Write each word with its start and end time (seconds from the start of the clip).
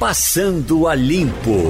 Passando 0.00 0.88
a 0.88 0.94
Limpo. 0.94 1.60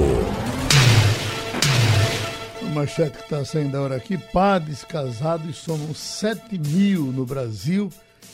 A 2.61 2.65
manchete 2.73 3.17
que 3.17 3.23
está 3.23 3.43
saindo 3.43 3.75
agora 3.75 3.97
aqui: 3.97 4.17
padres 4.17 4.85
casados 4.85 5.57
somam 5.57 5.93
7 5.93 6.57
mil 6.57 7.07
no 7.07 7.25
Brasil 7.25 7.89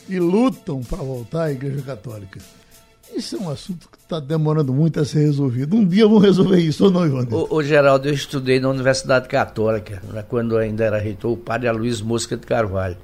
e 0.07 0.19
lutam 0.19 0.83
para 0.83 0.99
voltar 0.99 1.45
à 1.45 1.51
Igreja 1.51 1.81
Católica. 1.81 2.39
Isso 3.11 3.37
é 3.37 3.39
um 3.39 3.49
assunto 3.49 3.89
que 3.89 3.97
está 3.97 4.19
demorando 4.19 4.71
muito 4.71 4.99
a 4.99 5.03
ser 5.03 5.21
resolvido. 5.21 5.75
Um 5.75 5.83
dia 5.83 6.07
vão 6.07 6.19
resolver 6.19 6.59
isso, 6.59 6.85
ou 6.85 6.91
não, 6.91 7.03
Ivan? 7.03 7.27
O, 7.31 7.55
o, 7.55 7.63
Geraldo, 7.63 8.07
eu 8.07 8.13
estudei 8.13 8.59
na 8.59 8.69
Universidade 8.69 9.27
Católica, 9.27 10.03
né, 10.13 10.23
quando 10.29 10.59
ainda 10.59 10.83
era 10.83 10.99
reitor, 10.99 11.31
o 11.31 11.37
padre 11.37 11.67
Aloysio 11.69 12.05
Mosca 12.05 12.37
de 12.37 12.45
Carvalho. 12.45 12.97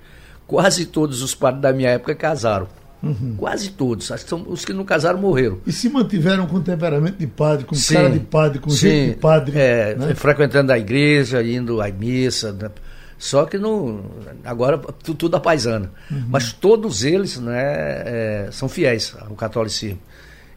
Quase 0.45 0.85
todos 0.85 1.23
os 1.23 1.33
padres 1.33 1.63
da 1.63 1.73
minha 1.73 1.89
época 1.89 2.13
casaram. 2.13 2.67
Uhum. 3.04 3.35
Quase 3.38 3.70
todos. 3.71 4.09
Acho 4.11 4.23
que 4.23 4.29
são, 4.29 4.45
os 4.47 4.63
que 4.63 4.71
não 4.71 4.85
casaram 4.85 5.20
morreram. 5.20 5.59
E 5.67 5.71
se 5.73 5.89
mantiveram 5.89 6.47
com 6.47 6.61
temperamento 6.61 7.17
de 7.17 7.27
padre, 7.27 7.65
com 7.65 7.75
Sim. 7.75 7.95
cara 7.95 8.09
de 8.09 8.20
padre, 8.21 8.59
com 8.59 8.70
Sim. 8.70 8.77
jeito 8.77 9.16
de 9.16 9.20
padre. 9.20 9.59
É, 9.59 9.95
né? 9.95 10.16
frequentando 10.16 10.71
a 10.71 10.79
igreja, 10.79 11.43
indo 11.43 11.81
à 11.81 11.89
missa. 11.89 12.53
Né? 12.53 12.70
Só 13.17 13.45
que 13.45 13.57
não. 13.57 14.05
Agora 14.45 14.77
tudo, 14.77 15.17
tudo 15.17 15.35
a 15.35 15.39
paisana. 15.39 15.91
Uhum. 16.09 16.26
Mas 16.29 16.53
todos 16.53 17.03
eles 17.03 17.38
né, 17.38 17.62
é, 18.05 18.49
são 18.52 18.70
fiéis 18.70 19.13
ao 19.20 19.35
catolicismo. 19.35 19.99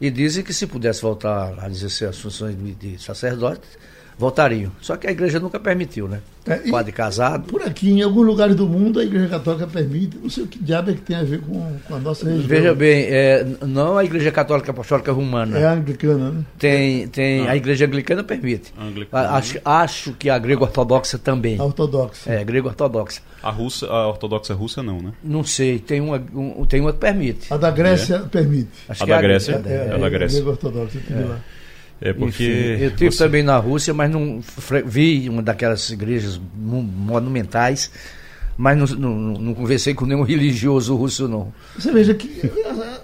E 0.01 0.11
dizem 0.11 0.45
que 0.45 0.53
se 0.53 0.67
pudesse 0.67 1.03
voltar 1.03 1.55
a 1.59 1.69
exercer 1.69 2.09
as 2.09 2.19
funções 2.19 2.57
de, 2.57 2.75
de 2.75 3.03
sacerdote, 3.03 3.67
voltariam. 4.19 4.73
Só 4.81 4.97
que 4.97 5.07
a 5.07 5.11
igreja 5.11 5.39
nunca 5.39 5.59
permitiu, 5.61 6.09
né? 6.09 6.21
É, 6.47 6.71
Padre 6.71 6.93
casado. 6.93 7.45
Por 7.49 7.61
aqui, 7.63 7.91
em 7.91 8.03
alguns 8.03 8.25
lugares 8.25 8.55
do 8.55 8.69
mundo, 8.69 9.01
a 9.01 9.05
igreja 9.05 9.29
católica 9.29 9.67
permite. 9.67 10.17
Não 10.17 10.31
sei 10.31 10.45
o 10.45 10.47
que 10.47 10.59
diabo 10.63 10.91
é 10.91 10.95
que 10.95 11.01
tem 11.01 11.17
a 11.17 11.25
ver 11.25 11.41
com, 11.41 11.77
com 11.89 11.95
a 11.95 11.99
nossa 11.99 12.25
região. 12.25 12.47
Veja 12.47 12.75
bem, 12.75 13.05
é, 13.09 13.45
não 13.63 13.99
a 13.99 14.05
igreja 14.05 14.31
católica 14.31 14.71
apostólica 14.71 15.11
romana. 15.11 15.59
É 15.59 15.67
a 15.67 15.73
anglicana, 15.73 16.31
né? 16.31 16.45
Tem, 16.57 17.09
tem, 17.09 17.49
ah. 17.49 17.51
A 17.51 17.57
igreja 17.57 17.85
anglicana 17.85 18.23
permite. 18.23 18.73
Anglicana. 18.81 19.31
Acho, 19.31 19.59
acho 19.65 20.13
que 20.13 20.31
a 20.31 20.39
grega 20.39 20.63
ortodoxa 20.63 21.19
também. 21.19 21.59
A 21.59 21.65
ortodoxa. 21.65 22.31
É, 22.31 22.41
a 22.41 22.45
grega 22.45 22.69
ortodoxa. 22.69 23.21
A 23.43 23.51
russa, 23.51 23.87
a 23.87 24.09
ortodoxa 24.09 24.55
russa 24.55 24.83
não, 24.85 25.01
né? 25.01 25.13
Não 25.23 25.43
sei, 25.43 25.81
tem 25.81 26.01
uma, 26.01 26.23
um, 26.33 26.65
tem 26.65 26.81
uma 26.81 26.93
que 26.93 27.01
permite. 27.01 27.53
A 27.53 27.57
da 27.57 27.71
Grécia 27.71 28.17
é. 28.17 28.19
permite. 28.21 28.71
Acho 28.89 29.03
a 29.03 29.07
da 29.07 29.21
Grécia? 29.21 29.63
É, 29.67 29.69
é, 29.69 29.75
é, 29.75 29.95
a 29.95 29.99
da 29.99 30.09
Grécia. 30.09 30.39
A 30.39 30.43
grega 30.43 30.51
ortodoxa, 30.51 30.99
tem 31.07 31.25
lá. 31.25 31.41
É 32.01 32.13
porque. 32.13 32.45
Enfim, 32.75 32.85
eu 32.85 32.91
tive 32.91 33.11
você... 33.11 33.25
também 33.25 33.43
na 33.43 33.57
Rússia, 33.57 33.95
mas 33.95 34.11
não 34.11 34.41
vi 34.85 35.29
uma 35.29 35.43
daquelas 35.43 35.89
igrejas 35.91 36.41
monumentais, 36.55 37.91
mas 38.57 38.77
não, 38.77 38.87
não, 38.87 39.33
não, 39.41 39.55
conversei 39.55 39.95
com 39.95 40.05
nenhum 40.05 40.23
religioso 40.25 40.95
russo, 40.95 41.27
não. 41.27 41.53
Você 41.79 41.91
veja 41.93 42.15
que 42.15 42.51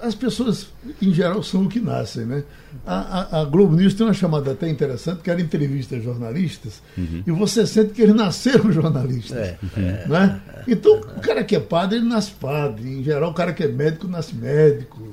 as 0.03 0.15
pessoas, 0.15 0.69
em 1.01 1.13
geral, 1.13 1.43
são 1.43 1.65
o 1.65 1.69
que 1.69 1.81
nascem, 1.81 2.27
né? 2.27 2.45
A, 2.87 3.39
a, 3.39 3.41
a 3.43 3.45
Globo 3.45 3.77
News 3.77 3.95
tem 3.95 4.07
uma 4.07 4.15
chamada 4.15 4.53
até 4.53 4.69
interessante, 4.69 5.21
que 5.23 5.31
era 5.31 5.41
entrevista 5.41 5.97
a 5.97 6.01
jornalistas, 6.01 6.83
uhum. 6.97 7.23
e 7.27 7.31
você 7.31 7.67
sente 7.67 7.93
que 7.93 8.03
eles 8.03 8.15
nasceram 8.15 8.73
jornalistas. 8.73 9.39
É, 9.39 9.59
né? 10.07 10.41
É, 10.49 10.63
então, 10.69 10.97
o 10.97 11.21
cara 11.21 11.45
que 11.45 11.57
é 11.57 11.61
padre, 11.61 11.99
ele 11.99 12.09
nasce 12.09 12.33
padre. 12.33 12.89
Em 12.89 13.03
geral, 13.03 13.31
o 13.31 13.35
cara 13.35 13.53
que 13.53 13.63
é 13.63 13.69
médico, 13.69 14.09
nasce 14.09 14.35
médico. 14.35 15.12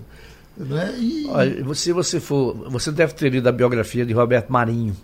Né? 0.60 0.94
E... 1.00 1.28
Olha, 1.30 1.74
se 1.74 1.94
você 1.94 2.20
for. 2.20 2.70
Você 2.70 2.92
deve 2.92 3.14
ter 3.14 3.30
lido 3.30 3.48
a 3.48 3.52
biografia 3.52 4.06
de 4.06 4.14
Roberto 4.14 4.52
Marinho. 4.52 4.96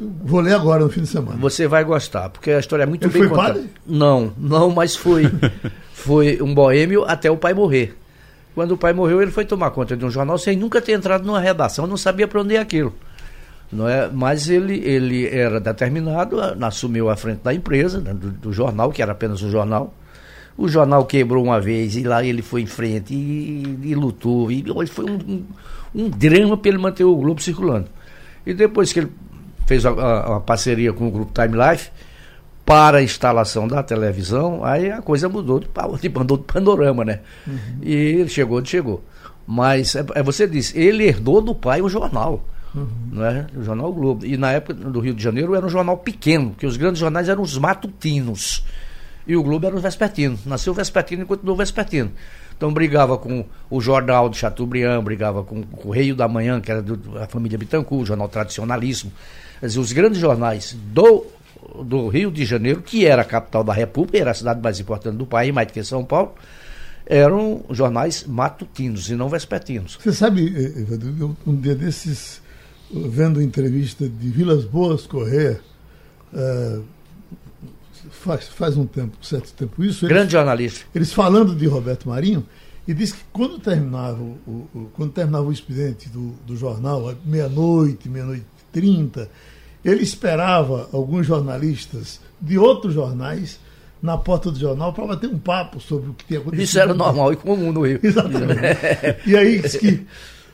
Vou 0.00 0.40
ler 0.40 0.54
agora 0.54 0.84
no 0.84 0.90
fim 0.90 1.02
de 1.02 1.08
semana. 1.08 1.36
Você 1.38 1.66
vai 1.66 1.84
gostar, 1.84 2.30
porque 2.30 2.50
a 2.50 2.58
história 2.58 2.84
é 2.84 2.86
muito 2.86 3.04
Ele 3.04 3.12
bem 3.12 3.22
foi 3.22 3.28
contada. 3.28 3.54
Padre? 3.54 3.70
Não, 3.86 4.32
não, 4.38 4.70
mas 4.70 4.96
foi. 4.96 5.30
foi 5.92 6.40
um 6.40 6.54
boêmio 6.54 7.04
até 7.04 7.30
o 7.30 7.36
pai 7.36 7.52
morrer. 7.52 7.96
Quando 8.54 8.72
o 8.72 8.76
pai 8.76 8.92
morreu, 8.92 9.22
ele 9.22 9.30
foi 9.30 9.44
tomar 9.44 9.70
conta 9.70 9.96
de 9.96 10.04
um 10.04 10.10
jornal 10.10 10.38
sem 10.38 10.56
nunca 10.56 10.80
ter 10.80 10.92
entrado 10.92 11.24
numa 11.24 11.40
redação, 11.40 11.86
não 11.86 11.96
sabia 11.96 12.28
para 12.28 12.40
onde 12.40 12.54
ia 12.54 12.60
aquilo. 12.60 12.94
Não 13.72 13.88
é? 13.88 14.08
Mas 14.12 14.50
ele, 14.50 14.78
ele 14.86 15.26
era 15.26 15.58
determinado, 15.58 16.36
assumiu 16.60 17.08
a 17.08 17.16
frente 17.16 17.40
da 17.42 17.54
empresa, 17.54 18.00
né, 18.00 18.12
do, 18.12 18.30
do 18.30 18.52
jornal, 18.52 18.92
que 18.92 19.00
era 19.00 19.12
apenas 19.12 19.42
um 19.42 19.50
jornal, 19.50 19.94
o 20.56 20.68
jornal 20.68 21.04
quebrou 21.06 21.42
uma 21.42 21.60
vez 21.60 21.96
e 21.96 22.02
lá 22.02 22.24
ele 22.24 22.42
foi 22.42 22.62
em 22.62 22.66
frente 22.66 23.14
e, 23.14 23.78
e 23.82 23.94
lutou. 23.94 24.50
E 24.50 24.64
foi 24.86 25.04
um, 25.04 25.14
um, 25.14 25.44
um 25.94 26.08
drama 26.08 26.56
para 26.56 26.68
ele 26.70 26.78
manter 26.78 27.04
o 27.04 27.16
Globo 27.16 27.40
circulando. 27.40 27.88
E 28.46 28.52
depois 28.52 28.92
que 28.92 29.00
ele 29.00 29.12
fez 29.66 29.86
a, 29.86 29.90
a, 29.90 30.36
a, 30.36 30.40
parceria 30.40 30.92
com 30.92 31.06
o 31.06 31.10
grupo 31.10 31.32
Time 31.32 31.56
Life 31.56 31.90
para 32.64 32.98
a 32.98 33.02
instalação 33.02 33.66
da 33.66 33.82
televisão, 33.82 34.64
aí 34.64 34.90
a 34.90 35.00
coisa 35.00 35.28
mudou 35.28 35.58
de, 35.58 35.68
de, 36.00 36.08
de 36.08 36.38
panorama, 36.44 37.04
né? 37.04 37.20
Uhum. 37.46 37.56
E 37.82 37.92
ele 37.92 38.28
chegou 38.28 38.58
onde 38.58 38.68
chegou. 38.68 39.02
Mas 39.46 39.96
é, 39.96 40.04
é, 40.14 40.22
você 40.22 40.46
disse, 40.46 40.78
ele 40.78 41.04
herdou 41.04 41.40
do 41.40 41.54
pai 41.54 41.80
o 41.80 41.88
jornal. 41.88 42.44
Uhum. 42.74 42.88
Não 43.12 43.24
é? 43.24 43.46
O 43.56 43.62
jornal 43.62 43.92
Globo. 43.92 44.24
E 44.24 44.36
na 44.36 44.52
época 44.52 44.74
do 44.74 45.00
Rio 45.00 45.14
de 45.14 45.22
Janeiro 45.22 45.54
era 45.54 45.64
um 45.64 45.68
jornal 45.68 45.96
pequeno, 45.98 46.50
porque 46.50 46.66
os 46.66 46.76
grandes 46.76 47.00
jornais 47.00 47.28
eram 47.28 47.42
os 47.42 47.58
matutinos 47.58 48.64
e 49.26 49.36
o 49.36 49.42
Globo 49.42 49.66
era 49.66 49.76
o 49.76 49.80
vespertino. 49.80 50.38
Nasceu 50.44 50.72
o 50.72 50.76
vespertino 50.76 51.22
e 51.22 51.26
continuou 51.26 51.54
o 51.54 51.58
vespertino. 51.58 52.12
Então 52.56 52.72
brigava 52.72 53.18
com 53.18 53.44
o 53.68 53.80
jornal 53.80 54.28
de 54.28 54.36
Chateaubriand, 54.36 55.02
brigava 55.02 55.42
com 55.42 55.60
o 55.60 55.66
Correio 55.66 56.14
da 56.14 56.28
Manhã, 56.28 56.60
que 56.60 56.70
era 56.70 56.82
da 56.82 57.26
família 57.26 57.58
Bittencourt, 57.58 58.06
jornal 58.06 58.28
tradicionalíssimo. 58.28 59.12
Quer 59.60 59.66
dizer, 59.66 59.80
os 59.80 59.92
grandes 59.92 60.20
jornais 60.20 60.76
do, 60.92 61.26
do 61.84 62.08
Rio 62.08 62.30
de 62.30 62.44
Janeiro, 62.44 62.82
que 62.82 63.06
era 63.06 63.22
a 63.22 63.24
capital 63.24 63.64
da 63.64 63.72
República, 63.72 64.18
era 64.18 64.30
a 64.30 64.34
cidade 64.34 64.60
mais 64.60 64.78
importante 64.78 65.16
do 65.16 65.26
país, 65.26 65.52
mais 65.52 65.66
do 65.66 65.72
que 65.72 65.82
São 65.82 66.04
Paulo, 66.04 66.34
eram 67.06 67.64
jornais 67.70 68.24
matutinos 68.26 69.10
e 69.10 69.14
não 69.14 69.28
vespertinos. 69.28 69.98
Você 70.00 70.12
sabe, 70.12 70.52
eu, 71.18 71.36
um 71.46 71.56
dia 71.56 71.74
desses, 71.74 72.40
vendo 72.92 73.42
entrevista 73.42 74.08
de 74.08 74.28
Vilas 74.28 74.64
Boas 74.64 75.06
Correia, 75.06 75.60
uh, 76.32 76.84
faz, 78.12 78.48
faz 78.48 78.76
um 78.76 78.86
tempo, 78.86 79.16
um 79.20 79.24
certo 79.24 79.52
tempo 79.52 79.82
isso. 79.82 80.06
Grande 80.06 80.24
eles, 80.24 80.32
jornalista. 80.32 80.84
Eles 80.94 81.12
falando 81.12 81.54
de 81.54 81.66
Roberto 81.66 82.08
Marinho, 82.08 82.46
e 82.86 82.92
disse 82.92 83.14
que 83.14 83.24
quando 83.32 83.58
terminava 83.58 84.20
o, 84.20 84.68
o 84.74 84.90
quando 84.94 85.12
terminava 85.12 85.44
o 85.44 85.52
expediente 85.52 86.08
do, 86.08 86.32
do 86.46 86.56
jornal, 86.56 87.14
meia-noite, 87.24 88.08
meia-noite 88.08 88.42
e 88.42 88.72
trinta, 88.72 89.30
ele 89.84 90.02
esperava 90.02 90.88
alguns 90.92 91.26
jornalistas 91.26 92.20
de 92.40 92.58
outros 92.58 92.94
jornais 92.94 93.58
na 94.02 94.18
porta 94.18 94.50
do 94.50 94.58
jornal 94.58 94.92
para 94.92 95.06
bater 95.06 95.28
um 95.28 95.38
papo 95.38 95.80
sobre 95.80 96.10
o 96.10 96.14
que 96.14 96.24
tinha 96.24 96.40
acontecido. 96.40 96.64
Isso 96.64 96.78
era 96.78 96.92
normal 96.92 97.32
e 97.32 97.36
comum 97.36 97.70
no 97.70 97.86
Rio. 97.86 98.00
Exatamente. 98.02 98.60
e 99.24 99.36
aí 99.36 99.60
disse 99.60 99.78
que 99.78 100.06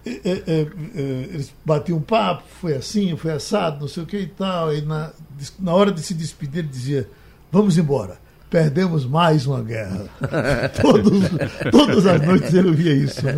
é, 0.04 0.10
é, 0.24 0.42
é, 0.46 1.00
eles 1.32 1.52
batiam 1.64 1.98
um 1.98 2.02
papo, 2.02 2.42
foi 2.60 2.74
assim, 2.74 3.16
foi 3.16 3.32
assado, 3.32 3.80
não 3.80 3.88
sei 3.88 4.02
o 4.02 4.06
que 4.06 4.18
e 4.18 4.26
tal. 4.26 4.74
E 4.74 4.82
na, 4.82 5.12
na 5.58 5.74
hora 5.74 5.90
de 5.90 6.02
se 6.02 6.12
despedir, 6.12 6.58
ele 6.58 6.68
dizia: 6.68 7.08
vamos 7.50 7.78
embora. 7.78 8.18
Perdemos 8.50 9.04
mais 9.04 9.46
uma 9.46 9.60
guerra. 9.60 10.06
Todos, 10.80 11.22
todas 11.70 12.06
as 12.06 12.22
noites 12.22 12.54
ele 12.54 12.72
via 12.72 12.94
isso. 12.94 13.22
Né? 13.22 13.34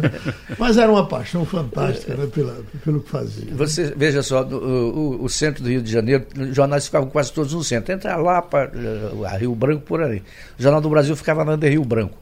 Mas 0.57 0.77
era 0.77 0.91
uma 0.91 1.05
paixão 1.05 1.45
fantástica 1.45 2.15
né, 2.15 2.29
pela, 2.33 2.57
pelo 2.85 3.01
que 3.01 3.11
fazia. 3.11 3.53
Você 3.53 3.93
veja 3.97 4.23
só, 4.23 4.45
o, 4.45 4.55
o, 4.55 5.25
o, 5.25 5.29
centro 5.29 5.65
do 5.65 5.69
Rio 5.69 5.83
de 5.83 5.91
Janeiro, 5.91 6.25
os 6.39 6.55
jornais 6.55 6.85
ficavam 6.85 7.11
quase 7.11 7.33
todos 7.33 7.53
no 7.53 7.65
centro. 7.65 7.93
Entra 7.93 8.15
lá 8.17 8.41
para 8.41 8.71
Rio 9.37 9.53
Branco 9.53 9.83
por 9.83 10.01
ali. 10.01 10.23
O 10.57 10.63
Jornal 10.63 10.81
do 10.81 10.89
Brasil 10.89 11.17
ficava 11.17 11.45
na 11.45 11.57
Rio 11.57 11.85
Branco. 11.85 12.17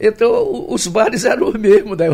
Então, 0.00 0.66
os 0.70 0.86
bares 0.86 1.24
eram 1.24 1.48
os 1.48 1.54
mesmos, 1.54 1.96
né? 1.96 2.06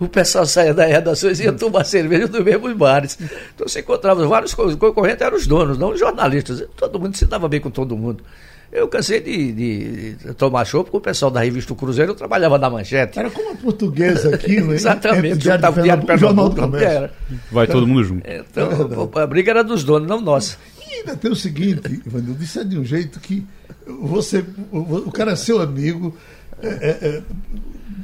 O 0.00 0.08
pessoal 0.08 0.46
saía 0.46 0.74
da 0.74 0.86
redação 0.86 1.30
e 1.30 1.34
ia 1.34 1.52
tomar 1.52 1.84
cerveja 1.84 2.26
nos 2.26 2.42
mesmos 2.42 2.72
bares. 2.74 3.18
Então, 3.54 3.68
você 3.68 3.80
encontrava 3.80 4.26
vários 4.26 4.54
concorrentes, 4.54 5.20
eram 5.20 5.36
os 5.36 5.46
donos, 5.46 5.78
não 5.78 5.90
os 5.90 6.00
jornalistas. 6.00 6.64
Todo 6.74 6.98
mundo 6.98 7.16
se 7.16 7.26
dava 7.26 7.46
bem 7.48 7.60
com 7.60 7.70
todo 7.70 7.96
mundo. 7.96 8.24
Eu 8.70 8.86
cansei 8.86 9.20
de, 9.20 9.52
de, 9.52 10.12
de 10.14 10.34
tomar 10.34 10.64
chopp 10.66 10.90
com 10.90 10.98
o 10.98 11.00
pessoal 11.00 11.30
da 11.30 11.40
revista 11.40 11.74
Cruzeiro, 11.74 12.12
eu 12.12 12.16
trabalhava 12.16 12.58
na 12.58 12.68
manchete. 12.68 13.18
Era 13.18 13.30
como 13.30 13.52
a 13.52 13.54
portuguesa 13.54 14.34
aqui, 14.34 14.60
né? 14.60 14.74
Exatamente, 14.74 15.42
juntava 15.42 15.80
o 15.80 15.82
diário 15.82 16.04
Pernambuco, 16.04 16.76
era. 16.76 17.10
Vai 17.50 17.66
todo 17.66 17.86
mundo 17.86 18.04
junto. 18.04 18.28
Então, 18.28 19.10
é 19.16 19.20
a 19.20 19.26
briga 19.26 19.52
era 19.52 19.64
dos 19.64 19.82
donos, 19.84 20.06
não 20.06 20.20
nossa. 20.20 20.58
E 20.86 20.96
ainda 20.96 21.16
tem 21.16 21.30
o 21.30 21.36
seguinte, 21.36 22.02
Ivanildo, 22.06 22.42
isso 22.42 22.60
é 22.60 22.64
de 22.64 22.78
um 22.78 22.84
jeito 22.84 23.18
que 23.20 23.46
você, 23.86 24.44
o 24.70 25.10
cara 25.10 25.32
é 25.32 25.36
seu 25.36 25.62
amigo, 25.62 26.14
é, 26.62 26.68
é, 26.68 27.08
é, 27.08 27.22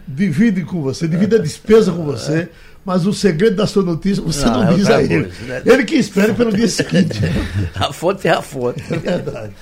divide 0.09 0.63
com 0.63 0.81
você, 0.81 1.07
divide 1.07 1.37
a 1.37 1.39
despesa 1.39 1.93
com 1.93 2.05
você, 2.05 2.49
mas 2.85 3.07
o 3.07 3.13
segredo 3.13 3.57
da 3.57 3.67
sua 3.67 3.83
notícia 3.83 4.23
você 4.23 4.47
não, 4.47 4.65
não 4.65 4.77
diz 4.77 4.89
a 4.89 5.03
ele. 5.03 5.31
Né? 5.47 5.63
Ele 5.65 5.85
que 5.85 5.97
espera 5.97 6.33
pelo 6.35 6.53
dia 6.53 6.69
seguinte. 6.69 7.21
a 7.75 7.93
fonte 7.93 8.29
é 8.29 8.33
a 8.33 8.43
fonte. 8.43 8.83
É 8.91 8.97
verdade. 8.97 9.53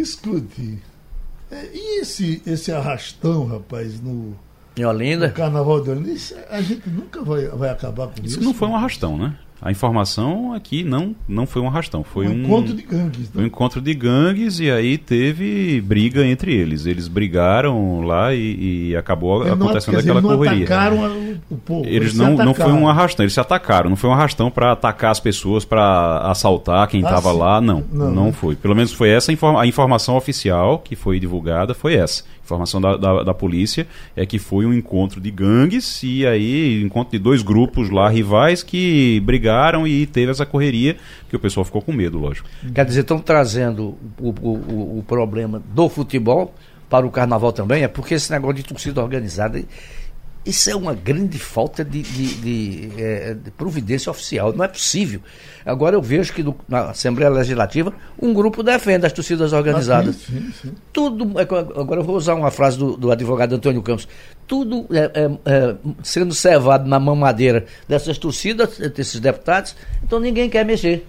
Escute, 0.00 0.82
é, 1.50 1.70
e 1.72 2.00
esse, 2.00 2.42
esse 2.46 2.72
arrastão, 2.72 3.46
rapaz, 3.46 4.00
no, 4.00 4.36
em 4.76 4.84
Olinda? 4.84 5.28
no 5.28 5.32
Carnaval 5.32 5.82
de 5.82 5.90
Olinda, 5.90 6.10
isso, 6.10 6.34
a 6.50 6.60
gente 6.60 6.88
nunca 6.88 7.22
vai, 7.22 7.46
vai 7.48 7.70
acabar 7.70 8.08
com 8.08 8.22
isso. 8.22 8.38
Isso 8.38 8.42
não 8.42 8.52
foi 8.52 8.68
um 8.68 8.76
arrastão, 8.76 9.16
né? 9.16 9.38
A 9.60 9.70
informação 9.70 10.52
aqui 10.52 10.84
não, 10.84 11.14
não 11.26 11.46
foi 11.46 11.62
um 11.62 11.68
arrastão, 11.68 12.04
foi 12.04 12.28
um, 12.28 12.32
um 12.32 12.42
encontro 12.44 12.74
de 12.74 12.82
gangues. 12.82 13.32
Né? 13.32 13.42
Um 13.42 13.46
encontro 13.46 13.80
de 13.80 13.94
gangues 13.94 14.60
e 14.60 14.70
aí 14.70 14.98
teve 14.98 15.80
briga 15.80 16.24
entre 16.26 16.54
eles. 16.54 16.84
Eles 16.84 17.08
brigaram 17.08 18.02
lá 18.02 18.34
e, 18.34 18.90
e 18.90 18.96
acabou 18.96 19.42
eles 19.42 19.54
acontecendo 19.54 19.94
não, 19.94 20.00
aquela 20.00 20.18
eles 20.18 20.30
não 20.30 20.36
correria. 20.36 20.64
Atacaram 20.64 21.38
o 21.50 21.56
povo. 21.56 21.86
Eles, 21.86 21.96
eles 21.96 22.14
não, 22.14 22.36
não 22.36 22.54
foi 22.54 22.72
um 22.72 22.88
arrastão, 22.88 23.24
eles 23.24 23.32
se 23.32 23.40
atacaram. 23.40 23.88
Não 23.88 23.96
foi 23.96 24.10
um 24.10 24.12
arrastão 24.12 24.50
para 24.50 24.72
atacar 24.72 25.10
as 25.10 25.20
pessoas, 25.20 25.64
para 25.64 26.18
assaltar 26.30 26.86
quem 26.88 27.00
estava 27.00 27.30
ah, 27.30 27.32
lá. 27.32 27.60
Não, 27.60 27.82
não, 27.90 28.10
não, 28.10 28.32
foi. 28.32 28.56
Pelo 28.56 28.74
menos 28.74 28.92
foi 28.92 29.08
essa 29.08 29.32
a 29.32 29.66
informação 29.66 30.16
oficial 30.16 30.78
que 30.78 30.94
foi 30.94 31.18
divulgada, 31.18 31.74
foi 31.74 31.94
essa 31.94 32.24
informação 32.46 32.80
da, 32.80 32.96
da, 32.96 33.22
da, 33.24 33.34
polícia 33.34 33.86
é 34.14 34.24
que 34.24 34.38
foi 34.38 34.64
um 34.64 34.72
encontro 34.72 35.20
de 35.20 35.30
gangues 35.30 36.02
e 36.02 36.26
aí 36.26 36.82
encontro 36.82 37.12
de 37.12 37.18
dois 37.18 37.42
grupos 37.42 37.90
lá 37.90 38.08
rivais 38.08 38.62
que 38.62 39.20
brigaram 39.24 39.86
e 39.86 40.06
teve 40.06 40.30
essa 40.30 40.46
correria 40.46 40.96
que 41.28 41.36
o 41.36 41.38
pessoal 41.38 41.64
ficou 41.64 41.82
com 41.82 41.92
medo, 41.92 42.18
lógico. 42.18 42.48
Quer 42.72 42.84
dizer, 42.84 43.00
estão 43.00 43.18
trazendo 43.18 43.96
o, 44.18 44.30
o, 44.40 44.98
o 44.98 45.04
problema 45.06 45.62
do 45.74 45.88
futebol 45.88 46.54
para 46.88 47.04
o 47.04 47.10
carnaval 47.10 47.52
também, 47.52 47.82
é 47.82 47.88
porque 47.88 48.14
esse 48.14 48.30
negócio 48.30 48.54
de 48.54 48.62
torcida 48.62 49.02
organizada 49.02 49.60
isso 50.46 50.70
é 50.70 50.76
uma 50.76 50.94
grande 50.94 51.38
falta 51.38 51.84
de, 51.84 52.02
de, 52.02 52.34
de, 52.36 53.02
é, 53.02 53.34
de, 53.34 53.50
providência 53.50 54.10
oficial. 54.10 54.52
Não 54.52 54.64
é 54.64 54.68
possível. 54.68 55.20
Agora 55.64 55.96
eu 55.96 56.02
vejo 56.02 56.32
que 56.32 56.42
no, 56.42 56.56
na 56.68 56.90
Assembleia 56.90 57.28
Legislativa 57.30 57.92
um 58.20 58.32
grupo 58.32 58.62
defende 58.62 59.04
as 59.04 59.12
torcidas 59.12 59.52
organizadas. 59.52 60.16
Ah, 60.16 60.32
sim, 60.32 60.40
sim, 60.40 60.52
sim. 60.62 60.74
Tudo. 60.92 61.38
É, 61.40 61.42
agora 61.42 62.00
eu 62.00 62.04
vou 62.04 62.16
usar 62.16 62.34
uma 62.34 62.50
frase 62.50 62.78
do, 62.78 62.96
do 62.96 63.10
advogado 63.10 63.54
Antônio 63.54 63.82
Campos. 63.82 64.06
Tudo 64.46 64.86
é, 64.92 65.10
é, 65.14 65.30
é 65.44 65.76
sendo 66.02 66.32
cevado 66.32 66.88
na 66.88 67.00
mamadeira 67.00 67.66
dessas 67.88 68.16
torcidas, 68.16 68.78
desses 68.78 69.18
deputados, 69.18 69.74
então 70.04 70.20
ninguém 70.20 70.48
quer 70.48 70.64
mexer 70.64 71.04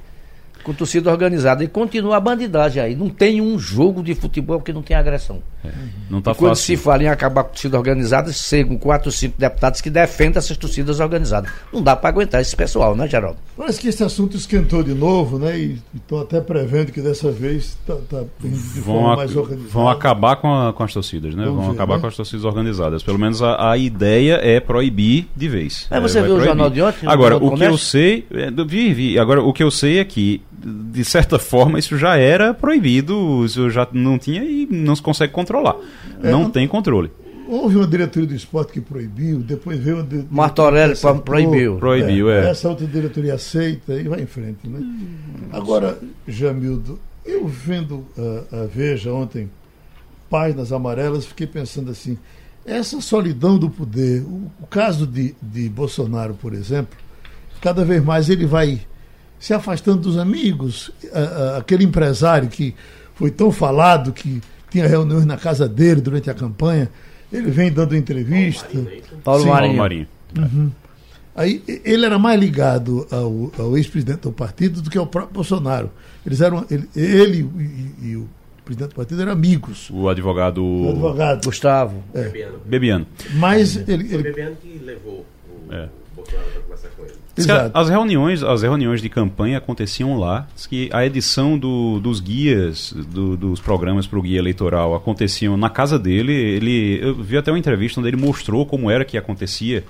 com 0.67 0.73
torcida 0.73 1.09
organizada. 1.09 1.63
E 1.63 1.67
continua 1.69 2.17
a 2.17 2.19
bandidagem 2.19 2.83
aí. 2.83 2.93
Não 2.93 3.07
tem 3.07 3.39
um 3.39 3.57
jogo 3.57 4.03
de 4.03 4.13
futebol 4.13 4.59
que 4.59 4.73
não 4.73 4.81
tem 4.81 4.97
agressão. 4.97 5.41
É, 5.63 5.71
não 6.09 6.21
tá 6.21 6.31
e 6.31 6.35
quando 6.35 6.55
se 6.55 6.75
fala 6.75 7.03
em 7.03 7.07
acabar 7.07 7.45
com 7.45 7.51
torcida 7.51 7.77
organizada, 7.77 8.33
chegam 8.33 8.77
quatro 8.77 9.07
ou 9.07 9.11
cinco 9.13 9.35
deputados 9.39 9.79
que 9.79 9.89
defendem 9.89 10.37
essas 10.37 10.57
torcidas 10.57 10.99
organizadas. 10.99 11.49
Não 11.71 11.81
dá 11.81 11.95
para 11.95 12.09
aguentar 12.09 12.41
esse 12.41 12.53
pessoal, 12.53 12.97
né, 12.97 13.07
Geraldo? 13.07 13.37
Parece 13.55 13.79
que 13.79 13.87
esse 13.87 14.03
assunto 14.03 14.35
esquentou 14.35 14.83
de 14.83 14.93
novo, 14.93 15.39
né? 15.39 15.57
E 15.57 15.81
estou 15.95 16.21
até 16.21 16.41
prevendo 16.41 16.91
que 16.91 16.99
dessa 16.99 17.31
vez 17.31 17.77
está 17.81 17.95
tá, 18.09 18.23
de 18.41 18.81
vão 18.81 18.95
forma 18.95 19.15
mais 19.15 19.35
organizada. 19.37 19.71
Vão 19.71 19.87
acabar 19.87 20.35
com, 20.35 20.53
a, 20.53 20.73
com 20.73 20.83
as 20.83 20.93
torcidas, 20.93 21.33
né? 21.33 21.45
Vamos 21.45 21.59
vão 21.61 21.69
ver, 21.69 21.77
acabar 21.77 21.95
né? 21.95 22.01
com 22.01 22.07
as 22.07 22.15
torcidas 22.17 22.43
organizadas. 22.43 23.03
Pelo 23.03 23.17
menos 23.17 23.41
a, 23.41 23.71
a 23.71 23.77
ideia 23.77 24.33
é 24.43 24.59
proibir 24.59 25.29
de 25.33 25.47
vez. 25.47 25.87
É, 25.89 25.97
você 26.01 26.19
é, 26.19 26.23
viu 26.23 26.35
o 26.35 26.43
jornal 26.43 26.69
de 26.69 26.81
ontem? 26.81 27.07
Agora, 27.07 27.37
o 27.37 27.55
que 27.55 27.63
eu 27.63 27.77
sei. 27.77 28.25
É, 28.31 28.51
vi, 28.65 28.93
vi. 28.93 29.17
Agora, 29.17 29.41
o 29.41 29.53
que 29.53 29.63
eu 29.63 29.71
sei 29.71 29.99
é 29.99 30.03
que 30.03 30.41
de 30.67 31.05
certa 31.05 31.39
forma, 31.39 31.79
isso 31.79 31.97
já 31.97 32.17
era 32.17 32.53
proibido, 32.53 33.45
isso 33.45 33.69
já 33.69 33.87
não 33.93 34.17
tinha 34.19 34.43
e 34.43 34.67
não 34.69 34.95
se 34.95 35.01
consegue 35.01 35.31
controlar. 35.31 35.75
É, 36.21 36.29
não, 36.29 36.49
tem 36.49 36.67
controle. 36.67 37.11
Houve 37.47 37.77
uma 37.77 37.87
diretoria 37.87 38.27
do 38.27 38.35
esporte 38.35 38.73
que 38.73 38.81
proibiu, 38.81 39.39
depois 39.39 39.79
veio 39.79 40.01
uma. 40.01 40.27
Martorelli 40.29 40.95
proibiu. 41.23 41.77
Proibiu, 41.77 42.29
é, 42.29 42.45
é. 42.45 42.49
Essa 42.49 42.67
outra 42.67 42.85
diretoria 42.85 43.35
aceita 43.35 43.93
e 43.93 44.03
vai 44.03 44.21
em 44.21 44.25
frente. 44.25 44.67
Né? 44.67 44.79
Agora, 45.53 45.97
Jamildo, 46.27 46.99
eu 47.25 47.47
vendo 47.47 48.05
a, 48.51 48.63
a 48.63 48.65
Veja 48.65 49.13
ontem, 49.13 49.49
páginas 50.29 50.73
amarelas, 50.73 51.25
fiquei 51.25 51.47
pensando 51.47 51.89
assim: 51.89 52.17
essa 52.65 52.99
solidão 52.99 53.57
do 53.57 53.69
poder, 53.69 54.23
o, 54.23 54.51
o 54.61 54.67
caso 54.67 55.07
de, 55.07 55.33
de 55.41 55.69
Bolsonaro, 55.69 56.33
por 56.33 56.53
exemplo, 56.53 56.97
cada 57.61 57.85
vez 57.85 58.03
mais 58.03 58.29
ele 58.29 58.45
vai 58.45 58.81
se 59.39 59.53
afastando 59.53 60.01
dos 60.01 60.17
amigos. 60.17 60.91
Aquele 61.57 61.83
empresário 61.83 62.49
que 62.49 62.75
foi 63.15 63.31
tão 63.31 63.51
falado, 63.51 64.11
que 64.11 64.41
tinha 64.69 64.87
reuniões 64.87 65.25
na 65.25 65.37
casa 65.37 65.67
dele 65.67 66.01
durante 66.01 66.29
a 66.29 66.33
campanha, 66.33 66.89
ele 67.31 67.49
vem 67.49 67.71
dando 67.71 67.95
entrevista. 67.95 68.67
Paulo 69.23 69.43
Sim, 69.43 69.49
Marinho. 69.49 69.77
Paulo 69.77 69.77
Marinho. 69.77 70.07
Uhum. 70.37 70.71
Aí 71.35 71.63
ele 71.85 72.03
era 72.03 72.17
mais 72.17 72.39
ligado 72.39 73.05
ao, 73.11 73.51
ao 73.59 73.77
ex-presidente 73.77 74.21
do 74.21 74.31
partido 74.31 74.81
do 74.81 74.89
que 74.89 74.97
ao 74.97 75.05
próprio 75.05 75.35
Bolsonaro. 75.35 75.91
Eles 76.25 76.41
eram 76.41 76.65
ele, 76.69 76.89
ele 76.95 77.49
e, 78.01 78.07
e, 78.07 78.15
o 78.15 78.27
presidente 78.65 78.89
do 78.89 78.95
partido 78.95 79.21
eram 79.21 79.33
amigos. 79.33 79.87
O 79.91 80.09
advogado, 80.09 80.65
o 80.65 80.89
advogado. 80.89 81.45
Gustavo 81.45 82.03
é. 82.13 82.23
Bebiano. 82.23 82.59
Bebiano. 82.65 83.07
Mas 83.35 83.75
ele, 83.75 84.11
ele... 84.11 84.23
Bebiano 84.23 84.55
que 84.55 84.79
levou 84.83 85.25
o 85.47 85.73
é. 85.73 85.87
Bolsonaro 86.15 86.49
para 86.49 86.61
conversar 86.61 86.89
com 86.97 87.03
ele. 87.03 87.26
As 87.73 87.89
reuniões, 87.89 88.43
as 88.43 88.61
reuniões 88.61 89.01
de 89.01 89.09
campanha 89.09 89.57
aconteciam 89.57 90.17
lá. 90.17 90.47
Que 90.69 90.89
a 90.91 91.05
edição 91.05 91.57
do, 91.57 91.99
dos 91.99 92.19
guias, 92.19 92.93
do, 92.93 93.37
dos 93.37 93.59
programas 93.59 94.05
para 94.07 94.19
o 94.19 94.21
guia 94.21 94.39
eleitoral 94.39 94.95
aconteciam 94.95 95.55
na 95.55 95.69
casa 95.69 95.97
dele. 95.97 96.33
Ele, 96.33 96.99
eu 97.01 97.15
vi 97.15 97.37
até 97.37 97.51
uma 97.51 97.59
entrevista 97.59 97.99
onde 97.99 98.09
ele 98.09 98.17
mostrou 98.17 98.65
como 98.65 98.89
era 98.89 99.05
que 99.05 99.17
acontecia. 99.17 99.83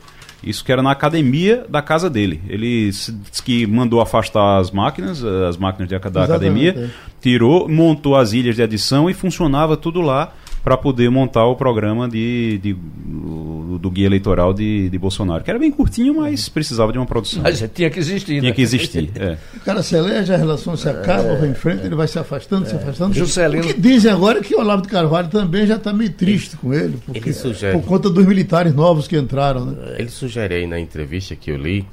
Isso 0.44 0.64
que 0.64 0.72
era 0.72 0.84
na 0.84 0.92
academia 0.92 1.66
da 1.68 1.82
casa 1.82 2.10
dele. 2.10 2.42
Ele 2.48 2.92
disse 2.92 3.44
que 3.44 3.66
mandou 3.66 4.02
afastar 4.02 4.60
as 4.60 4.70
máquinas, 4.70 5.24
as 5.24 5.58
máquinas 5.58 5.90
de, 5.90 5.98
da 5.98 6.24
Exatamente, 6.24 6.70
academia, 6.70 6.70
é. 6.86 6.90
tirou, 7.20 7.68
montou 7.68 8.16
as 8.16 8.34
ilhas 8.34 8.56
de 8.56 8.62
edição 8.62 9.10
e 9.10 9.14
funcionava 9.14 9.76
tudo 9.76 10.00
lá 10.00 10.32
para 10.68 10.76
poder 10.76 11.10
montar 11.10 11.46
o 11.46 11.56
programa 11.56 12.10
de, 12.10 12.60
de 12.62 12.74
do, 12.74 13.80
do, 13.80 13.90
guia 13.90 14.06
eleitoral 14.06 14.54
de, 14.54 14.90
de 14.90 14.98
Bolsonaro, 15.00 15.42
que 15.42 15.50
era 15.50 15.58
bem 15.58 15.72
curtinho, 15.72 16.18
mas 16.18 16.50
precisava 16.50 16.92
de 16.92 16.98
uma 16.98 17.06
produção. 17.06 17.42
Mas 17.42 17.64
tinha 17.74 17.90
que 17.90 17.98
existir. 17.98 18.42
Tinha 18.42 18.42
né? 18.42 18.52
que 18.52 18.62
existir. 18.62 19.10
é. 19.16 19.38
O 19.56 19.62
cara 19.62 19.82
se 19.82 19.96
elege, 19.96 20.34
a 20.34 20.36
relação 20.36 20.76
se 20.76 20.90
acaba, 20.90 21.30
é, 21.30 21.36
vai 21.38 21.50
em 21.52 21.54
frente, 21.54 21.86
ele 21.86 21.96
vai 21.96 22.06
se 22.06 22.20
afastando, 22.20 22.66
é. 22.66 22.70
se 22.70 22.76
afastando. 22.76 23.14
Juscelino. 23.14 23.64
O 23.64 23.66
que 23.66 23.80
dizem 23.80 24.12
agora 24.12 24.40
é 24.40 24.42
que 24.42 24.54
o 24.56 24.60
Olavo 24.60 24.82
de 24.82 24.90
Carvalho 24.90 25.30
também 25.30 25.66
já 25.66 25.78
está 25.78 25.94
meio 25.94 26.12
triste 26.12 26.58
com 26.58 26.74
ele, 26.74 26.98
porque, 27.06 27.30
ele 27.30 27.34
sugere, 27.34 27.80
por 27.80 27.88
conta 27.88 28.10
dos 28.10 28.26
militares 28.26 28.76
novos 28.76 29.08
que 29.08 29.18
entraram. 29.18 29.68
Né? 29.68 29.96
Ele 29.98 30.10
sugere 30.10 30.54
aí 30.54 30.68
na 30.68 30.78
entrevista 30.78 31.34
que 31.34 31.50
eu 31.50 31.56
li 31.56 31.88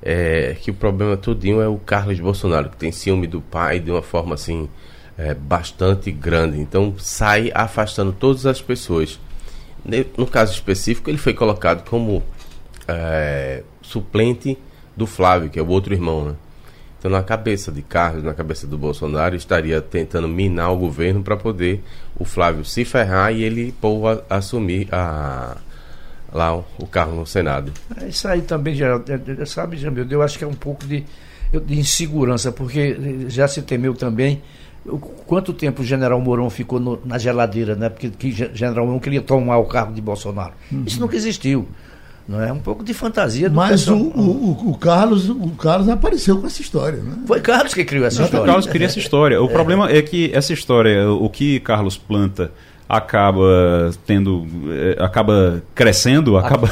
é, 0.00 0.56
que 0.62 0.70
o 0.70 0.74
problema 0.74 1.14
todinho 1.14 1.60
é 1.60 1.68
o 1.68 1.76
Carlos 1.76 2.18
Bolsonaro, 2.18 2.70
que 2.70 2.78
tem 2.78 2.90
ciúme 2.90 3.26
do 3.26 3.42
pai 3.42 3.80
de 3.80 3.90
uma 3.90 4.00
forma 4.00 4.34
assim 4.34 4.66
é, 5.16 5.34
bastante 5.34 6.10
grande. 6.10 6.60
Então 6.60 6.94
sai 6.98 7.50
afastando 7.54 8.12
todas 8.12 8.46
as 8.46 8.60
pessoas. 8.60 9.18
No 10.16 10.26
caso 10.26 10.52
específico, 10.52 11.10
ele 11.10 11.18
foi 11.18 11.34
colocado 11.34 11.88
como 11.88 12.22
é, 12.88 13.62
suplente 13.82 14.58
do 14.96 15.06
Flávio, 15.06 15.50
que 15.50 15.58
é 15.58 15.62
o 15.62 15.68
outro 15.68 15.92
irmão. 15.92 16.24
Né? 16.24 16.34
Então, 16.98 17.10
na 17.10 17.22
cabeça 17.22 17.70
de 17.70 17.82
Carlos, 17.82 18.24
na 18.24 18.32
cabeça 18.32 18.66
do 18.66 18.78
Bolsonaro, 18.78 19.36
estaria 19.36 19.78
tentando 19.82 20.26
minar 20.26 20.72
o 20.72 20.78
governo 20.78 21.22
para 21.22 21.36
poder 21.36 21.84
o 22.18 22.24
Flávio 22.24 22.64
se 22.64 22.82
ferrar 22.82 23.30
e 23.30 23.42
ele 23.42 23.74
pô, 23.78 24.08
a, 24.08 24.22
assumir 24.30 24.88
a, 24.90 25.58
lá 26.32 26.56
o, 26.56 26.64
o 26.78 26.86
carro 26.86 27.14
no 27.14 27.26
Senado. 27.26 27.70
É 28.00 28.08
isso 28.08 28.26
aí 28.26 28.40
também, 28.40 28.74
Geraldo. 28.74 29.04
Sabe, 29.44 29.76
Jamil, 29.76 30.06
eu 30.08 30.22
acho 30.22 30.38
que 30.38 30.44
é 30.44 30.46
um 30.46 30.54
pouco 30.54 30.86
de, 30.86 31.04
de 31.52 31.78
insegurança, 31.78 32.50
porque 32.50 32.96
já 33.28 33.46
se 33.46 33.60
temeu 33.60 33.92
também 33.92 34.42
Quanto 35.26 35.52
tempo 35.52 35.82
o 35.82 35.84
general 35.84 36.20
Mourão 36.20 36.50
ficou 36.50 36.78
no, 36.78 37.00
na 37.04 37.16
geladeira, 37.18 37.74
né? 37.74 37.88
Porque 37.88 38.10
que 38.10 38.30
general 38.30 38.84
Mourão 38.84 39.00
queria 39.00 39.22
tomar 39.22 39.56
o 39.58 39.64
cargo 39.64 39.94
de 39.94 40.00
Bolsonaro. 40.00 40.52
Uhum. 40.70 40.84
Isso 40.86 41.00
nunca 41.00 41.16
existiu. 41.16 41.66
Não 42.26 42.42
é 42.42 42.50
um 42.50 42.58
pouco 42.58 42.82
de 42.82 42.94
fantasia 42.94 43.50
do 43.50 43.54
Mas 43.54 43.86
o, 43.86 43.96
o, 43.96 44.70
o, 44.70 44.78
Carlos, 44.78 45.28
o 45.28 45.50
Carlos 45.50 45.88
apareceu 45.90 46.38
com 46.38 46.46
essa 46.46 46.62
história, 46.62 47.02
né? 47.02 47.18
Foi 47.26 47.40
Carlos 47.40 47.74
que 47.74 47.84
criou 47.84 48.06
essa 48.06 48.18
Não, 48.18 48.24
história. 48.24 48.46
Carlos 48.46 48.66
queria 48.66 48.86
essa 48.86 48.98
história. 48.98 49.42
O 49.42 49.46
é. 49.46 49.52
problema 49.52 49.90
é 49.90 50.00
que 50.00 50.30
essa 50.32 50.52
história, 50.52 51.10
o 51.10 51.28
que 51.28 51.60
Carlos 51.60 51.98
planta 51.98 52.50
acaba 52.96 53.90
tendo 54.06 54.46
eh, 54.68 54.96
acaba 55.00 55.62
crescendo 55.74 56.36
acaba 56.38 56.68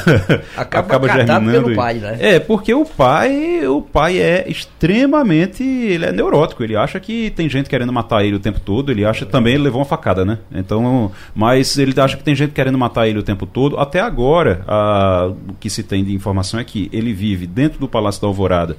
acaba, 0.55 0.87
acaba 0.87 1.09
germinando 1.09 1.51
pelo 1.51 1.75
pai, 1.75 1.95
né? 1.95 2.17
é 2.19 2.39
porque 2.39 2.73
o 2.73 2.85
pai 2.85 3.65
o 3.67 3.81
pai 3.81 4.19
é 4.19 4.49
extremamente 4.49 5.63
ele 5.63 6.05
é 6.05 6.11
neurótico 6.11 6.63
ele 6.63 6.75
acha 6.75 6.99
que 6.99 7.29
tem 7.31 7.49
gente 7.49 7.69
querendo 7.69 7.91
matar 7.91 8.23
ele 8.23 8.35
o 8.35 8.39
tempo 8.39 8.59
todo 8.59 8.91
ele 8.91 9.05
acha 9.05 9.25
também 9.25 9.55
ele 9.55 9.63
levou 9.63 9.79
uma 9.79 9.85
facada 9.85 10.23
né 10.23 10.39
então 10.53 11.11
mas 11.35 11.77
ele 11.77 11.99
acha 11.99 12.17
que 12.17 12.23
tem 12.23 12.35
gente 12.35 12.51
querendo 12.51 12.77
matar 12.77 13.07
ele 13.07 13.19
o 13.19 13.23
tempo 13.23 13.45
todo 13.45 13.77
até 13.77 13.99
agora 13.99 14.63
a, 14.67 15.31
o 15.49 15.53
que 15.59 15.69
se 15.69 15.83
tem 15.83 16.03
de 16.03 16.13
informação 16.13 16.59
é 16.59 16.63
que 16.63 16.89
ele 16.93 17.13
vive 17.13 17.45
dentro 17.45 17.79
do 17.79 17.87
Palácio 17.87 18.21
da 18.21 18.27
Alvorada 18.27 18.77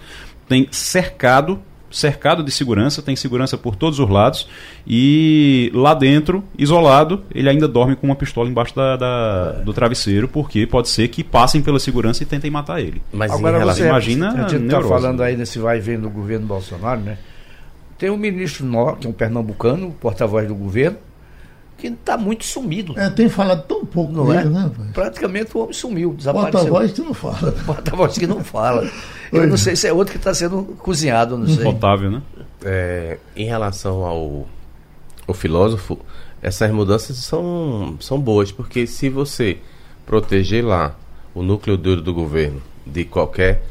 tem 0.48 0.68
cercado 0.70 1.60
cercado 1.94 2.42
de 2.42 2.50
segurança, 2.50 3.00
tem 3.00 3.14
segurança 3.14 3.56
por 3.56 3.76
todos 3.76 4.00
os 4.00 4.10
lados 4.10 4.48
e 4.84 5.70
lá 5.72 5.94
dentro, 5.94 6.42
isolado, 6.58 7.22
ele 7.32 7.48
ainda 7.48 7.68
dorme 7.68 7.94
com 7.94 8.06
uma 8.06 8.16
pistola 8.16 8.48
embaixo 8.48 8.74
da, 8.74 8.96
da 8.96 9.52
do 9.64 9.72
travesseiro, 9.72 10.26
porque 10.26 10.66
pode 10.66 10.88
ser 10.88 11.06
que 11.08 11.22
passem 11.22 11.62
pela 11.62 11.78
segurança 11.78 12.24
e 12.24 12.26
tentem 12.26 12.50
matar 12.50 12.80
ele. 12.80 13.00
Mas 13.12 13.30
Agora 13.30 13.58
relação, 13.58 13.84
você 13.84 13.88
imagina, 13.88 14.44
a 14.44 14.48
gente 14.48 14.64
está 14.64 14.82
falando 14.82 15.22
aí 15.22 15.36
desse 15.36 15.58
vai 15.58 15.78
e 15.78 15.80
vem 15.80 15.98
do 15.98 16.10
governo 16.10 16.46
Bolsonaro, 16.46 17.00
né? 17.00 17.16
Tem 17.96 18.10
um 18.10 18.16
ministro 18.16 18.66
que 18.98 19.06
é 19.06 19.10
um 19.10 19.12
pernambucano, 19.12 19.92
porta-voz 20.00 20.48
do 20.48 20.54
governo, 20.54 20.98
que 21.78 21.86
está 21.86 22.16
muito 22.16 22.44
sumido. 22.44 22.98
É, 22.98 23.08
tem 23.10 23.28
falado 23.28 23.62
tão 23.66 23.84
pouco 23.84 24.12
não 24.12 24.32
é? 24.32 24.44
né? 24.44 24.70
Praticamente 24.92 25.56
o 25.56 25.60
homem 25.60 25.72
sumiu, 25.72 26.14
desapareceu. 26.14 26.52
Porta-voz 26.52 26.92
que 26.92 27.00
não 27.02 27.14
fala. 27.14 27.52
Porta-voz 27.52 28.18
que 28.18 28.26
não 28.26 28.42
fala. 28.42 28.90
Eu 29.34 29.48
não 29.48 29.56
sei 29.56 29.76
se 29.76 29.86
é 29.86 29.92
outro 29.92 30.12
que 30.12 30.18
está 30.18 30.32
sendo 30.32 30.62
cozinhado, 30.78 31.36
não 31.36 31.46
sei. 31.46 31.66
Otávio, 31.66 32.10
né? 32.10 32.22
É, 32.64 33.18
em 33.36 33.46
relação 33.46 34.04
ao, 34.04 34.46
ao 35.26 35.34
filósofo, 35.34 35.98
essas 36.42 36.70
mudanças 36.70 37.16
são, 37.16 37.96
são 38.00 38.20
boas, 38.20 38.52
porque 38.52 38.86
se 38.86 39.08
você 39.08 39.58
proteger 40.06 40.64
lá 40.64 40.94
o 41.34 41.42
núcleo 41.42 41.76
duro 41.76 42.00
do 42.00 42.12
governo 42.12 42.62
de 42.86 43.04
qualquer 43.04 43.62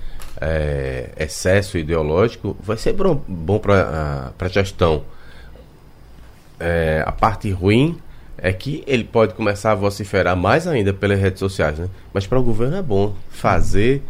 é, 0.41 1.11
excesso 1.17 1.77
ideológico, 1.77 2.57
vai 2.61 2.77
ser 2.77 2.93
bom, 2.93 3.23
bom 3.27 3.59
para 3.59 4.33
a 4.37 4.47
gestão. 4.47 5.03
É, 6.59 7.03
a 7.05 7.11
parte 7.11 7.49
ruim 7.51 7.97
é 8.37 8.51
que 8.51 8.83
ele 8.85 9.03
pode 9.03 9.33
começar 9.35 9.71
a 9.71 9.75
vociferar 9.75 10.35
mais 10.35 10.67
ainda 10.67 10.91
pelas 10.93 11.19
redes 11.19 11.39
sociais, 11.39 11.79
né? 11.79 11.87
Mas 12.13 12.27
para 12.27 12.39
o 12.39 12.43
governo 12.43 12.75
é 12.75 12.81
bom 12.81 13.15
fazer, 13.29 14.01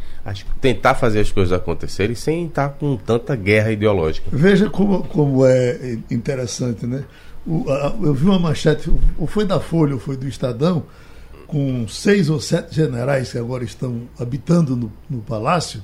tentar 0.61 0.95
fazer 0.95 1.19
as 1.19 1.31
coisas 1.31 1.51
acontecerem 1.51 2.15
sem 2.15 2.45
estar 2.45 2.69
com 2.69 2.95
tanta 2.95 3.35
guerra 3.35 3.71
ideológica. 3.71 4.29
Veja 4.31 4.69
como, 4.69 5.03
como 5.03 5.45
é 5.45 5.97
interessante, 6.09 6.85
né? 6.85 7.03
O, 7.45 7.69
a, 7.69 7.93
eu 8.01 8.13
vi 8.13 8.25
uma 8.25 8.39
manchete, 8.39 8.91
ou 9.17 9.27
foi 9.27 9.45
da 9.45 9.59
Folha 9.59 9.95
ou 9.95 9.99
foi 9.99 10.15
do 10.15 10.27
Estadão, 10.27 10.83
com 11.45 11.87
seis 11.87 12.29
ou 12.29 12.39
sete 12.39 12.75
generais 12.75 13.31
que 13.31 13.37
agora 13.37 13.63
estão 13.63 14.03
habitando 14.17 14.75
no, 14.75 14.91
no 15.09 15.21
palácio, 15.21 15.83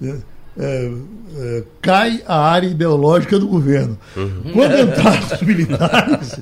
né? 0.00 0.18
É, 0.58 0.90
é, 1.36 1.62
cai 1.80 2.20
a 2.26 2.36
área 2.36 2.66
ideológica 2.66 3.38
do 3.38 3.46
governo. 3.46 3.96
Uhum. 4.16 4.52
Quando 4.52 4.80
entraram 4.80 5.26
os 5.32 5.42
militares, 5.42 6.40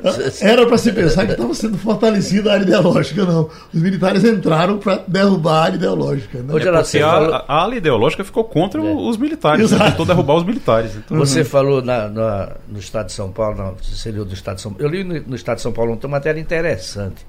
era 0.40 0.66
para 0.66 0.78
se 0.78 0.92
pensar 0.92 1.26
que 1.26 1.32
estava 1.32 1.52
sendo 1.52 1.76
fortalecida 1.76 2.50
a 2.50 2.54
área 2.54 2.64
ideológica, 2.64 3.24
não. 3.24 3.50
Os 3.72 3.82
militares 3.82 4.24
entraram 4.24 4.78
para 4.78 5.04
derrubar 5.06 5.52
a 5.52 5.62
área 5.64 5.76
ideológica. 5.76 6.38
Né? 6.38 6.44
É 6.48 6.52
porque 6.52 6.98
a, 7.00 7.44
a, 7.46 7.64
área 7.64 7.76
ideológica 7.76 8.24
ficou 8.24 8.44
contra 8.44 8.80
é. 8.80 8.84
os 8.84 9.18
militares, 9.18 9.70
né? 9.70 9.90
tentou 9.90 10.06
derrubar 10.06 10.36
os 10.36 10.44
militares. 10.44 10.96
Então. 10.96 11.18
Você 11.18 11.40
uhum. 11.40 11.44
falou 11.44 11.82
na, 11.82 12.08
na, 12.08 12.52
no 12.66 12.78
estado 12.78 13.06
de 13.06 13.12
São 13.12 13.30
Paulo, 13.30 13.58
não, 13.58 13.76
seria 13.82 14.24
do 14.24 14.32
estado 14.32 14.56
de 14.56 14.62
São 14.62 14.72
Paulo. 14.72 14.86
Eu 14.86 14.90
li 14.90 15.04
no, 15.04 15.20
no 15.28 15.36
estado 15.36 15.56
de 15.56 15.62
São 15.62 15.72
Paulo 15.72 15.98
uma 16.02 16.08
matéria 16.08 16.40
interessante. 16.40 17.26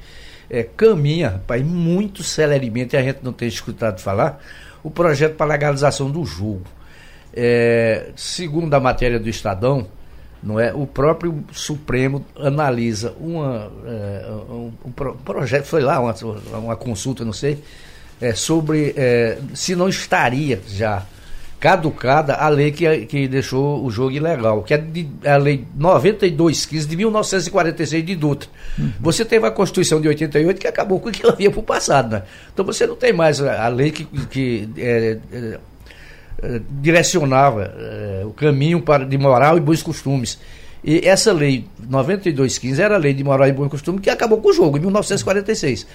É, 0.49 0.63
caminha, 0.63 1.29
rapaz, 1.29 1.61
muito 1.65 2.23
celeremente, 2.23 2.95
a 2.95 3.01
gente 3.01 3.19
não 3.21 3.33
tem 3.33 3.47
escutado 3.47 3.99
falar 3.99 4.41
o 4.83 4.89
projeto 4.89 5.35
para 5.35 5.45
legalização 5.47 6.09
do 6.09 6.25
jogo. 6.25 6.63
É, 7.33 8.09
segundo 8.15 8.73
a 8.73 8.79
matéria 8.79 9.19
do 9.19 9.29
Estadão, 9.29 9.87
não 10.43 10.59
é? 10.59 10.73
O 10.73 10.87
próprio 10.87 11.43
Supremo 11.51 12.25
analisa 12.35 13.13
uma, 13.19 13.71
é, 13.85 14.25
um, 14.49 14.71
um, 14.85 14.91
projeto, 14.91 15.65
foi 15.65 15.81
lá 15.81 15.99
uma, 15.99 16.15
uma 16.57 16.75
consulta, 16.75 17.23
não 17.23 17.33
sei, 17.33 17.63
é, 18.19 18.33
sobre 18.33 18.93
é, 18.97 19.37
se 19.53 19.75
não 19.75 19.87
estaria 19.87 20.59
já 20.67 21.05
caducada 21.61 22.33
a 22.33 22.49
lei 22.49 22.71
que, 22.71 23.05
que 23.05 23.27
deixou 23.27 23.85
o 23.85 23.91
jogo 23.91 24.11
ilegal, 24.11 24.63
que 24.63 24.73
é 24.73 24.79
de, 24.79 25.07
a 25.23 25.37
lei 25.37 25.63
9215 25.75 26.87
de 26.87 26.97
1946 26.97 28.03
de 28.03 28.15
Dutra. 28.15 28.49
Uhum. 28.79 28.91
Você 28.99 29.23
teve 29.23 29.45
a 29.45 29.51
Constituição 29.51 30.01
de 30.01 30.07
88 30.07 30.59
que 30.59 30.65
acabou 30.65 30.99
com 30.99 31.09
o 31.09 31.11
que 31.11 31.25
havia 31.25 31.51
para 31.51 31.59
o 31.59 31.63
passado, 31.63 32.13
né? 32.13 32.23
Então 32.51 32.65
você 32.65 32.87
não 32.87 32.95
tem 32.95 33.13
mais 33.13 33.39
a, 33.39 33.63
a 33.63 33.67
lei 33.67 33.91
que, 33.91 34.05
que 34.05 34.67
é, 34.75 35.19
é, 35.31 35.59
é, 36.41 36.61
direcionava 36.81 37.71
é, 37.77 38.23
o 38.25 38.31
caminho 38.31 38.81
para, 38.81 39.05
de 39.05 39.17
moral 39.19 39.55
e 39.55 39.59
bons 39.61 39.83
costumes. 39.83 40.39
E 40.83 41.07
essa 41.07 41.31
lei 41.31 41.67
9215 41.87 42.81
era 42.81 42.95
a 42.95 42.97
lei 42.97 43.13
de 43.13 43.23
moral 43.23 43.47
e 43.47 43.51
bons 43.51 43.69
costumes 43.69 44.01
que 44.01 44.09
acabou 44.09 44.41
com 44.41 44.49
o 44.49 44.53
jogo 44.53 44.79
em 44.79 44.81
1946. 44.81 45.85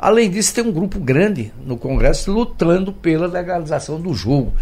Além 0.00 0.28
disso, 0.28 0.52
tem 0.52 0.64
um 0.64 0.72
grupo 0.72 0.98
grande 0.98 1.52
no 1.64 1.76
Congresso 1.76 2.32
lutando 2.32 2.92
pela 2.92 3.28
legalização 3.28 4.00
do 4.00 4.12
jogo 4.12 4.52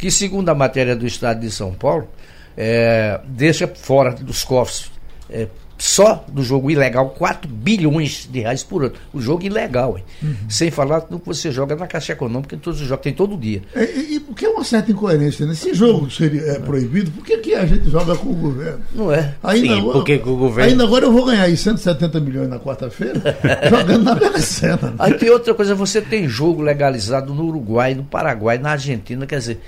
que, 0.00 0.10
segundo 0.10 0.48
a 0.48 0.54
matéria 0.54 0.96
do 0.96 1.06
Estado 1.06 1.40
de 1.40 1.50
São 1.50 1.72
Paulo, 1.72 2.08
é, 2.56 3.20
deixa 3.26 3.68
fora 3.68 4.12
dos 4.12 4.42
cofres 4.42 4.90
é, 5.28 5.46
só 5.80 6.26
do 6.28 6.42
jogo 6.42 6.70
ilegal 6.70 7.08
4 7.10 7.50
bilhões 7.50 8.28
de 8.30 8.40
reais 8.40 8.62
por 8.62 8.84
ano. 8.84 8.92
O 9.14 9.20
jogo 9.20 9.44
ilegal, 9.44 9.98
uhum. 10.22 10.34
sem 10.46 10.70
falar 10.70 11.00
do 11.00 11.18
que 11.18 11.26
você 11.26 11.50
joga 11.50 11.74
na 11.74 11.86
Caixa 11.86 12.12
Econômica, 12.12 12.54
em 12.54 12.58
todos 12.58 12.82
os 12.82 12.86
jogos, 12.86 13.02
tem 13.02 13.14
todo 13.14 13.34
dia. 13.36 13.62
É, 13.74 13.84
e, 13.84 14.16
e 14.16 14.20
porque 14.20 14.44
é 14.44 14.50
uma 14.50 14.62
certa 14.62 14.92
incoerência, 14.92 15.46
né? 15.46 15.54
Se 15.54 15.72
jogo 15.72 16.10
seria 16.10 16.42
é, 16.42 16.58
proibido, 16.58 17.10
por 17.12 17.24
que, 17.24 17.38
que 17.38 17.54
a 17.54 17.64
gente 17.64 17.88
joga 17.88 18.14
com 18.14 18.28
o 18.28 18.34
governo? 18.34 18.80
Não 18.94 19.10
é? 19.10 19.34
Ainda 19.42 19.68
Sim, 19.68 19.80
agora, 19.80 19.92
porque 19.94 20.18
com 20.18 20.30
o 20.30 20.36
governo... 20.36 20.70
Ainda 20.70 20.84
agora 20.84 21.06
eu 21.06 21.12
vou 21.12 21.24
ganhar 21.24 21.44
aí 21.44 21.56
170 21.56 22.20
milhões 22.20 22.48
na 22.48 22.58
quarta-feira, 22.58 23.20
jogando 23.70 24.04
na 24.04 24.14
Mega 24.14 24.40
Sena. 24.40 24.76
Né? 24.82 24.94
Aí 24.98 25.14
tem 25.14 25.30
outra 25.30 25.54
coisa, 25.54 25.74
você 25.74 26.02
tem 26.02 26.28
jogo 26.28 26.60
legalizado 26.60 27.32
no 27.32 27.46
Uruguai, 27.46 27.94
no 27.94 28.04
Paraguai, 28.04 28.58
na 28.58 28.72
Argentina, 28.72 29.26
quer 29.26 29.38
dizer 29.38 29.60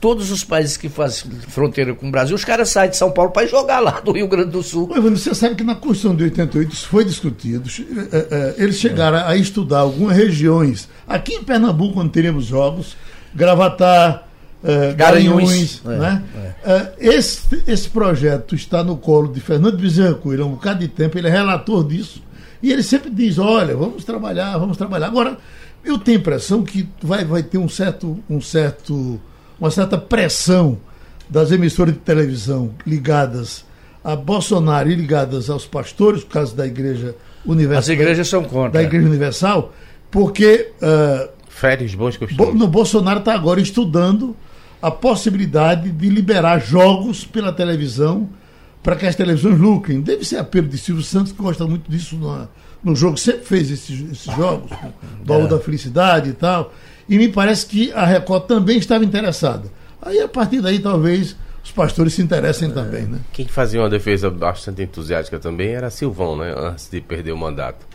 todos 0.00 0.30
os 0.30 0.44
países 0.44 0.76
que 0.76 0.88
fazem 0.88 1.30
fronteira 1.48 1.94
com 1.94 2.08
o 2.08 2.10
Brasil, 2.10 2.34
os 2.34 2.44
caras 2.44 2.68
saem 2.68 2.90
de 2.90 2.96
São 2.96 3.10
Paulo 3.10 3.30
para 3.30 3.46
jogar 3.46 3.80
lá 3.80 4.00
do 4.00 4.12
Rio 4.12 4.28
Grande 4.28 4.50
do 4.50 4.62
Sul. 4.62 4.88
Mas 4.90 5.02
você 5.02 5.34
sabe 5.34 5.54
que 5.54 5.64
na 5.64 5.74
Constituição 5.74 6.14
de 6.14 6.24
88 6.24 6.74
isso 6.74 6.88
foi 6.88 7.04
discutido. 7.04 7.68
É, 8.12 8.16
é, 8.30 8.54
eles 8.58 8.76
chegaram 8.76 9.18
a 9.18 9.36
estudar 9.36 9.80
algumas 9.80 10.16
regiões. 10.16 10.88
Aqui 11.06 11.34
em 11.34 11.42
Pernambuco, 11.42 11.94
quando 11.94 12.10
teremos 12.10 12.44
jogos, 12.44 12.96
Gravatar, 13.34 14.28
é, 14.62 14.92
Garanhuns. 14.94 15.82
né? 15.84 16.22
Esse, 16.98 17.62
esse 17.66 17.88
projeto 17.88 18.54
está 18.54 18.82
no 18.82 18.96
colo 18.96 19.32
de 19.32 19.40
Fernando 19.40 19.78
Bezerra 19.78 20.14
Coelho 20.14 20.44
há 20.44 20.46
um 20.46 20.52
bocado 20.52 20.80
de 20.80 20.88
tempo, 20.88 21.16
ele 21.18 21.28
é 21.28 21.30
relator 21.30 21.86
disso. 21.86 22.22
E 22.62 22.72
ele 22.72 22.82
sempre 22.82 23.10
diz: 23.10 23.38
olha, 23.38 23.76
vamos 23.76 24.04
trabalhar, 24.04 24.56
vamos 24.58 24.76
trabalhar. 24.76 25.06
Agora, 25.06 25.38
eu 25.84 25.98
tenho 25.98 26.18
a 26.18 26.20
impressão 26.20 26.62
que 26.62 26.88
vai, 27.02 27.24
vai 27.24 27.42
ter 27.42 27.58
um 27.58 27.68
certo. 27.68 28.18
Um 28.28 28.40
certo 28.40 29.20
uma 29.58 29.70
certa 29.70 29.98
pressão 29.98 30.78
das 31.28 31.50
emissoras 31.50 31.94
de 31.94 32.00
televisão 32.00 32.70
ligadas 32.86 33.64
a 34.06 34.14
Bolsonaro 34.14 34.88
e 34.88 34.94
ligadas 34.94 35.50
aos 35.50 35.66
pastores, 35.66 36.22
por 36.22 36.34
causa 36.34 36.54
da 36.54 36.64
Igreja 36.64 37.16
Universal. 37.44 37.78
As 37.80 37.88
igrejas 37.88 38.28
são 38.28 38.44
contra. 38.44 38.70
Da 38.70 38.82
Igreja 38.84 39.04
Universal, 39.04 39.72
porque. 40.12 40.70
Uh, 40.80 41.28
Férias, 41.48 41.92
bons 41.94 42.16
costumes. 42.16 42.54
No 42.54 42.68
Bolsonaro 42.68 43.18
está 43.18 43.34
agora 43.34 43.60
estudando 43.60 44.36
a 44.80 44.92
possibilidade 44.92 45.90
de 45.90 46.08
liberar 46.08 46.60
jogos 46.60 47.24
pela 47.24 47.52
televisão 47.52 48.28
para 48.80 48.94
que 48.94 49.06
as 49.06 49.16
televisões 49.16 49.58
lucrem. 49.58 50.00
Deve 50.00 50.24
ser 50.24 50.36
apelo 50.36 50.68
de 50.68 50.78
Silvio 50.78 51.02
Santos, 51.02 51.32
que 51.32 51.42
gosta 51.42 51.66
muito 51.66 51.90
disso 51.90 52.14
no, 52.14 52.48
no 52.84 52.94
jogo, 52.94 53.16
sempre 53.16 53.44
fez 53.44 53.70
esses, 53.72 54.12
esses 54.12 54.36
jogos, 54.36 54.70
Baú 55.24 55.46
é. 55.46 55.48
da 55.48 55.58
Felicidade 55.58 56.30
e 56.30 56.32
tal 56.32 56.72
e 57.08 57.18
me 57.18 57.28
parece 57.28 57.66
que 57.66 57.92
a 57.92 58.04
Record 58.04 58.44
também 58.46 58.78
estava 58.78 59.04
interessada. 59.04 59.70
Aí, 60.00 60.20
a 60.20 60.28
partir 60.28 60.60
daí, 60.60 60.78
talvez 60.78 61.36
os 61.64 61.72
pastores 61.72 62.14
se 62.14 62.22
interessem 62.22 62.68
é. 62.70 62.72
também, 62.72 63.02
né? 63.06 63.18
Quem 63.32 63.46
fazia 63.46 63.80
uma 63.80 63.90
defesa 63.90 64.30
bastante 64.30 64.82
entusiástica 64.82 65.38
também 65.38 65.70
era 65.70 65.90
Silvão, 65.90 66.36
né? 66.36 66.54
Antes 66.56 66.88
de 66.88 67.00
perder 67.00 67.32
o 67.32 67.36
mandato. 67.36 67.86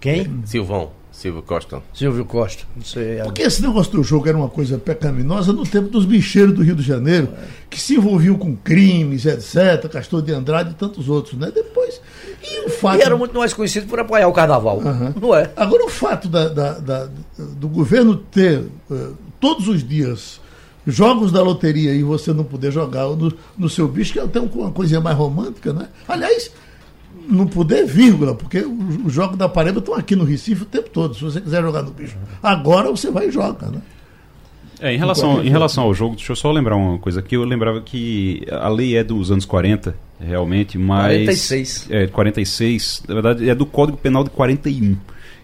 Quem? 0.00 0.42
Silvão. 0.44 0.90
Silvio 1.12 1.42
Costa. 1.42 1.82
Silvio 1.92 2.24
Costa. 2.24 2.64
Não 2.74 2.84
sei. 2.84 3.18
É. 3.18 3.24
Porque 3.24 3.42
esse 3.42 3.60
negócio 3.60 3.92
do 3.92 4.02
jogo 4.02 4.26
era 4.28 4.38
uma 4.38 4.48
coisa 4.48 4.78
pecaminosa 4.78 5.52
no 5.52 5.64
tempo 5.64 5.88
dos 5.88 6.06
bicheiros 6.06 6.54
do 6.54 6.62
Rio 6.62 6.74
de 6.74 6.82
Janeiro, 6.82 7.28
é. 7.36 7.46
que 7.68 7.78
se 7.78 7.96
envolviam 7.96 8.38
com 8.38 8.56
crimes, 8.56 9.26
etc., 9.26 9.86
Castor 9.90 10.22
de 10.22 10.32
Andrade 10.32 10.70
e 10.70 10.74
tantos 10.74 11.08
outros, 11.08 11.38
né? 11.38 11.50
Depois. 11.54 12.00
E 12.42 12.66
o 12.66 12.70
fato. 12.70 12.98
E 12.98 13.02
eram 13.02 13.18
muito 13.18 13.36
mais 13.38 13.52
conhecidos 13.52 13.88
por 13.88 13.98
apoiar 14.00 14.28
o 14.28 14.32
carnaval. 14.32 14.78
Uhum. 14.78 15.14
Não 15.20 15.34
é? 15.34 15.50
Agora, 15.56 15.84
o 15.84 15.88
fato 15.88 16.28
da, 16.28 16.48
da, 16.48 16.72
da, 16.78 17.08
do 17.38 17.68
governo 17.68 18.16
ter 18.16 18.60
uh, 18.90 19.16
todos 19.38 19.68
os 19.68 19.86
dias 19.86 20.40
jogos 20.86 21.30
da 21.30 21.42
loteria 21.42 21.92
e 21.92 22.02
você 22.02 22.32
não 22.32 22.44
poder 22.44 22.72
jogar 22.72 23.04
no, 23.04 23.32
no 23.56 23.68
seu 23.68 23.86
bicho, 23.86 24.12
que 24.12 24.18
é 24.18 24.22
até 24.22 24.40
uma 24.40 24.70
coisinha 24.70 25.00
mais 25.00 25.16
romântica, 25.16 25.72
né? 25.72 25.88
Aliás 26.08 26.50
não 27.28 27.46
poder, 27.46 27.86
vírgula, 27.86 28.34
porque 28.34 28.58
os 28.58 29.12
jogos 29.12 29.36
da 29.36 29.48
Paraíba 29.48 29.78
estão 29.78 29.94
aqui 29.94 30.16
no 30.16 30.24
Recife 30.24 30.62
o 30.62 30.66
tempo 30.66 30.90
todo. 30.90 31.14
Se 31.14 31.22
você 31.22 31.40
quiser 31.40 31.62
jogar 31.62 31.82
no 31.82 31.90
bicho, 31.90 32.16
agora 32.42 32.90
você 32.90 33.10
vai 33.10 33.28
e 33.28 33.30
joga, 33.30 33.66
né? 33.68 33.80
É, 34.80 34.94
em 34.94 34.98
relação, 34.98 35.44
em 35.44 35.50
relação 35.50 35.84
ao 35.84 35.94
jogo, 35.94 36.16
deixa 36.16 36.32
eu 36.32 36.36
só 36.36 36.50
lembrar 36.50 36.76
uma 36.76 36.98
coisa 36.98 37.20
aqui. 37.20 37.36
Eu 37.36 37.44
lembrava 37.44 37.80
que 37.80 38.46
a 38.50 38.68
lei 38.68 38.96
é 38.96 39.04
dos 39.04 39.30
anos 39.30 39.44
40, 39.44 39.94
realmente, 40.18 40.78
mas. 40.78 41.12
46. 41.12 41.86
É, 41.90 42.06
46. 42.06 43.02
Na 43.06 43.14
verdade, 43.14 43.50
é 43.50 43.54
do 43.54 43.66
Código 43.66 43.98
Penal 43.98 44.24
de 44.24 44.30
41. 44.30 44.96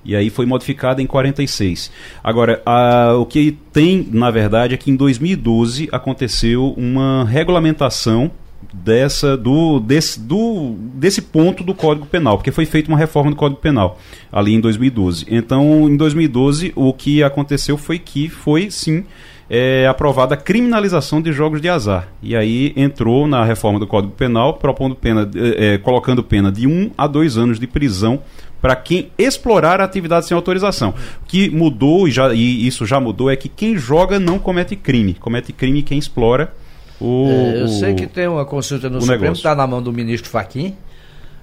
E 0.05 0.14
aí 0.14 0.31
foi 0.31 0.47
modificada 0.47 1.02
em 1.02 1.07
46. 1.07 1.90
Agora, 2.23 2.62
a, 2.64 3.14
o 3.14 3.26
que 3.26 3.59
tem, 3.73 4.09
na 4.11 4.31
verdade, 4.31 4.73
é 4.73 4.76
que 4.76 4.90
em 4.90 4.97
2012 4.97 5.88
aconteceu 5.90 6.73
uma 6.76 7.25
regulamentação 7.25 8.31
dessa 8.73 9.37
do 9.37 9.81
desse, 9.81 10.21
do 10.21 10.75
desse 10.95 11.23
ponto 11.23 11.63
do 11.65 11.75
Código 11.75 12.07
Penal, 12.07 12.37
porque 12.37 12.51
foi 12.51 12.67
feita 12.67 12.89
uma 12.89 12.99
reforma 12.99 13.31
do 13.31 13.37
Código 13.37 13.61
Penal 13.61 13.99
ali 14.33 14.55
em 14.55 14.61
2012. 14.61 15.27
Então, 15.31 15.89
em 15.89 15.97
2012, 15.97 16.73
o 16.75 16.93
que 16.93 17.23
aconteceu 17.23 17.77
foi 17.77 17.99
que 17.99 18.29
foi 18.29 18.71
sim 18.71 19.05
é, 19.49 19.87
aprovada 19.87 20.35
a 20.35 20.37
criminalização 20.37 21.23
de 21.23 21.33
jogos 21.33 21.61
de 21.61 21.69
azar. 21.69 22.09
E 22.23 22.37
aí 22.37 22.73
entrou 22.77 23.27
na 23.27 23.45
reforma 23.45 23.79
do 23.79 23.87
Código 23.87 24.13
Penal, 24.13 24.55
propondo 24.55 24.95
pena, 24.95 25.29
é, 25.35 25.79
colocando 25.79 26.23
pena 26.23 26.51
de 26.51 26.67
um 26.67 26.91
a 26.99 27.07
dois 27.07 27.37
anos 27.37 27.59
de 27.59 27.67
prisão 27.67 28.21
para 28.61 28.75
quem 28.75 29.11
explorar 29.17 29.81
a 29.81 29.85
atividade 29.85 30.27
sem 30.27 30.35
autorização. 30.35 30.95
O 31.23 31.27
que 31.27 31.49
mudou, 31.51 32.09
e, 32.09 32.11
já, 32.11 32.35
e 32.35 32.67
isso 32.67 32.85
já 32.85 32.99
mudou, 32.99 33.31
é 33.31 33.37
que 33.37 33.49
quem 33.49 33.77
joga 33.77 34.19
não 34.19 34.39
comete 34.39 34.75
crime. 34.75 35.15
Comete 35.15 35.53
crime 35.53 35.83
quem 35.83 35.99
explora 35.99 36.53
o. 37.00 37.29
É, 37.29 37.62
eu 37.62 37.69
sei 37.69 37.95
que 37.95 38.07
tem 38.07 38.26
uma 38.29 38.45
consulta 38.45 38.88
no 38.88 39.00
Supremo, 39.00 39.33
está 39.33 39.55
na 39.55 39.67
mão 39.67 39.83
do 39.83 39.93
ministro 39.93 40.31
Faquim. 40.31 40.76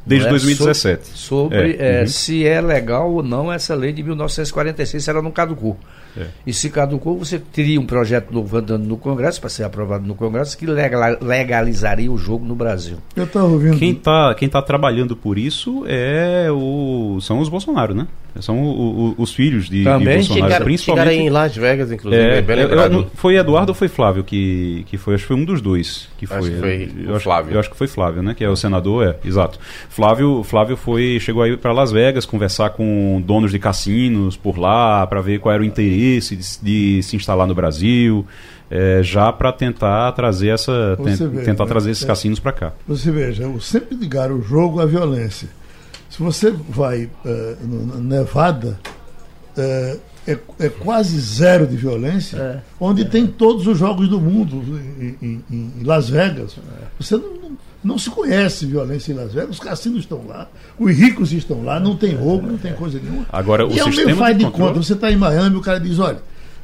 Desde 0.06 0.28
é? 0.28 0.30
2017. 0.30 1.08
Sobre, 1.16 1.78
é, 1.80 2.02
uhum. 2.02 2.08
se 2.08 2.46
é 2.46 2.60
legal 2.60 3.10
ou 3.10 3.24
não 3.24 3.52
essa 3.52 3.74
lei 3.74 3.94
de 3.94 4.04
1946, 4.04 5.02
se 5.04 5.10
ela 5.10 5.22
não 5.22 5.32
caducou. 5.32 5.78
É. 6.18 6.28
E 6.46 6.54
se 6.54 6.70
caducou, 6.70 7.18
você 7.18 7.40
teria 7.40 7.80
um 7.80 7.86
projeto 7.86 8.32
novo 8.32 8.58
andando 8.58 8.86
no 8.86 8.98
Congresso, 8.98 9.40
para 9.40 9.50
ser 9.50 9.64
aprovado 9.64 10.06
no 10.06 10.16
Congresso, 10.16 10.58
que 10.58 10.66
legalizaria 10.66 12.12
o 12.12 12.18
jogo 12.18 12.46
no 12.46 12.56
Brasil. 12.56 12.98
Eu 13.16 13.26
estava 13.26 13.46
ouvindo. 13.46 13.78
Quem 13.78 13.92
está 13.92 14.34
quem 14.36 14.50
tá 14.50 14.62
trabalhando 14.62 15.16
por 15.16 15.38
isso 15.38 15.84
é 15.88 16.48
o, 16.52 17.20
são 17.22 17.40
os 17.40 17.50
Bolsonaro, 17.50 17.94
né? 17.94 18.08
São 18.40 18.60
o, 18.60 19.10
o, 19.10 19.16
os 19.20 19.32
filhos 19.34 19.70
de, 19.70 19.84
Também 19.84 20.22
de 20.22 20.28
Bolsonaro. 20.28 20.44
Chegaram, 20.46 20.66
principalmente 20.66 21.10
chegaram 21.10 21.28
em 21.28 21.30
Las 21.30 21.56
Vegas, 21.56 21.92
inclusive. 21.92 22.24
É, 22.24 22.42
bem 22.42 22.60
eu, 22.60 23.08
foi 23.14 23.36
Eduardo 23.36 23.72
ou 23.72 23.76
foi 23.76 23.88
Flávio 23.88 24.24
que, 24.24 24.84
que 24.88 24.98
foi? 24.98 25.14
Acho 25.14 25.24
que 25.24 25.28
foi 25.28 25.38
um 25.38 25.46
dos 25.46 25.62
dois 25.62 26.08
que 26.18 26.26
foi. 26.26 26.38
Acho 26.38 26.52
que 26.52 26.60
foi 26.60 26.92
eu, 27.06 27.20
Flávio. 27.20 27.54
Eu 27.54 27.60
acho 27.60 27.70
que 27.70 27.78
foi 27.78 27.88
Flávio, 27.88 28.24
né? 28.24 28.34
Que 28.34 28.44
é 28.44 28.50
o 28.50 28.56
senador, 28.56 29.06
é, 29.06 29.28
exato. 29.28 29.60
Flávio, 29.88 30.44
Flávio 30.44 30.76
foi, 30.76 31.20
chegou 31.20 31.44
aí 31.44 31.56
para 31.56 31.72
Las 31.72 31.92
Vegas 31.92 32.26
conversar 32.26 32.72
com 32.72 33.22
donos 33.24 33.52
de 33.52 33.60
cassinos 33.60 34.36
por 34.36 34.58
lá 34.58 35.06
para 35.06 35.22
ver 35.22 35.40
qual 35.40 35.54
era 35.54 35.62
o 35.62 35.66
interesse 35.66 36.03
de, 36.04 36.60
de 36.62 37.04
se 37.04 37.16
instalar 37.16 37.48
no 37.48 37.56
Brasil. 37.56 38.26
É, 38.72 39.04
já 39.04 39.32
para 39.32 39.52
tentar 39.54 40.12
trazer 40.14 40.48
essa 40.48 40.98
tentar 41.46 41.66
trazer 41.68 41.92
esses 41.92 42.04
é, 42.04 42.08
cassinos 42.08 42.40
para 42.40 42.52
cá. 42.52 42.74
Você 42.88 43.12
veja, 43.12 43.46
sempre 43.60 43.96
ligaram 43.96 44.40
o 44.40 44.42
jogo 44.42 44.80
à 44.80 44.86
violência. 44.86 45.48
Se 46.10 46.22
você 46.22 46.52
vai 46.52 47.06
uh, 47.06 47.98
na 47.98 48.18
Nevada, 48.18 48.80
uh, 49.58 50.00
é, 50.28 50.38
é, 50.60 50.70
quase 50.70 51.20
zero 51.20 51.68
de 51.68 51.76
violência, 51.76 52.38
é, 52.38 52.62
onde 52.80 53.02
é. 53.02 53.06
tem 53.06 53.28
todos 53.28 53.68
os 53.68 53.78
jogos 53.78 54.08
do 54.08 54.20
mundo, 54.20 54.64
em, 55.00 55.18
em, 55.22 55.44
em 55.52 55.84
Las 55.84 56.10
Vegas. 56.10 56.58
Você 57.00 57.18
não, 57.18 57.34
não, 57.34 57.58
não, 57.84 57.98
se 57.98 58.10
conhece 58.10 58.66
violência 58.66 59.12
em 59.12 59.16
Las 59.16 59.34
Vegas, 59.34 59.52
os 59.52 59.60
cassinos 59.60 60.00
estão 60.00 60.26
lá, 60.26 60.48
os 60.80 60.96
ricos 60.96 61.34
estão 61.34 61.64
lá, 61.64 61.80
não 61.80 61.96
tem 61.96 62.16
roubo, 62.16 62.48
não 62.48 62.58
tem 62.58 62.74
coisa 62.74 63.00
nenhuma. 63.00 63.26
Agora, 63.32 63.68
o 63.68 63.72
e 63.72 63.80
é 63.80 63.84
o 63.84 63.90
meio 63.90 64.16
faz 64.16 64.38
de, 64.38 64.46
de 64.46 64.52
conta, 64.52 64.82
você 64.82 64.94
está 64.94 65.12
em 65.12 65.18
Miami, 65.18 65.58
o 65.58 65.62
cara 65.62 65.80
diz, 65.80 66.00
olha, 66.00 66.20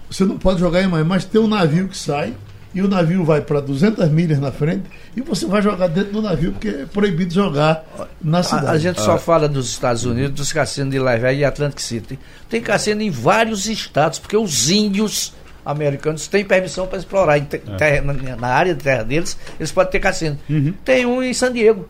você 0.10 0.24
não 0.24 0.38
pode 0.38 0.60
jogar 0.60 0.82
em 0.82 0.88
Miami, 0.88 1.10
mas 1.10 1.26
tem 1.26 1.42
um 1.42 1.48
navio 1.48 1.88
que 1.88 1.98
sai, 1.98 2.34
e 2.74 2.82
o 2.82 2.88
navio 2.88 3.26
vai 3.26 3.42
para 3.42 3.60
200 3.60 4.10
milhas 4.10 4.40
na 4.40 4.52
frente 4.52 4.84
e 5.16 5.22
você 5.22 5.46
vai 5.48 5.62
jogar 5.62 5.88
dentro 5.88 6.14
do 6.14 6.22
navio 6.22 6.52
porque 6.52 6.68
é 6.68 6.86
proibido 6.86 7.34
jogar 7.34 7.84
na 8.22 8.44
cidade. 8.44 8.68
A, 8.68 8.72
a 8.72 8.78
gente 8.78 9.02
só 9.02 9.16
ah. 9.16 9.18
fala 9.18 9.50
dos 9.50 9.70
Estados 9.70 10.06
Unidos, 10.06 10.32
dos 10.32 10.54
cassinos 10.54 10.92
de 10.92 11.00
Las 11.00 11.20
Vegas 11.20 11.40
e 11.40 11.46
Atlantic 11.46 11.80
City. 11.80 12.20
Tem 12.48 12.62
cassino 12.62 13.02
em 13.02 13.10
vários 13.10 13.68
estados, 13.68 14.20
porque 14.20 14.38
os 14.38 14.70
índios 14.70 15.34
americanos 15.66 16.28
têm 16.28 16.44
permissão 16.44 16.88
para 16.88 17.00
explorar 17.00 17.38
é. 17.38 17.42
terra, 17.42 18.02
na, 18.02 18.36
na, 18.36 18.48
área 18.48 18.74
de 18.74 18.84
terra 18.84 19.04
deles, 19.04 19.38
eles 19.60 19.72
podem 19.72 19.92
ter 19.92 20.00
cassino. 20.00 20.40
Uhum. 20.50 20.74
Tem 20.84 21.06
um 21.06 21.22
em 21.22 21.34
San 21.34 21.52
Diego. 21.52 21.88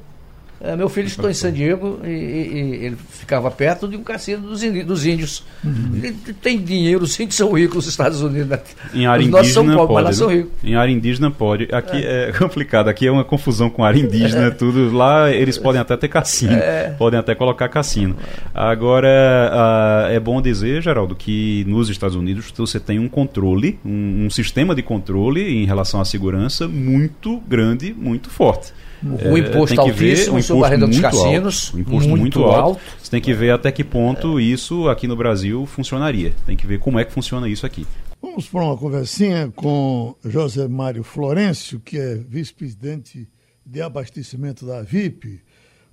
É, 0.62 0.75
meu 0.75 0.89
filho 0.89 1.08
estudou 1.08 1.32
em 1.32 1.34
San 1.34 1.54
Diego 1.54 2.01
e, 2.04 2.10
e, 2.10 2.86
ele 2.86 2.98
ficava 3.12 3.50
perto 3.50 3.88
de 3.88 3.96
um 3.96 4.04
cassino 4.04 4.50
dos, 4.50 4.62
dos 4.62 5.06
índios. 5.06 5.44
Uhum. 5.63 5.92
Ele 5.96 6.12
tem 6.42 6.62
dinheiro, 6.62 7.04
os 7.04 7.18
índios 7.18 7.36
são 7.36 7.54
ricos 7.54 7.78
nos 7.78 7.88
Estados 7.88 8.22
Unidos. 8.22 8.50
Né? 8.50 8.60
Em 8.94 9.06
área 9.06 9.22
os 9.22 9.28
indígena 9.28 9.54
são 9.54 9.66
pobres, 9.66 9.88
pode, 9.88 10.04
mas 10.04 10.18
são 10.18 10.28
ricos. 10.28 10.51
Em 10.62 10.75
área 10.75 10.92
indígena 10.92 11.32
pode. 11.32 11.70
Aqui 11.72 12.06
é. 12.06 12.30
é. 12.30 12.32
complicado, 12.34 12.89
aqui 12.89 13.08
é 13.08 13.12
uma 13.12 13.24
confusão 13.24 13.70
com 13.70 13.86
área 13.86 14.00
indígena, 14.00 14.48
é. 14.48 14.51
tudo. 14.51 14.92
Lá 14.92 15.32
eles 15.32 15.58
podem 15.58 15.80
até 15.80 15.96
ter 15.96 16.10
cassino, 16.10 16.54
é. 16.54 16.94
podem 16.98 17.18
até 17.18 17.34
colocar 17.34 17.70
cassino. 17.70 18.18
Agora, 18.54 19.08
uh, 19.08 20.12
é 20.12 20.20
bom 20.20 20.42
dizer, 20.42 20.82
Geraldo, 20.82 21.16
que 21.16 21.63
nos 21.70 21.89
Estados 21.89 22.18
Unidos 22.18 22.51
você 22.56 22.82
tem 22.82 23.00
um 23.00 23.08
controle, 23.08 23.80
um, 23.86 24.25
um 24.25 24.30
sistema 24.30 24.75
de 24.75 24.84
controle 24.84 25.42
em 25.42 25.66
relação 25.66 26.01
à 26.01 26.06
segurança 26.06 26.68
muito 26.68 27.39
grande, 27.48 27.94
muito 27.94 28.30
forte. 28.30 28.74
O 29.03 29.38
é, 29.38 29.39
imposto 29.39 29.79
altíssimo 29.79 30.36
ver, 30.36 30.44
sobre 30.44 30.65
a 30.65 30.70
renda 30.70 30.88
dos 30.88 31.00
cassinos. 31.00 31.65
Alto, 31.68 31.77
o 31.77 31.79
imposto 31.79 32.10
muito, 32.10 32.22
muito 32.22 32.44
alto. 32.44 32.60
alto. 32.60 32.82
Você 33.01 33.12
tem 33.12 33.22
que 33.22 33.34
ver 33.34 33.51
até 33.51 33.72
que 33.72 33.84
ponto 33.84 34.39
é. 34.39 34.44
isso 34.44 34.89
aqui 34.89 35.08
no 35.08 35.15
Brasil 35.15 35.65
funcionaria. 35.65 36.34
Tem 36.46 36.58
que 36.58 36.68
ver 36.68 36.79
como 36.79 37.00
é 37.00 37.06
que 37.06 37.13
funciona 37.13 37.48
isso 37.48 37.65
aqui. 37.65 37.88
Vamos 38.22 38.48
para 38.48 38.63
uma 38.63 38.75
conversinha 38.75 39.51
com 39.56 40.13
José 40.25 40.68
Mário 40.68 41.03
Florencio, 41.03 41.79
que 41.79 41.98
é 41.98 42.15
vice-presidente 42.15 43.29
de 43.65 43.82
abastecimento 43.82 44.65
da 44.65 44.82
VIP, 44.82 45.42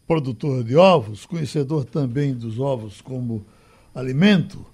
produtor 0.06 0.64
de 0.64 0.76
ovos, 0.76 1.24
conhecedor 1.24 1.84
também 1.84 2.34
dos 2.34 2.58
ovos 2.58 3.00
como 3.00 3.46
alimento. 3.94 4.66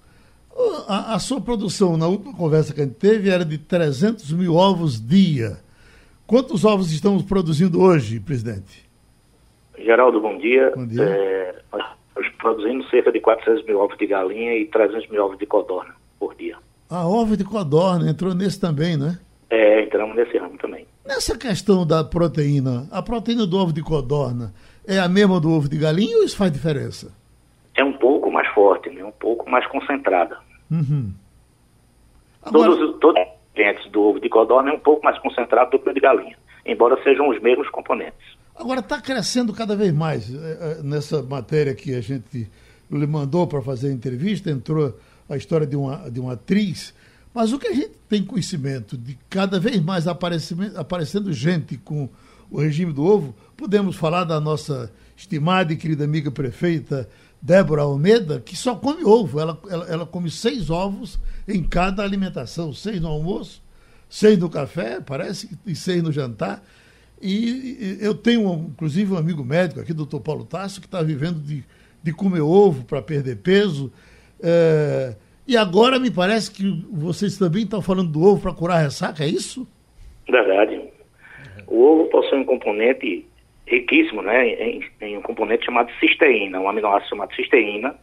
A, 0.87 1.13
a 1.15 1.19
sua 1.19 1.39
produção, 1.39 1.97
na 1.97 2.07
última 2.07 2.33
conversa 2.33 2.73
que 2.73 2.81
a 2.81 2.85
gente 2.85 2.95
teve, 2.95 3.29
era 3.29 3.45
de 3.45 3.57
300 3.57 4.31
mil 4.31 4.55
ovos 4.55 4.99
dia. 4.99 5.59
Quantos 6.25 6.63
ovos 6.63 6.91
estamos 6.91 7.23
produzindo 7.23 7.81
hoje, 7.81 8.19
presidente? 8.19 8.89
Geraldo, 9.77 10.21
bom 10.21 10.37
dia. 10.37 10.71
Bom 10.75 10.87
dia. 10.87 11.03
É, 11.03 11.55
nós 11.71 12.29
produzimos 12.39 12.89
cerca 12.89 13.11
de 13.11 13.19
400 13.19 13.65
mil 13.65 13.79
ovos 13.79 13.97
de 13.97 14.07
galinha 14.07 14.55
e 14.55 14.65
300 14.65 15.09
mil 15.09 15.23
ovos 15.23 15.37
de 15.37 15.45
codorna 15.45 15.93
por 16.17 16.33
dia. 16.35 16.57
A 16.89 17.05
ovo 17.07 17.35
de 17.35 17.43
codorna 17.43 18.09
entrou 18.09 18.33
nesse 18.33 18.59
também, 18.59 18.95
né? 18.95 19.19
É, 19.49 19.83
entramos 19.83 20.15
nesse 20.15 20.37
ramo 20.37 20.57
também. 20.57 20.87
Nessa 21.05 21.37
questão 21.37 21.85
da 21.85 22.03
proteína, 22.03 22.87
a 22.89 23.01
proteína 23.01 23.45
do 23.45 23.57
ovo 23.57 23.73
de 23.73 23.83
codorna 23.83 24.53
é 24.87 24.99
a 24.99 25.09
mesma 25.09 25.39
do 25.39 25.51
ovo 25.51 25.67
de 25.67 25.77
galinha 25.77 26.17
ou 26.17 26.23
isso 26.23 26.37
faz 26.37 26.51
diferença? 26.51 27.13
É 27.75 27.83
um 27.83 27.93
pouco 27.93 28.31
mais 28.31 28.47
forte, 28.53 28.89
né? 28.89 29.03
um 29.03 29.11
pouco 29.11 29.49
mais 29.49 29.67
concentrada. 29.67 30.37
Uhum. 30.71 31.11
Agora... 32.41 32.71
Todos, 32.71 32.99
todos 32.99 33.32
nutrientes 33.53 33.89
do 33.91 34.01
ovo 34.01 34.19
de 34.19 34.27
codorna 34.27 34.71
é 34.71 34.73
um 34.73 34.79
pouco 34.79 35.03
mais 35.03 35.17
concentrado 35.19 35.71
do 35.71 35.79
que 35.79 35.89
o 35.89 35.93
de 35.93 35.99
galinha, 35.99 36.35
embora 36.65 37.01
sejam 37.03 37.29
os 37.29 37.39
mesmos 37.41 37.69
componentes. 37.69 38.33
Agora 38.55 38.79
está 38.79 38.99
crescendo 38.99 39.53
cada 39.53 39.75
vez 39.75 39.93
mais. 39.93 40.33
É, 40.33 40.79
é, 40.79 40.83
nessa 40.83 41.21
matéria 41.21 41.73
que 41.73 41.95
a 41.95 42.01
gente 42.01 42.49
lhe 42.91 43.07
mandou 43.07 43.47
para 43.47 43.61
fazer 43.61 43.89
a 43.89 43.91
entrevista, 43.91 44.49
entrou 44.49 44.93
a 45.29 45.37
história 45.37 45.65
de 45.65 45.75
uma, 45.75 46.09
de 46.09 46.19
uma 46.19 46.33
atriz. 46.33 46.93
Mas 47.33 47.51
o 47.51 47.59
que 47.59 47.67
a 47.67 47.73
gente 47.73 47.93
tem 48.07 48.23
conhecimento 48.23 48.97
de 48.97 49.17
cada 49.29 49.59
vez 49.59 49.81
mais 49.81 50.05
aparecendo 50.07 51.33
gente 51.33 51.77
com 51.77 52.09
o 52.51 52.59
regime 52.59 52.93
do 52.93 53.03
ovo, 53.03 53.33
podemos 53.57 53.95
falar 53.95 54.23
da 54.23 54.39
nossa 54.39 54.91
estimada 55.17 55.73
e 55.73 55.75
querida 55.75 56.03
amiga 56.03 56.29
prefeita 56.29 57.09
Débora 57.43 57.81
Almeida, 57.81 58.39
que 58.39 58.55
só 58.55 58.73
come 58.73 59.03
ovo. 59.03 59.37
Ela, 59.37 59.59
ela, 59.69 59.85
ela, 59.89 60.05
come 60.05 60.31
seis 60.31 60.69
ovos 60.69 61.19
em 61.45 61.61
cada 61.61 62.01
alimentação: 62.01 62.71
seis 62.71 63.01
no 63.01 63.09
almoço, 63.09 63.61
seis 64.07 64.37
no 64.37 64.49
café, 64.49 65.01
parece, 65.01 65.49
e 65.67 65.75
seis 65.75 66.01
no 66.01 66.09
jantar. 66.09 66.63
E, 67.21 67.97
eu 67.99 68.15
tenho, 68.15 68.53
inclusive, 68.69 69.13
um 69.13 69.17
amigo 69.17 69.43
médico 69.43 69.81
aqui, 69.81 69.93
doutor 69.93 70.21
Paulo 70.21 70.45
Tasso, 70.45 70.79
que 70.79 70.87
está 70.87 71.01
vivendo 71.01 71.41
de, 71.41 71.65
de 72.01 72.13
comer 72.13 72.41
ovo 72.41 72.85
para 72.85 73.01
perder 73.01 73.35
peso. 73.37 73.91
É, 74.41 75.13
e 75.45 75.57
agora 75.57 75.99
me 75.99 76.09
parece 76.09 76.49
que 76.49 76.85
vocês 76.89 77.37
também 77.37 77.63
estão 77.63 77.81
falando 77.81 78.09
do 78.09 78.23
ovo 78.23 78.41
para 78.41 78.53
curar 78.53 78.81
ressaca, 78.81 79.25
é 79.25 79.27
isso? 79.27 79.67
Verdade. 80.29 80.81
O 81.67 81.81
ovo 81.81 82.09
possui 82.09 82.39
um 82.39 82.45
componente 82.45 83.25
riquíssimo 83.65 84.21
né, 84.21 84.47
em, 84.47 84.83
em, 85.01 85.17
um 85.17 85.21
componente 85.21 85.65
chamado 85.65 85.91
cisteína, 85.99 86.59
um 86.59 86.69
aminoácido 86.69 87.09
chamado 87.09 87.33
cisteína, 87.35 87.95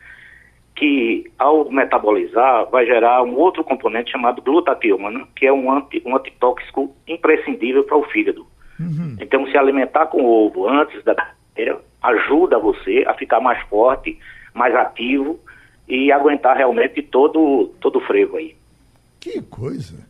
que 0.75 1.31
ao 1.39 1.71
metabolizar 1.71 2.69
vai 2.71 2.87
gerar 2.87 3.23
um 3.23 3.35
outro 3.35 3.63
componente 3.63 4.13
chamado 4.13 4.41
glutationa, 4.41 5.27
que 5.37 5.47
é 5.47 5.53
um, 5.53 5.71
anti, 5.71 6.03
um 6.07 6.17
antitóxico 6.17 6.95
imprescindível 7.07 7.85
para 7.85 7.97
o 7.97 8.05
fígado. 8.05 8.47
Uhum. 8.79 9.17
Então, 9.21 9.47
se 9.47 9.59
alimentar 9.59 10.07
com 10.07 10.25
ovo 10.25 10.67
antes 10.67 11.05
da 11.05 11.13
bactéria 11.15 11.79
ajuda 12.03 12.59
você 12.59 13.05
a 13.07 13.15
ficar 13.15 13.41
mais 13.41 13.63
forte, 13.69 14.19
mais 14.55 14.75
ativo 14.75 15.39
e 15.87 16.11
aguentar 16.11 16.57
realmente 16.57 17.03
todo, 17.03 17.75
todo 17.81 17.99
o 17.99 18.01
frevo 18.01 18.37
aí. 18.37 18.57
Que 19.19 19.43
coisa! 19.43 20.09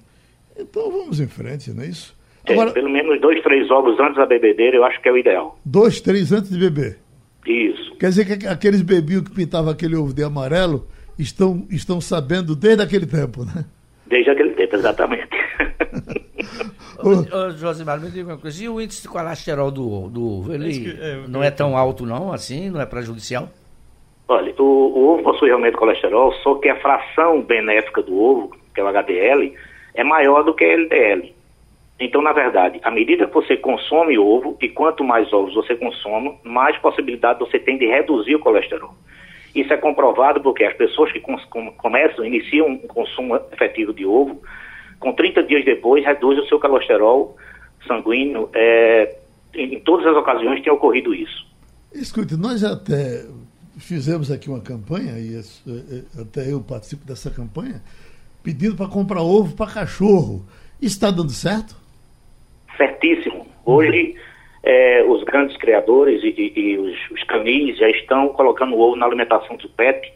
Então 0.57 0.91
vamos 0.91 1.21
em 1.21 1.27
frente, 1.27 1.73
não 1.73 1.83
é 1.83 1.87
isso? 1.87 2.17
É, 2.51 2.53
Agora, 2.53 2.73
pelo 2.73 2.91
menos 2.91 3.21
dois, 3.21 3.43
três 3.43 3.71
ovos 3.71 3.99
antes 4.01 4.17
da 4.17 4.27
bebedeira, 4.27 4.77
eu 4.77 4.85
acho 4.85 5.01
que 5.01 5.09
é 5.09 5.13
o 5.13 5.17
ideal. 5.17 5.59
Dois, 5.65 6.01
três 6.01 6.33
antes 6.33 6.51
de 6.51 6.59
beber? 6.59 6.99
Isso. 7.47 7.95
Quer 7.97 8.09
dizer 8.09 8.39
que 8.39 8.47
aqueles 8.47 8.83
bebios 8.83 9.23
que 9.23 9.35
pintavam 9.35 9.71
aquele 9.71 9.97
ovo 9.97 10.13
de 10.13 10.23
amarelo 10.23 10.87
estão, 11.19 11.67
estão 11.71 12.01
sabendo 12.01 12.57
desde 12.57 12.83
aquele 12.83 13.07
tempo, 13.07 13.45
né? 13.45 13.65
Desde 14.07 14.31
aquele 14.31 14.51
tempo, 14.51 14.75
exatamente. 14.75 15.29
ô, 16.99 17.37
ô, 17.37 17.51
Josimar, 17.51 18.01
me 18.01 18.11
diga 18.11 18.31
uma 18.31 18.39
coisa, 18.39 18.65
e 18.65 18.69
o 18.69 18.81
índice 18.81 19.03
de 19.03 19.09
colesterol 19.09 19.71
do, 19.71 20.09
do 20.09 20.39
ovo, 20.39 20.53
ele 20.53 20.97
é, 21.01 21.29
não 21.29 21.43
é 21.43 21.51
tão 21.51 21.77
alto 21.77 22.05
não, 22.05 22.33
assim, 22.33 22.71
não 22.71 22.81
é 22.81 22.87
prejudicial? 22.87 23.49
Olha, 24.27 24.55
o, 24.59 24.63
o 24.63 25.09
ovo 25.15 25.23
possui 25.23 25.49
realmente 25.49 25.77
colesterol, 25.77 26.33
só 26.43 26.55
que 26.57 26.69
a 26.69 26.81
fração 26.81 27.43
benéfica 27.43 28.03
do 28.03 28.17
ovo, 28.17 28.57
que 28.75 28.81
é 28.81 28.85
o 28.85 28.89
HDL, 28.89 29.55
é 29.95 30.05
maior 30.05 30.43
do 30.45 30.55
que 30.55 30.65
a 30.65 30.73
LDL. 30.73 31.35
Então, 32.01 32.23
na 32.23 32.33
verdade, 32.33 32.81
à 32.83 32.91
medida 32.91 33.27
que 33.27 33.35
você 33.35 33.59
consome 33.59 34.19
ovo, 34.19 34.57
e 34.59 34.71
quanto 34.71 35.05
mais 35.05 35.31
ovos 35.35 35.55
você 35.55 35.77
consome, 35.77 36.39
mais 36.43 36.77
possibilidade 36.79 37.39
você 37.39 37.59
tem 37.59 37.77
de 37.77 37.87
reduzir 37.87 38.35
o 38.35 38.41
colesterol. 38.41 38.95
Isso 39.55 39.71
é 39.71 39.77
comprovado 39.77 40.41
porque 40.41 40.65
as 40.65 40.75
pessoas 40.75 41.13
que 41.13 41.21
começam, 41.21 42.25
iniciam 42.25 42.69
um 42.69 42.79
consumo 42.79 43.37
efetivo 43.53 43.93
de 43.93 44.07
ovo, 44.07 44.41
com 44.99 45.13
30 45.13 45.43
dias 45.43 45.63
depois 45.65 46.03
reduz 46.03 46.39
o 46.39 46.47
seu 46.47 46.59
colesterol 46.59 47.37
sanguíneo. 47.87 48.49
É, 48.55 49.17
em 49.55 49.81
todas 49.81 50.07
as 50.07 50.17
ocasiões 50.17 50.63
tem 50.63 50.73
ocorrido 50.73 51.15
isso. 51.15 51.47
Escute, 51.93 52.35
nós 52.35 52.65
até 52.65 53.27
fizemos 53.77 54.31
aqui 54.31 54.49
uma 54.49 54.61
campanha, 54.61 55.19
e 55.19 55.35
é, 55.35 55.41
é, 55.41 56.23
até 56.23 56.51
eu 56.51 56.63
participo 56.63 57.05
dessa 57.05 57.31
campanha, 57.31 57.83
pedindo 58.43 58.77
para 58.77 58.89
comprar 58.89 59.21
ovo 59.21 59.55
para 59.55 59.71
cachorro. 59.71 60.47
Está 60.81 61.11
dando 61.11 61.33
certo? 61.33 61.80
Certíssimo. 62.77 63.47
Hoje, 63.65 64.15
é, 64.63 65.05
os 65.05 65.23
grandes 65.25 65.57
criadores 65.57 66.23
e, 66.23 66.29
e, 66.29 66.61
e 66.61 66.79
os, 66.79 67.11
os, 67.11 67.23
canis 67.25 67.79
já 67.79 67.89
estão 67.89 68.29
colocando 68.29 68.79
ovo 68.79 68.97
na 68.97 69.07
alimentação 69.07 69.57
do 69.57 69.69
pet 69.71 70.13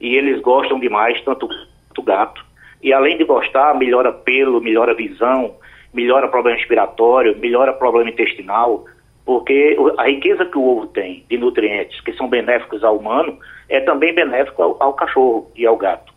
e 0.00 0.16
eles 0.16 0.40
gostam 0.40 0.80
demais, 0.80 1.20
tanto 1.22 1.48
o 1.96 2.02
gato. 2.02 2.44
E 2.82 2.92
além 2.92 3.16
de 3.16 3.24
gostar, 3.24 3.74
melhora 3.76 4.12
pelo, 4.12 4.60
melhora 4.60 4.94
visão, 4.94 5.54
melhora 5.92 6.28
problema 6.28 6.58
respiratório, 6.58 7.38
melhora 7.38 7.72
problema 7.72 8.10
intestinal, 8.10 8.86
porque 9.24 9.76
a 9.98 10.04
riqueza 10.06 10.44
que 10.46 10.58
o 10.58 10.66
ovo 10.66 10.86
tem 10.88 11.24
de 11.28 11.38
nutrientes 11.38 12.00
que 12.00 12.12
são 12.14 12.28
benéficos 12.28 12.82
ao 12.82 12.96
humano 12.96 13.38
é 13.68 13.80
também 13.80 14.14
benéfico 14.14 14.62
ao, 14.62 14.82
ao 14.82 14.94
cachorro 14.94 15.50
e 15.54 15.64
ao 15.64 15.76
gato. 15.76 16.12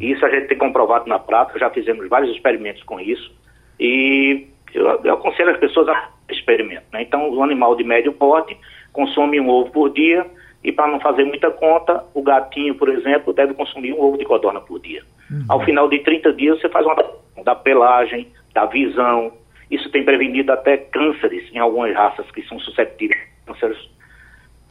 Isso 0.00 0.24
a 0.26 0.30
gente 0.30 0.48
tem 0.48 0.58
comprovado 0.58 1.08
na 1.08 1.18
prática, 1.18 1.58
já 1.58 1.70
fizemos 1.70 2.08
vários 2.08 2.34
experimentos 2.34 2.82
com 2.82 3.00
isso 3.00 3.32
e 3.78 4.48
eu, 4.74 5.00
eu 5.04 5.14
aconselho 5.14 5.50
as 5.50 5.58
pessoas 5.58 5.88
a 5.88 6.10
experimentar. 6.28 6.84
Né? 6.92 7.02
Então, 7.02 7.30
o 7.30 7.42
animal 7.42 7.76
de 7.76 7.84
médio 7.84 8.12
porte 8.12 8.56
consome 8.92 9.40
um 9.40 9.48
ovo 9.48 9.70
por 9.70 9.90
dia 9.90 10.26
e 10.62 10.72
para 10.72 10.90
não 10.90 10.98
fazer 10.98 11.24
muita 11.24 11.50
conta, 11.50 12.04
o 12.14 12.22
gatinho, 12.22 12.74
por 12.74 12.88
exemplo, 12.88 13.34
deve 13.34 13.52
consumir 13.52 13.92
um 13.92 14.00
ovo 14.00 14.16
de 14.16 14.24
codorna 14.24 14.60
por 14.60 14.80
dia. 14.80 15.02
Uhum. 15.30 15.44
Ao 15.48 15.64
final 15.64 15.88
de 15.88 15.98
30 15.98 16.32
dias, 16.32 16.60
você 16.60 16.68
faz 16.70 16.86
uma 16.86 16.96
da 17.44 17.54
pelagem, 17.54 18.28
da 18.54 18.64
visão. 18.64 19.32
Isso 19.70 19.90
tem 19.90 20.04
prevenido 20.04 20.50
até 20.52 20.78
cânceres 20.78 21.52
em 21.52 21.58
algumas 21.58 21.94
raças 21.94 22.30
que 22.30 22.42
são 22.48 22.58
suscetíveis 22.60 23.20
a 23.46 23.52
cânceres. 23.52 23.90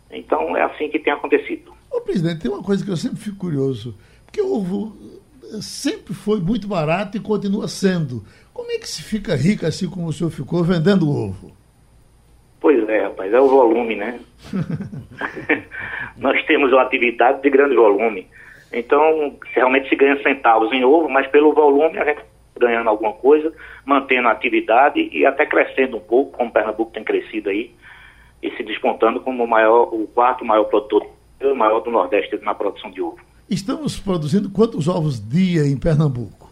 Então, 0.09 0.57
é 0.57 0.63
assim 0.63 0.89
que 0.89 0.97
tem 0.97 1.13
acontecido. 1.13 1.71
Ô, 1.91 2.01
presidente, 2.01 2.41
tem 2.41 2.51
uma 2.51 2.63
coisa 2.63 2.83
que 2.83 2.89
eu 2.89 2.97
sempre 2.97 3.19
fico 3.19 3.37
curioso. 3.37 3.95
Porque 4.25 4.41
o 4.41 4.55
ovo 4.55 4.97
sempre 5.61 6.13
foi 6.13 6.39
muito 6.39 6.67
barato 6.67 7.17
e 7.17 7.19
continua 7.19 7.67
sendo. 7.67 8.23
Como 8.53 8.71
é 8.71 8.77
que 8.77 8.87
se 8.87 9.03
fica 9.03 9.35
rico 9.35 9.65
assim 9.65 9.89
como 9.89 10.07
o 10.07 10.13
senhor 10.13 10.29
ficou 10.29 10.63
vendendo 10.63 11.09
ovo? 11.09 11.51
Pois 12.61 12.87
é, 12.87 13.03
rapaz, 13.03 13.33
é 13.33 13.39
o 13.39 13.47
volume, 13.47 13.95
né? 13.95 14.19
Nós 16.17 16.41
temos 16.45 16.71
uma 16.71 16.83
atividade 16.83 17.41
de 17.41 17.49
grande 17.49 17.75
volume. 17.75 18.27
Então, 18.71 19.35
realmente 19.53 19.89
se 19.89 19.95
ganha 19.95 20.21
centavos 20.23 20.71
em 20.71 20.83
ovo, 20.83 21.09
mas 21.09 21.27
pelo 21.27 21.53
volume 21.53 21.97
a 21.97 22.05
gente 22.05 22.21
ganhando 22.59 22.89
alguma 22.89 23.13
coisa, 23.13 23.51
mantendo 23.85 24.27
a 24.27 24.31
atividade 24.31 25.09
e 25.11 25.25
até 25.25 25.45
crescendo 25.45 25.97
um 25.97 26.01
pouco, 26.01 26.37
como 26.37 26.51
Pernambuco 26.51 26.91
tem 26.91 27.03
crescido 27.03 27.49
aí, 27.49 27.71
e 28.41 28.51
se 28.51 28.63
despontando 28.63 29.19
como 29.21 29.43
o, 29.43 29.47
maior, 29.47 29.93
o 29.93 30.07
quarto 30.07 30.45
maior 30.45 30.65
produtor, 30.65 31.07
o 31.41 31.55
maior 31.55 31.79
do 31.81 31.91
Nordeste 31.91 32.37
na 32.43 32.53
produção 32.53 32.91
de 32.91 33.01
ovo. 33.01 33.17
Estamos 33.49 33.99
produzindo 33.99 34.49
quantos 34.49 34.87
ovos 34.87 35.19
dia 35.19 35.65
em 35.65 35.77
Pernambuco? 35.77 36.42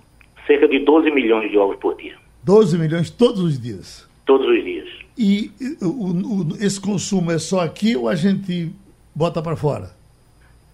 Cerca 0.47 0.67
de 0.67 0.79
12 0.79 1.11
milhões 1.11 1.49
de 1.49 1.57
ovos 1.57 1.77
por 1.77 1.95
dia. 1.95 2.15
12 2.43 2.77
milhões 2.77 3.09
todos 3.09 3.41
os 3.41 3.59
dias? 3.59 4.09
Todos 4.25 4.47
os 4.47 4.63
dias. 4.63 4.89
E 5.17 5.51
o, 5.81 5.85
o, 5.85 6.57
esse 6.59 6.79
consumo 6.79 7.31
é 7.31 7.37
só 7.37 7.59
aqui 7.59 7.95
ou 7.95 8.07
a 8.07 8.15
gente 8.15 8.71
bota 9.15 9.41
para 9.41 9.55
fora? 9.55 9.91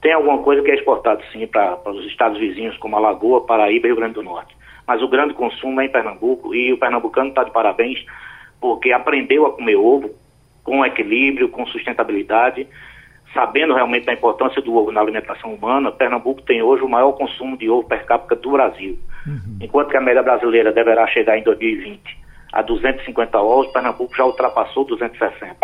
Tem 0.02 0.14
alguma 0.14 0.38
coisa 0.40 0.62
que 0.62 0.72
é 0.72 0.76
exportado 0.76 1.22
sim 1.32 1.46
para 1.48 1.92
os 1.92 2.06
estados 2.06 2.40
vizinhos, 2.40 2.78
como 2.78 2.96
Alagoa, 2.96 3.46
Paraíba 3.46 3.88
e 3.88 3.90
Rio 3.90 3.98
Grande 3.98 4.14
do 4.14 4.24
Norte. 4.24 4.56
Mas 4.86 5.02
o 5.02 5.08
grande 5.08 5.34
consumo 5.34 5.82
é 5.82 5.86
em 5.86 5.92
Pernambuco 5.92 6.56
e 6.56 6.72
o 6.72 6.78
pernambucano 6.78 7.30
está 7.30 7.44
de 7.44 7.52
parabéns 7.52 8.06
porque 8.62 8.92
aprendeu 8.92 9.46
a 9.46 9.52
comer 9.52 9.76
ovo 9.76 10.12
com 10.64 10.86
equilíbrio, 10.86 11.50
com 11.50 11.66
sustentabilidade 11.68 12.68
sabendo 13.38 13.76
realmente 13.76 14.08
da 14.08 14.14
importância 14.14 14.60
do 14.64 14.76
ovo 14.76 14.92
na 14.92 15.00
alimentação 15.00 15.54
humana, 15.54 15.92
Pernambuco 15.92 16.42
tem 16.42 16.64
hoje 16.64 16.82
o 16.82 16.90
maior 16.90 17.12
consumo 17.12 17.56
de 17.56 17.70
ovo 17.70 17.88
per 17.88 18.04
capita 18.04 18.36
do 18.36 18.52
Brasil. 18.52 18.98
Uhum. 19.28 19.58
Enquanto 19.62 19.90
que 19.90 19.98
a 19.98 20.02
média 20.02 20.24
brasileira 20.24 20.72
deverá 20.72 21.06
chegar 21.06 21.38
em 21.38 21.44
2020 21.44 22.02
a 22.52 22.64
250 22.64 23.38
ovos, 23.38 23.72
Pernambuco 23.72 24.16
já 24.16 24.26
ultrapassou 24.26 24.86
260. 24.86 25.56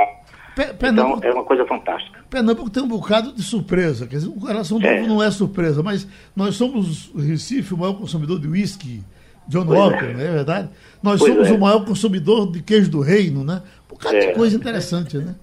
então 0.84 1.20
é 1.24 1.32
uma 1.34 1.44
coisa 1.44 1.66
fantástica. 1.66 2.20
Pernambuco 2.30 2.70
tem 2.70 2.84
um 2.84 2.88
bocado 2.88 3.34
de 3.34 3.42
surpresa, 3.42 4.06
quer 4.06 4.18
dizer, 4.18 4.30
o 4.30 4.46
relação 4.46 4.78
do 4.78 4.86
é. 4.86 5.00
ovo 5.00 5.08
não 5.08 5.24
é 5.24 5.32
surpresa, 5.32 5.82
mas 5.82 6.08
nós 6.36 6.56
somos, 6.56 7.12
Recife, 7.16 7.74
o 7.74 7.78
maior 7.78 7.94
consumidor 7.94 8.40
de 8.40 8.48
uísque, 8.48 9.02
John 9.48 9.66
pois 9.66 9.80
Walker, 9.80 10.06
é. 10.06 10.14
não 10.14 10.22
é 10.22 10.32
verdade? 10.32 10.70
Nós 11.02 11.20
pois 11.20 11.34
somos 11.34 11.50
é. 11.50 11.54
o 11.54 11.60
maior 11.60 11.84
consumidor 11.84 12.52
de 12.52 12.62
queijo 12.62 12.92
do 12.92 13.02
reino, 13.02 13.44
né? 13.44 13.64
Um 13.88 13.96
bocado 13.96 14.20
de 14.20 14.28
é. 14.28 14.34
coisa 14.34 14.56
interessante, 14.56 15.18
né? 15.18 15.34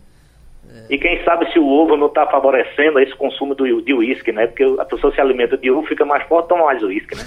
E 0.90 0.98
quem 0.98 1.22
sabe 1.24 1.50
se 1.52 1.58
o 1.58 1.66
ovo 1.66 1.96
não 1.96 2.08
está 2.08 2.26
favorecendo 2.26 2.98
esse 2.98 3.14
consumo 3.14 3.54
do, 3.54 3.80
de 3.80 3.94
uísque, 3.94 4.32
né? 4.32 4.48
Porque 4.48 4.64
a 4.76 4.84
pessoa 4.84 5.14
se 5.14 5.20
alimenta 5.20 5.56
de 5.56 5.70
ovo, 5.70 5.86
fica 5.86 6.04
mais 6.04 6.26
forte, 6.26 6.48
toma 6.48 6.64
mais 6.64 6.82
uísque, 6.82 7.14
né? 7.14 7.22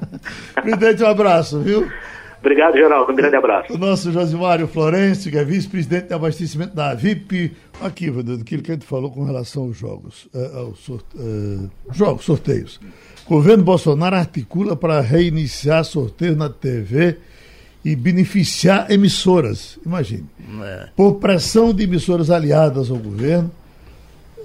Presidente, 0.62 1.02
um 1.02 1.08
abraço, 1.08 1.60
viu? 1.60 1.86
Obrigado, 2.40 2.76
Geraldo. 2.76 3.12
Um 3.12 3.14
grande 3.14 3.36
abraço. 3.36 3.74
O 3.74 3.78
nosso 3.78 4.10
Josimário 4.10 4.66
Florencio, 4.66 5.30
que 5.30 5.36
é 5.36 5.44
vice-presidente 5.44 6.08
de 6.08 6.14
abastecimento 6.14 6.74
da 6.74 6.94
VIP. 6.94 7.52
Aqui, 7.82 8.10
Vanildo, 8.10 8.42
aquilo 8.42 8.62
que 8.62 8.70
a 8.70 8.74
gente 8.74 8.86
falou 8.86 9.12
com 9.12 9.24
relação 9.24 9.64
aos 9.64 9.76
jogos, 9.76 10.24
uh, 10.34 10.58
aos 10.58 10.78
sorte 10.80 11.14
uh, 11.14 11.70
jogos, 11.92 12.24
sorteios. 12.24 12.80
O 13.26 13.28
governo 13.34 13.62
Bolsonaro 13.62 14.16
articula 14.16 14.74
para 14.74 15.00
reiniciar 15.00 15.84
sorteios 15.84 16.36
na 16.36 16.48
TV 16.48 17.18
e 17.84 17.96
beneficiar 17.96 18.90
emissoras. 18.90 19.78
Imagine. 19.84 20.26
É. 20.62 20.88
Por 20.96 21.14
pressão 21.14 21.72
de 21.74 21.84
emissoras 21.84 22.30
aliadas 22.30 22.90
ao 22.90 22.96
governo, 22.96 23.50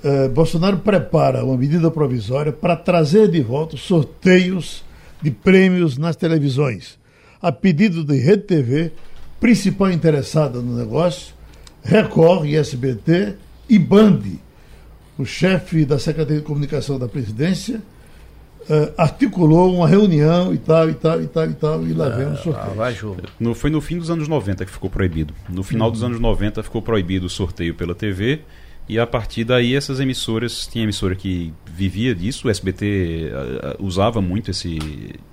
eh, 0.04 0.28
Bolsonaro 0.30 0.80
prepara 0.80 1.44
uma 1.44 1.58
medida 1.58 1.92
provisória 1.92 2.52
para 2.52 2.76
trazer 2.76 3.30
de 3.30 3.42
volta 3.42 3.78
sorteios 3.78 4.84
de 5.22 5.32
prêmios 5.32 5.98
nas 5.98 6.16
televisões. 6.16 6.98
A 7.42 7.52
pedido 7.52 8.04
de 8.04 8.18
Rede 8.18 8.44
TV, 8.44 8.92
principal 9.40 9.92
interessada 9.92 10.60
no 10.60 10.76
negócio, 10.76 11.34
Record 11.84 12.46
e 12.46 12.56
SBT 12.56 13.36
e 13.70 13.78
Band. 13.78 14.22
O 15.18 15.26
chefe 15.26 15.86
da 15.86 15.98
Secretaria 16.00 16.42
de 16.42 16.46
Comunicação 16.46 16.98
da 17.00 17.08
Presidência 17.08 17.82
uh, 18.70 18.94
articulou 18.98 19.74
uma 19.76 19.88
reunião 19.88 20.54
e 20.54 20.58
tal, 20.58 20.90
e 20.90 20.94
tal, 20.94 21.22
e 21.22 21.28
tal, 21.28 21.50
e 21.50 21.54
tal, 21.54 21.88
e 21.88 21.94
lá 21.94 22.10
vem 22.10 22.28
o 22.28 22.38
sorteio. 22.38 22.76
No, 23.40 23.56
foi 23.56 23.70
no 23.70 23.82
fim 23.82 23.98
dos 23.98 24.10
anos 24.10 24.28
90 24.28 24.66
que 24.66 24.72
ficou 24.72 24.90
proibido. 24.90 25.34
No 25.50 25.64
final 25.64 25.88
uhum. 25.88 25.94
dos 25.94 26.04
anos 26.04 26.20
90 26.20 26.64
ficou 26.64 26.82
proibido 26.82 27.26
o 27.26 27.30
sorteio 27.30 27.74
pela 27.74 27.96
TV 27.96 28.42
e 28.90 28.98
a 28.98 29.06
partir 29.06 29.44
daí 29.44 29.76
essas 29.76 30.00
emissoras, 30.00 30.68
tinha 30.68 30.84
emissora 30.84 31.16
que 31.16 31.54
vivia 31.66 32.16
disso, 32.16 32.48
o 32.48 32.52
SBT 32.52 32.86
uh, 32.86 32.88
eh, 32.88 33.60
eh, 33.64 33.76
usava 33.80 34.20
muito 34.20 34.50
esse, 34.50 34.80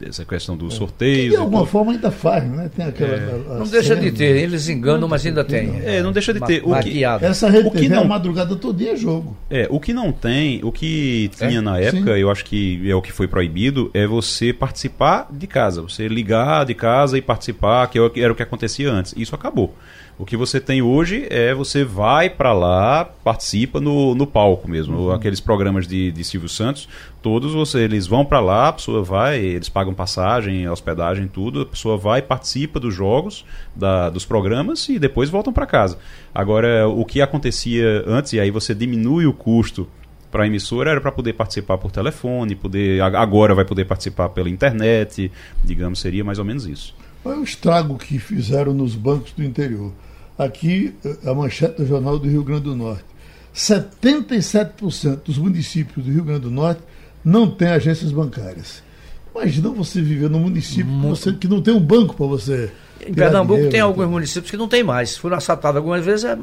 essa 0.02 0.24
questão 0.24 0.56
dos 0.56 0.74
é. 0.74 0.76
sorteios. 0.76 1.30
de 1.30 1.36
alguma 1.36 1.64
forma 1.64 1.92
ainda 1.92 2.10
faz, 2.10 2.44
né? 2.44 2.70
Tem 2.74 2.84
aquela. 2.84 3.14
É. 3.14 3.42
A, 3.48 3.52
a 3.54 3.58
não 3.60 3.66
deixa 3.66 3.96
de 3.96 4.12
ter, 4.12 4.36
eles 4.36 4.68
enganam, 4.68 5.08
mas 5.08 5.24
ainda 5.24 5.42
tem. 5.42 5.80
É, 5.84 6.02
não 6.02 6.12
deixa 6.12 6.34
de 6.34 6.40
ter. 6.40 6.62
O 6.64 6.78
que, 6.80 7.04
essa 7.04 7.48
rede 7.48 7.68
o 7.68 7.70
que 7.70 7.88
não, 7.88 8.02
a 8.02 8.04
madrugada 8.04 8.54
todo 8.56 8.76
dia 8.76 8.92
é 8.92 8.96
jogo. 8.96 9.36
É, 9.48 9.66
o 9.70 9.80
que 9.80 9.94
não 9.94 10.12
tem, 10.12 10.60
o 10.62 10.70
que 10.70 11.30
tinha 11.36 11.58
é? 11.58 11.62
na 11.62 11.78
época, 11.78 12.12
Sim. 12.12 12.20
eu 12.20 12.30
acho 12.30 12.44
que 12.44 12.90
é 12.90 12.94
o 12.94 13.00
que 13.00 13.12
foi 13.12 13.26
proibido, 13.26 13.90
é 13.94 14.06
você 14.06 14.52
participar 14.52 15.28
de 15.30 15.46
casa, 15.46 15.80
você 15.80 16.08
ligar 16.08 16.66
de 16.66 16.74
casa 16.74 17.16
e 17.16 17.22
participar, 17.22 17.86
que 17.88 17.98
era 17.98 18.32
o 18.32 18.36
que 18.36 18.42
acontecia 18.42 18.90
antes. 18.92 19.14
Isso 19.16 19.34
acabou. 19.34 19.74
O 20.16 20.24
que 20.24 20.36
você 20.36 20.60
tem 20.60 20.80
hoje 20.80 21.26
é 21.28 21.52
você 21.52 21.84
vai 21.84 22.30
para 22.30 22.52
lá, 22.52 23.04
participa 23.44 23.78
no, 23.78 24.14
no 24.14 24.26
palco 24.26 24.68
mesmo. 24.68 24.96
Uhum. 24.96 25.12
Aqueles 25.12 25.38
programas 25.38 25.86
de, 25.86 26.10
de 26.10 26.24
Silvio 26.24 26.48
Santos, 26.48 26.88
todos 27.20 27.52
você, 27.52 27.80
eles 27.80 28.06
vão 28.06 28.24
para 28.24 28.40
lá, 28.40 28.68
a 28.68 28.72
pessoa 28.72 29.02
vai, 29.02 29.38
eles 29.38 29.68
pagam 29.68 29.92
passagem, 29.92 30.66
hospedagem, 30.66 31.28
tudo, 31.28 31.60
a 31.60 31.66
pessoa 31.66 31.98
vai, 31.98 32.22
participa 32.22 32.80
dos 32.80 32.94
jogos, 32.94 33.44
da, 33.76 34.08
dos 34.08 34.24
programas 34.24 34.88
e 34.88 34.98
depois 34.98 35.28
voltam 35.28 35.52
para 35.52 35.66
casa. 35.66 35.98
Agora, 36.34 36.88
o 36.88 37.04
que 37.04 37.20
acontecia 37.20 38.02
antes, 38.06 38.32
e 38.32 38.40
aí 38.40 38.50
você 38.50 38.74
diminui 38.74 39.26
o 39.26 39.32
custo 39.34 39.86
para 40.30 40.44
a 40.44 40.46
emissora 40.46 40.90
era 40.90 41.00
para 41.00 41.12
poder 41.12 41.34
participar 41.34 41.78
por 41.78 41.92
telefone, 41.92 42.56
poder 42.56 43.00
agora 43.00 43.54
vai 43.54 43.64
poder 43.64 43.84
participar 43.84 44.30
pela 44.30 44.48
internet, 44.48 45.30
digamos, 45.62 46.00
seria 46.00 46.24
mais 46.24 46.38
ou 46.38 46.44
menos 46.44 46.66
isso. 46.66 46.96
Olha 47.24 47.38
o 47.38 47.44
estrago 47.44 47.96
que 47.96 48.18
fizeram 48.18 48.74
nos 48.74 48.96
bancos 48.96 49.32
do 49.32 49.44
interior. 49.44 49.92
Aqui, 50.36 50.92
a 51.24 51.32
manchete 51.32 51.76
do 51.76 51.86
Jornal 51.86 52.18
do 52.18 52.28
Rio 52.28 52.42
Grande 52.42 52.64
do 52.64 52.74
Norte. 52.74 53.13
77% 53.54 55.20
dos 55.24 55.38
municípios 55.38 56.04
do 56.04 56.12
Rio 56.12 56.24
Grande 56.24 56.40
do 56.40 56.50
Norte 56.50 56.82
não 57.24 57.48
têm 57.48 57.68
agências 57.68 58.10
bancárias. 58.10 58.82
Imagina 59.34 59.68
você 59.70 60.00
viver 60.00 60.30
num 60.30 60.40
município 60.40 60.86
que, 60.86 61.06
você, 61.06 61.32
que 61.32 61.48
não 61.48 61.60
tem 61.60 61.74
um 61.74 61.80
banco 61.80 62.14
para 62.14 62.26
você 62.26 62.70
Em 63.04 63.12
Pernambuco 63.12 63.68
tem 63.68 63.80
alguns 63.80 64.06
municípios 64.06 64.48
que 64.48 64.56
não 64.56 64.68
tem 64.68 64.84
mais. 64.84 65.16
Foram 65.16 65.36
assaltados 65.36 65.76
algumas 65.76 66.04
vezes, 66.04 66.24
é 66.24 66.36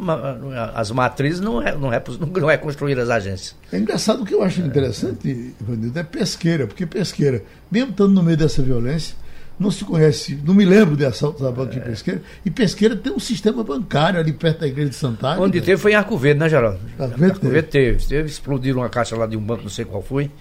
as 0.73 0.91
matrizes 0.91 1.39
não, 1.39 1.61
não, 1.61 1.89
não 1.89 2.47
reconstruíram 2.47 3.01
as 3.01 3.09
agências. 3.09 3.55
É 3.71 3.77
engraçado 3.77 4.23
o 4.23 4.25
que 4.25 4.33
eu 4.33 4.43
acho 4.43 4.59
interessante, 4.61 5.53
Ivanildo, 5.61 5.97
é 5.97 6.03
pesqueira, 6.03 6.67
porque 6.67 6.85
pesqueira, 6.85 7.43
mesmo 7.71 7.91
estando 7.91 8.13
no 8.13 8.23
meio 8.23 8.37
dessa 8.37 8.61
violência, 8.61 9.15
não 9.61 9.69
se 9.69 9.85
conhece, 9.85 10.39
não 10.43 10.55
me 10.55 10.65
lembro 10.65 10.97
de 10.97 11.05
assaltos 11.05 11.45
a 11.45 11.51
banco 11.51 11.71
é. 11.71 11.75
de 11.75 11.81
Pesqueira, 11.81 12.21
e 12.43 12.49
Pesqueira 12.49 12.95
tem 12.95 13.13
um 13.13 13.19
sistema 13.19 13.63
bancário 13.63 14.19
ali 14.19 14.33
perto 14.33 14.61
da 14.61 14.67
igreja 14.67 14.89
de 14.89 14.95
Santana. 14.95 15.39
Onde 15.39 15.61
teve 15.61 15.79
foi 15.79 15.91
em 15.91 15.95
Arco 15.95 16.17
Verde, 16.17 16.39
né, 16.39 16.49
Geraldo? 16.49 16.79
Arco 16.97 17.17
Verde, 17.17 17.35
Arco 17.35 17.47
Verde 17.47 17.67
teve. 17.67 17.97
teve. 17.97 18.07
teve. 18.07 18.29
Explodiram 18.29 18.79
uma 18.79 18.89
caixa 18.89 19.15
lá 19.15 19.27
de 19.27 19.37
um 19.37 19.41
banco, 19.41 19.61
não 19.61 19.69
sei 19.69 19.85
qual 19.85 20.01
foi. 20.01 20.31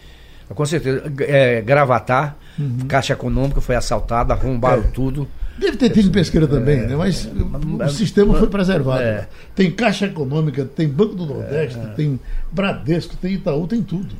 Com 0.48 0.64
certeza. 0.64 1.02
É, 1.20 1.60
Gravatar, 1.60 2.36
uhum. 2.58 2.78
Caixa 2.88 3.12
Econômica 3.12 3.60
foi 3.60 3.76
assaltada, 3.76 4.32
arrombaram 4.32 4.84
é. 4.84 4.86
tudo. 4.86 5.28
Deve 5.58 5.76
ter 5.76 5.90
tido 5.90 6.10
pesqueira 6.10 6.46
também, 6.48 6.78
é, 6.78 6.86
né? 6.86 6.96
mas 6.96 7.30
o 7.30 7.88
sistema 7.90 8.34
foi 8.38 8.48
preservado. 8.48 9.02
É. 9.02 9.28
Tem 9.54 9.70
Caixa 9.70 10.06
Econômica, 10.06 10.64
tem 10.64 10.88
Banco 10.88 11.14
do 11.14 11.26
Nordeste, 11.26 11.78
é. 11.78 11.86
tem 11.88 12.18
Bradesco, 12.50 13.14
tem 13.16 13.34
Itaú, 13.34 13.66
tem 13.66 13.82
tudo. 13.82 14.16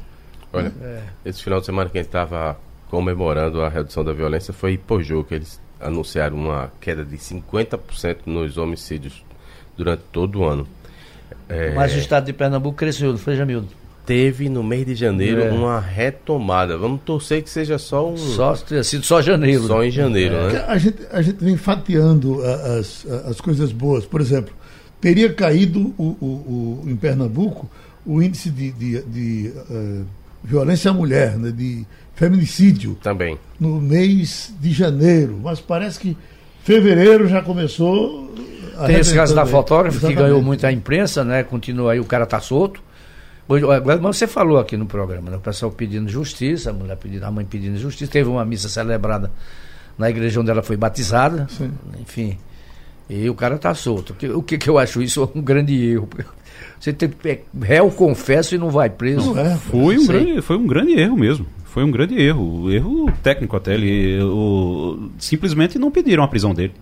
Olha, 0.52 0.70
é. 0.82 1.00
esse 1.24 1.42
final 1.42 1.60
de 1.60 1.66
semana 1.66 1.88
que 1.88 1.96
a 1.96 2.02
gente 2.02 2.08
estava 2.08 2.58
comemorando 2.90 3.62
a 3.62 3.68
redução 3.68 4.04
da 4.04 4.12
violência 4.12 4.52
foi 4.52 4.72
Ipojô, 4.72 5.24
que 5.24 5.34
eles 5.34 5.60
anunciaram 5.80 6.36
uma 6.36 6.72
queda 6.80 7.04
de 7.04 7.16
50% 7.16 8.18
nos 8.26 8.58
homicídios 8.58 9.24
durante 9.76 10.02
todo 10.12 10.40
o 10.40 10.44
ano. 10.44 10.66
É... 11.48 11.72
Mas 11.72 11.94
o 11.94 11.98
estado 11.98 12.26
de 12.26 12.32
Pernambuco 12.32 12.76
cresceu, 12.76 13.10
não 13.10 13.18
foi, 13.18 13.36
Jamildo? 13.36 13.68
Teve 14.04 14.48
no 14.48 14.62
mês 14.62 14.84
de 14.84 14.94
janeiro 14.94 15.40
é. 15.40 15.52
uma 15.52 15.78
retomada. 15.78 16.76
Vamos 16.76 17.00
torcer 17.02 17.42
que 17.42 17.50
seja 17.50 17.78
só 17.78 18.10
um. 18.10 18.16
Só 18.16 18.54
ter 18.56 18.84
sido 18.84 19.04
só 19.04 19.22
janeiro. 19.22 19.62
Só 19.66 19.84
em 19.84 19.90
janeiro, 19.90 20.34
é. 20.34 20.52
né? 20.52 20.64
A 20.66 20.78
gente, 20.78 20.98
a 21.12 21.22
gente 21.22 21.44
vem 21.44 21.56
fatiando 21.56 22.42
as, 22.42 23.06
as 23.26 23.40
coisas 23.40 23.70
boas. 23.70 24.04
Por 24.04 24.20
exemplo, 24.20 24.52
teria 25.00 25.32
caído 25.32 25.94
o, 25.96 26.16
o, 26.20 26.82
o 26.84 26.90
em 26.90 26.96
Pernambuco 26.96 27.70
o 28.04 28.22
índice 28.22 28.50
de, 28.50 28.72
de, 28.72 29.02
de 29.02 29.52
uh, 29.70 30.06
violência 30.42 30.90
à 30.90 30.94
mulher, 30.94 31.38
né, 31.38 31.50
de 31.50 31.86
feminicídio. 32.20 32.98
Também. 33.02 33.38
No 33.58 33.80
mês 33.80 34.52
de 34.60 34.70
janeiro. 34.72 35.40
Mas 35.42 35.58
parece 35.58 35.98
que 35.98 36.16
fevereiro 36.62 37.26
já 37.26 37.40
começou. 37.40 38.34
Tem 38.86 38.96
esse 38.96 39.14
caso 39.14 39.34
da 39.34 39.46
fotógrafa 39.46 39.96
Exatamente. 39.96 40.16
que 40.16 40.22
ganhou 40.22 40.42
muito 40.42 40.66
a 40.66 40.72
imprensa, 40.72 41.24
né? 41.24 41.42
Continua 41.42 41.92
aí, 41.92 42.00
o 42.00 42.04
cara 42.04 42.26
tá 42.26 42.38
solto. 42.38 42.82
Agora 43.48 43.96
você 43.98 44.26
falou 44.26 44.58
aqui 44.58 44.76
no 44.76 44.86
programa, 44.86 45.30
né? 45.30 45.36
o 45.36 45.40
pessoal 45.40 45.72
pedindo 45.72 46.08
justiça, 46.08 46.70
a 46.70 46.72
mulher 46.72 46.96
pedindo, 46.96 47.24
a 47.24 47.30
mãe 47.30 47.44
pedindo 47.44 47.76
justiça. 47.78 48.12
Teve 48.12 48.28
uma 48.28 48.44
missa 48.44 48.68
celebrada 48.68 49.30
na 49.98 50.08
igreja 50.08 50.40
onde 50.40 50.50
ela 50.50 50.62
foi 50.62 50.76
batizada. 50.76 51.48
Sim. 51.50 51.72
Enfim. 52.00 52.38
E 53.08 53.28
o 53.28 53.34
cara 53.34 53.58
tá 53.58 53.74
solto. 53.74 54.14
O 54.34 54.42
que, 54.42 54.56
que 54.56 54.70
eu 54.70 54.78
acho 54.78 55.02
isso 55.02 55.28
um 55.34 55.42
grande 55.42 55.74
erro. 55.74 56.08
Você 56.78 56.92
tem 56.92 57.10
é, 57.24 57.40
réu, 57.60 57.90
confesso 57.90 58.54
e 58.54 58.58
não 58.58 58.70
vai 58.70 58.88
preso. 58.88 59.34
Não 59.34 59.40
é, 59.40 59.56
foi, 59.56 59.98
um 59.98 60.06
grande, 60.06 60.42
foi 60.42 60.56
um 60.56 60.66
grande 60.66 60.92
erro 60.92 61.16
mesmo. 61.16 61.46
Foi 61.70 61.84
um 61.84 61.90
grande 61.90 62.20
erro. 62.20 62.70
Erro 62.70 63.12
técnico 63.22 63.56
até. 63.56 63.74
Ele, 63.74 64.20
o, 64.22 65.10
simplesmente 65.18 65.78
não 65.78 65.90
pediram 65.90 66.24
a 66.24 66.28
prisão 66.28 66.52
dele. 66.52 66.74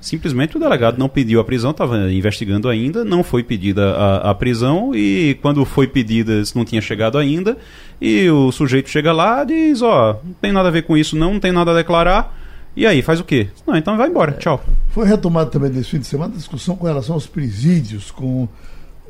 Simplesmente 0.00 0.56
o 0.56 0.60
delegado 0.60 0.98
não 0.98 1.08
pediu 1.08 1.40
a 1.40 1.44
prisão, 1.44 1.70
estava 1.70 2.12
investigando 2.12 2.68
ainda, 2.68 3.06
não 3.06 3.24
foi 3.24 3.42
pedida 3.42 3.92
a, 3.92 4.32
a, 4.32 4.34
prisão 4.34 4.94
e 4.94 5.38
quando 5.40 5.64
foi 5.64 5.86
pedida 5.86 6.42
não 6.54 6.62
tinha 6.62 6.82
chegado 6.82 7.16
ainda 7.16 7.56
e 7.98 8.28
o 8.28 8.52
sujeito 8.52 8.90
chega 8.90 9.14
lá 9.14 9.44
diz, 9.44 9.80
ó, 9.80 10.10
oh, 10.10 10.26
não 10.26 10.34
tem 10.34 10.52
nada 10.52 10.68
a 10.68 10.70
ver 10.70 10.82
com 10.82 10.94
isso 10.94 11.16
não, 11.16 11.32
não 11.32 11.40
tem 11.40 11.52
nada 11.52 11.70
a 11.70 11.74
declarar. 11.74 12.38
E 12.76 12.86
aí, 12.86 13.00
faz 13.00 13.18
o 13.18 13.24
quê? 13.24 13.48
Não, 13.66 13.76
então 13.76 13.96
vai 13.96 14.10
embora, 14.10 14.32
tchau. 14.32 14.62
Foi 14.88 15.06
retomado 15.06 15.50
também 15.50 15.70
nesse 15.70 15.90
fim 15.90 16.00
de 16.00 16.06
semana 16.06 16.34
a 16.34 16.36
discussão 16.36 16.76
com 16.76 16.86
relação 16.86 17.14
aos 17.14 17.26
presídios, 17.26 18.10
com 18.10 18.46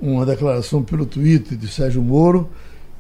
uma 0.00 0.24
declaração 0.24 0.82
pelo 0.82 1.06
Twitter 1.06 1.58
de 1.58 1.66
Sérgio 1.66 2.02
Moro, 2.02 2.48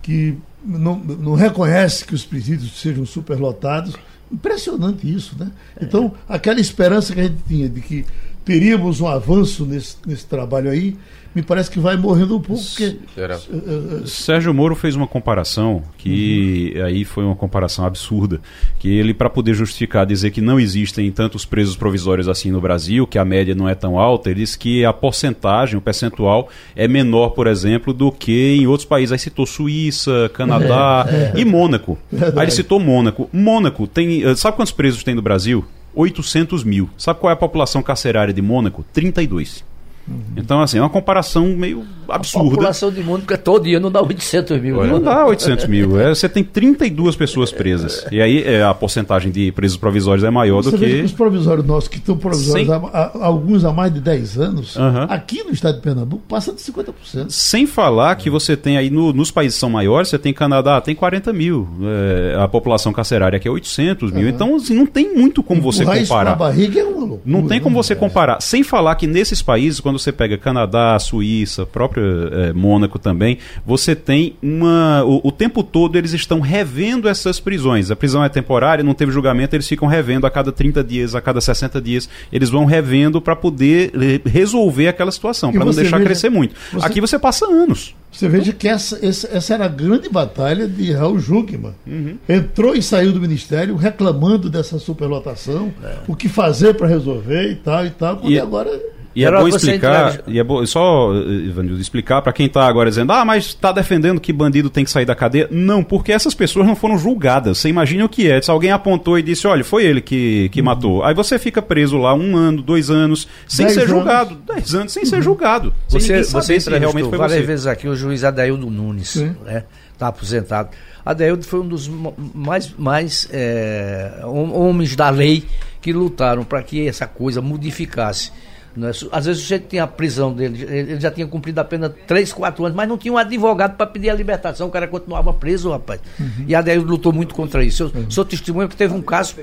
que 0.04 0.36
não, 0.62 0.98
não 0.98 1.34
reconhece 1.34 2.04
que 2.04 2.14
os 2.14 2.26
presídios 2.26 2.78
sejam 2.78 3.06
superlotados. 3.06 3.96
Impressionante 4.30 5.10
isso, 5.10 5.34
né? 5.38 5.50
Então, 5.80 6.12
aquela 6.28 6.60
esperança 6.60 7.14
que 7.14 7.20
a 7.20 7.24
gente 7.24 7.42
tinha 7.48 7.68
de 7.70 7.80
que 7.80 8.04
teríamos 8.44 9.00
um 9.00 9.08
avanço 9.08 9.64
nesse, 9.64 9.96
nesse 10.06 10.26
trabalho 10.26 10.70
aí, 10.70 10.94
me 11.34 11.42
parece 11.42 11.70
que 11.70 11.78
vai 11.78 11.96
morrendo 11.96 12.36
um 12.36 12.40
pouco. 12.40 12.62
Porque, 12.62 12.96
uh, 13.16 14.02
uh, 14.02 14.06
Sérgio 14.06 14.54
Moro 14.54 14.74
fez 14.74 14.94
uma 14.94 15.06
comparação 15.06 15.82
que 15.98 16.72
uhum. 16.76 16.84
aí 16.84 17.04
foi 17.04 17.24
uma 17.24 17.34
comparação 17.34 17.84
absurda, 17.84 18.40
que 18.78 18.88
ele 18.88 19.12
para 19.12 19.28
poder 19.28 19.54
justificar 19.54 20.06
dizer 20.06 20.30
que 20.30 20.40
não 20.40 20.60
existem 20.60 21.10
tantos 21.10 21.44
presos 21.44 21.76
provisórios 21.76 22.28
assim 22.28 22.50
no 22.50 22.60
Brasil, 22.60 23.06
que 23.06 23.18
a 23.18 23.24
média 23.24 23.54
não 23.54 23.68
é 23.68 23.74
tão 23.74 23.98
alta, 23.98 24.30
ele 24.30 24.40
disse 24.40 24.58
que 24.58 24.84
a 24.84 24.92
porcentagem, 24.92 25.76
o 25.76 25.80
percentual 25.80 26.48
é 26.76 26.86
menor, 26.86 27.30
por 27.30 27.46
exemplo, 27.46 27.92
do 27.92 28.12
que 28.12 28.56
em 28.56 28.66
outros 28.66 28.86
países. 28.86 29.12
Aí 29.12 29.18
citou 29.18 29.46
Suíça, 29.46 30.30
Canadá 30.32 31.06
é, 31.08 31.14
é. 31.14 31.40
e 31.40 31.44
Mônaco. 31.44 31.98
Verdade. 32.10 32.38
Aí 32.38 32.44
ele 32.44 32.52
citou 32.52 32.78
Mônaco. 32.78 33.28
Mônaco 33.32 33.86
tem, 33.86 34.22
sabe 34.36 34.56
quantos 34.56 34.72
presos 34.72 35.02
tem 35.02 35.14
no 35.14 35.22
Brasil? 35.22 35.64
800 35.94 36.64
mil. 36.64 36.90
Sabe 36.96 37.20
qual 37.20 37.30
é 37.30 37.34
a 37.34 37.36
população 37.36 37.82
carcerária 37.82 38.34
de 38.34 38.42
Mônaco? 38.42 38.84
32. 38.92 39.64
Uhum. 40.06 40.22
Então, 40.36 40.60
assim, 40.60 40.78
é 40.78 40.80
uma 40.80 40.90
comparação 40.90 41.46
meio 41.48 41.86
absurda. 42.08 42.48
A 42.48 42.50
população 42.50 42.90
de 42.90 43.02
mundo 43.02 43.26
que 43.26 43.36
todo 43.36 43.64
dia 43.64 43.80
não 43.80 43.90
dá 43.90 44.02
800 44.02 44.60
mil. 44.60 44.78
Olha, 44.78 44.90
não 44.90 45.00
dá 45.00 45.26
800 45.26 45.66
mil. 45.66 46.00
É, 46.00 46.08
você 46.08 46.28
tem 46.28 46.42
32 46.42 47.16
pessoas 47.16 47.52
presas. 47.52 48.06
E 48.10 48.20
aí 48.20 48.42
é, 48.42 48.62
a 48.62 48.74
porcentagem 48.74 49.30
de 49.30 49.52
presos 49.52 49.76
provisórios 49.76 50.24
é 50.24 50.30
maior 50.30 50.62
você 50.62 50.70
do 50.72 50.78
que... 50.78 50.86
que... 50.86 51.02
Os 51.02 51.12
provisórios 51.12 51.66
nossos, 51.66 51.88
que 51.88 51.98
estão 51.98 52.16
provisórios, 52.16 52.70
há, 52.70 52.76
há, 52.76 53.26
alguns 53.26 53.64
há 53.64 53.72
mais 53.72 53.92
de 53.92 54.00
10 54.00 54.38
anos, 54.38 54.76
uhum. 54.76 55.06
aqui 55.08 55.42
no 55.44 55.50
estado 55.50 55.76
de 55.76 55.80
Pernambuco, 55.80 56.22
passa 56.28 56.52
de 56.52 56.60
50%. 56.60 57.26
Sem 57.28 57.66
falar 57.66 58.14
que 58.16 58.30
você 58.30 58.56
tem 58.56 58.76
aí, 58.76 58.90
no, 58.90 59.12
nos 59.12 59.30
países 59.30 59.56
que 59.56 59.60
são 59.60 59.70
maiores, 59.70 60.08
você 60.08 60.18
tem 60.18 60.32
Canadá, 60.32 60.80
tem 60.80 60.94
40 60.94 61.32
mil. 61.32 61.68
É, 61.82 62.36
a 62.40 62.48
população 62.48 62.92
carcerária 62.92 63.36
aqui 63.36 63.48
é 63.48 63.50
800 63.50 64.10
mil. 64.10 64.24
Uhum. 64.24 64.28
Então, 64.28 64.56
assim, 64.56 64.74
não 64.74 64.86
tem 64.86 65.14
muito 65.14 65.42
como 65.42 65.60
você 65.60 65.84
comparar. 65.84 66.02
Isso 66.02 66.14
na 66.14 66.34
barriga 66.34 66.80
é 66.80 66.84
uma 66.84 67.00
loucura, 67.00 67.20
Não 67.24 67.46
tem 67.46 67.60
como 67.60 67.76
né? 67.76 67.82
você 67.82 67.94
comparar. 67.94 68.40
Sem 68.40 68.62
falar 68.62 68.94
que 68.96 69.06
nesses 69.06 69.42
países, 69.42 69.80
quando 69.80 69.98
você 69.98 70.12
pega 70.12 70.36
Canadá, 70.38 70.98
Suíça, 70.98 71.66
próprio 71.66 71.93
é, 72.00 72.52
Mônaco 72.52 72.98
também, 72.98 73.38
você 73.66 73.94
tem 73.94 74.36
uma. 74.42 75.04
O, 75.04 75.28
o, 75.28 75.32
tempo 75.32 75.62
todo 75.62 75.96
eles 75.96 76.12
estão 76.12 76.40
revendo 76.40 77.08
essas 77.08 77.40
prisões. 77.40 77.90
A 77.90 77.96
prisão 77.96 78.24
é 78.24 78.28
temporária, 78.28 78.84
não 78.84 78.94
teve 78.94 79.12
julgamento, 79.12 79.54
eles 79.54 79.68
ficam 79.68 79.88
revendo 79.88 80.26
a 80.26 80.30
cada 80.30 80.52
30 80.52 80.82
dias, 80.84 81.14
a 81.14 81.20
cada 81.20 81.40
60 81.40 81.80
dias. 81.80 82.08
Eles 82.32 82.50
vão 82.50 82.64
revendo 82.64 83.20
para 83.20 83.36
poder 83.36 83.92
resolver 84.24 84.88
aquela 84.88 85.10
situação, 85.10 85.52
para 85.52 85.64
não 85.64 85.72
deixar 85.72 85.96
veja, 85.98 86.06
crescer 86.06 86.30
muito. 86.30 86.54
Você... 86.72 86.86
Aqui 86.86 87.00
você 87.00 87.18
passa 87.18 87.46
anos. 87.46 87.94
Você 88.14 88.28
veja 88.28 88.52
que 88.52 88.68
essa, 88.68 88.98
essa, 89.04 89.54
era 89.54 89.64
a 89.64 89.68
grande 89.68 90.08
batalha 90.08 90.68
de 90.68 90.92
Raul 90.92 91.18
Jugman. 91.18 91.74
Uhum. 91.84 92.16
Entrou 92.28 92.74
e 92.76 92.80
saiu 92.82 93.12
do 93.12 93.20
ministério 93.20 93.74
reclamando 93.74 94.48
dessa 94.48 94.78
superlotação, 94.78 95.72
é. 95.82 95.96
o 96.06 96.14
que 96.14 96.28
fazer 96.28 96.74
para 96.74 96.86
resolver 96.86 97.50
e 97.50 97.56
tal 97.56 97.84
e 97.84 97.90
tal, 97.90 98.18
quando 98.18 98.32
e 98.32 98.38
agora 98.38 98.70
e 99.14 99.24
é 99.24 99.30
bom 99.30 99.46
explicar, 99.46 100.20
e 100.26 100.38
é 100.40 100.44
bom, 100.44 100.66
só, 100.66 101.14
Ivanildo, 101.14 101.80
explicar 101.80 102.20
para 102.20 102.32
quem 102.32 102.46
está 102.46 102.66
agora 102.66 102.90
dizendo, 102.90 103.12
ah, 103.12 103.24
mas 103.24 103.46
está 103.46 103.70
defendendo 103.70 104.20
que 104.20 104.32
bandido 104.32 104.68
tem 104.68 104.84
que 104.84 104.90
sair 104.90 105.04
da 105.04 105.14
cadeia. 105.14 105.46
Não, 105.50 105.84
porque 105.84 106.10
essas 106.10 106.34
pessoas 106.34 106.66
não 106.66 106.74
foram 106.74 106.98
julgadas. 106.98 107.58
Você 107.58 107.68
imagina 107.68 108.04
o 108.04 108.08
que 108.08 108.28
é. 108.28 108.42
Se 108.42 108.50
alguém 108.50 108.72
apontou 108.72 109.16
e 109.18 109.22
disse, 109.22 109.46
olha, 109.46 109.62
foi 109.62 109.84
ele 109.84 110.00
que, 110.00 110.48
que 110.48 110.60
uhum. 110.60 110.66
matou. 110.66 111.04
Aí 111.04 111.14
você 111.14 111.38
fica 111.38 111.62
preso 111.62 111.96
lá 111.96 112.12
um 112.12 112.36
ano, 112.36 112.60
dois 112.60 112.90
anos, 112.90 113.28
sem 113.46 113.66
dez 113.66 113.74
ser 113.74 113.82
anos. 113.82 113.90
julgado. 113.92 114.36
Dez 114.46 114.74
anos 114.74 114.92
sem 114.92 115.04
uhum. 115.04 115.08
ser 115.08 115.22
julgado. 115.22 115.74
Você, 115.88 116.22
você 116.24 116.58
se 116.58 116.70
realmente 116.70 117.08
foi 117.08 117.18
várias 117.18 117.38
você. 117.38 117.46
vezes 117.46 117.66
aqui 117.66 117.86
o 117.86 117.94
juiz 117.94 118.24
Adaildo 118.24 118.68
Nunes, 118.68 119.16
né? 119.44 119.64
Está 119.92 120.08
aposentado. 120.08 120.70
Adaildo 121.06 121.44
foi 121.44 121.60
um 121.60 121.68
dos 121.68 121.88
mais, 122.34 122.74
mais 122.76 123.28
é, 123.30 124.22
homens 124.24 124.96
da 124.96 125.08
lei 125.08 125.44
que 125.80 125.92
lutaram 125.92 126.42
para 126.44 126.62
que 126.62 126.88
essa 126.88 127.06
coisa 127.06 127.40
modificasse 127.40 128.32
é? 128.82 128.90
Às 128.90 129.26
vezes 129.26 129.40
o 129.40 129.42
sujeito 129.42 129.68
tinha 129.68 129.84
a 129.84 129.86
prisão 129.86 130.32
dele, 130.32 130.62
ele 130.62 131.00
já 131.00 131.10
tinha 131.10 131.26
cumprido 131.26 131.60
a 131.60 131.64
pena 131.64 131.88
3, 131.88 132.32
4 132.32 132.64
anos, 132.64 132.76
mas 132.76 132.88
não 132.88 132.98
tinha 132.98 133.12
um 133.12 133.18
advogado 133.18 133.76
para 133.76 133.86
pedir 133.86 134.10
a 134.10 134.14
libertação, 134.14 134.68
o 134.68 134.70
cara 134.70 134.88
continuava 134.88 135.32
preso, 135.32 135.70
rapaz. 135.70 136.00
Uhum. 136.18 136.44
E 136.48 136.54
a 136.54 136.58
Adélio 136.58 136.82
lutou 136.82 137.12
muito 137.12 137.34
contra 137.34 137.62
isso. 137.62 137.84
Eu 137.84 138.00
uhum. 138.02 138.10
sou 138.10 138.24
testemunha 138.24 138.66
que 138.66 138.76
teve 138.76 138.94
um 138.94 139.02
caso 139.02 139.36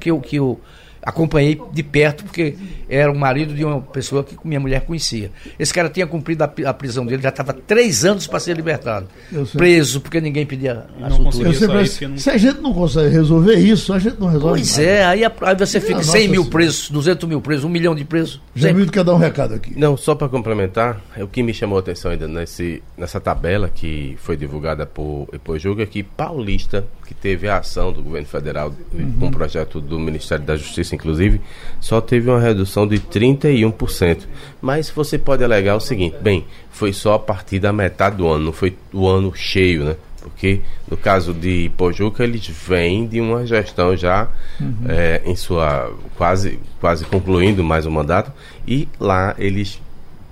que 0.00 0.10
eu, 0.10 0.20
que 0.20 0.36
eu 0.36 0.60
acompanhei 1.06 1.60
de 1.72 1.82
perto, 1.84 2.24
porque 2.24 2.56
era 2.88 3.10
o 3.10 3.16
marido 3.16 3.54
de 3.54 3.64
uma 3.64 3.80
pessoa 3.80 4.24
que 4.24 4.36
minha 4.44 4.58
mulher 4.58 4.80
conhecia. 4.80 5.30
Esse 5.56 5.72
cara 5.72 5.88
tinha 5.88 6.04
cumprido 6.04 6.42
a, 6.42 6.52
a 6.66 6.74
prisão 6.74 7.06
dele, 7.06 7.22
já 7.22 7.28
estava 7.28 7.52
três 7.52 8.04
anos 8.04 8.26
para 8.26 8.40
ser 8.40 8.56
libertado. 8.56 9.06
Preso, 9.52 10.00
porque 10.00 10.20
ninguém 10.20 10.44
pedia 10.44 10.84
a 11.00 11.10
soltura. 11.10 11.50
Não... 11.50 12.18
Se 12.18 12.28
a 12.28 12.36
gente 12.36 12.60
não 12.60 12.74
consegue 12.74 13.08
resolver 13.10 13.54
isso, 13.54 13.92
a 13.92 14.00
gente 14.00 14.18
não 14.18 14.26
resolve 14.26 14.58
Pois 14.58 14.76
nada. 14.78 14.88
é, 14.90 15.04
aí, 15.04 15.24
aí 15.24 15.56
você 15.56 15.80
fica 15.80 16.02
100 16.02 16.28
mil 16.28 16.46
presos, 16.46 16.90
200 16.90 17.28
mil 17.28 17.40
presos, 17.40 17.64
um 17.64 17.68
milhão 17.68 17.94
de 17.94 18.04
presos. 18.04 18.40
Jamildo 18.52 18.90
quer 18.90 19.04
dar 19.04 19.14
um 19.14 19.18
recado 19.18 19.54
aqui. 19.54 19.78
Não, 19.78 19.96
só 19.96 20.16
para 20.16 20.28
complementar, 20.28 21.00
é 21.16 21.22
o 21.22 21.28
que 21.28 21.40
me 21.40 21.54
chamou 21.54 21.76
a 21.76 21.80
atenção 21.80 22.10
ainda 22.10 22.26
nesse, 22.26 22.82
nessa 22.98 23.20
tabela 23.20 23.70
que 23.72 24.16
foi 24.18 24.36
divulgada 24.36 24.84
por 24.84 25.28
Epojuga, 25.32 25.84
é 25.84 25.86
que 25.86 26.02
Paulista, 26.02 26.84
que 27.06 27.14
teve 27.14 27.48
a 27.48 27.58
ação 27.58 27.92
do 27.92 28.02
governo 28.02 28.26
federal 28.26 28.72
com 29.18 29.26
um 29.26 29.30
projeto 29.30 29.80
do 29.80 29.98
Ministério 29.98 30.44
da 30.44 30.56
Justiça 30.56 30.94
inclusive, 30.94 31.40
só 31.80 32.00
teve 32.00 32.28
uma 32.28 32.40
redução 32.40 32.86
de 32.86 32.98
31%. 32.98 34.24
Mas 34.60 34.90
você 34.90 35.16
pode 35.16 35.44
alegar 35.44 35.76
o 35.76 35.80
seguinte: 35.80 36.16
bem, 36.20 36.44
foi 36.70 36.92
só 36.92 37.14
a 37.14 37.18
partir 37.18 37.58
da 37.58 37.72
metade 37.72 38.16
do 38.16 38.28
ano, 38.28 38.46
não 38.46 38.52
foi 38.52 38.76
o 38.92 39.06
ano 39.08 39.32
cheio, 39.34 39.84
né? 39.84 39.96
Porque 40.20 40.60
no 40.90 40.96
caso 40.96 41.32
de 41.32 41.70
Pojuca, 41.76 42.24
eles 42.24 42.46
vêm 42.48 43.06
de 43.06 43.20
uma 43.20 43.46
gestão 43.46 43.96
já 43.96 44.28
uhum. 44.60 44.74
é, 44.88 45.22
em 45.24 45.36
sua 45.36 45.92
quase, 46.16 46.58
quase 46.80 47.04
concluindo 47.04 47.62
mais 47.62 47.86
o 47.86 47.90
mandato, 47.90 48.32
e 48.66 48.88
lá 48.98 49.36
eles 49.38 49.80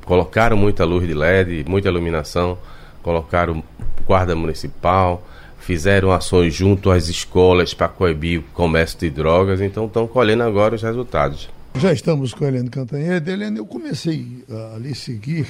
colocaram 0.05 0.57
muita 0.57 0.85
luz 0.85 1.07
de 1.07 1.15
LED, 1.15 1.65
muita 1.69 1.89
iluminação, 1.89 2.59
colocaram 3.03 3.63
guarda 4.05 4.35
municipal, 4.35 5.25
fizeram 5.65 6.13
ações 6.13 6.55
junto 6.55 6.91
às 6.91 7.09
escolas 7.09 7.73
para 7.73 7.89
coibir 7.89 8.41
o 8.41 8.43
comércio 8.53 8.99
de 8.99 9.11
drogas, 9.11 9.61
então 9.61 9.87
estão 9.87 10.07
colhendo 10.07 10.43
agora 10.43 10.75
os 10.75 10.83
resultados. 10.83 11.49
Já 11.77 11.93
estamos 11.93 12.35
com 12.35 12.45
a 12.45 12.49
Helene 12.49 12.69
Cantanhede. 12.69 13.31
Helene, 13.31 13.59
eu 13.59 13.67
comecei 13.67 14.45
a 14.49 14.79
lhe 14.79 14.95
seguir 14.95 15.47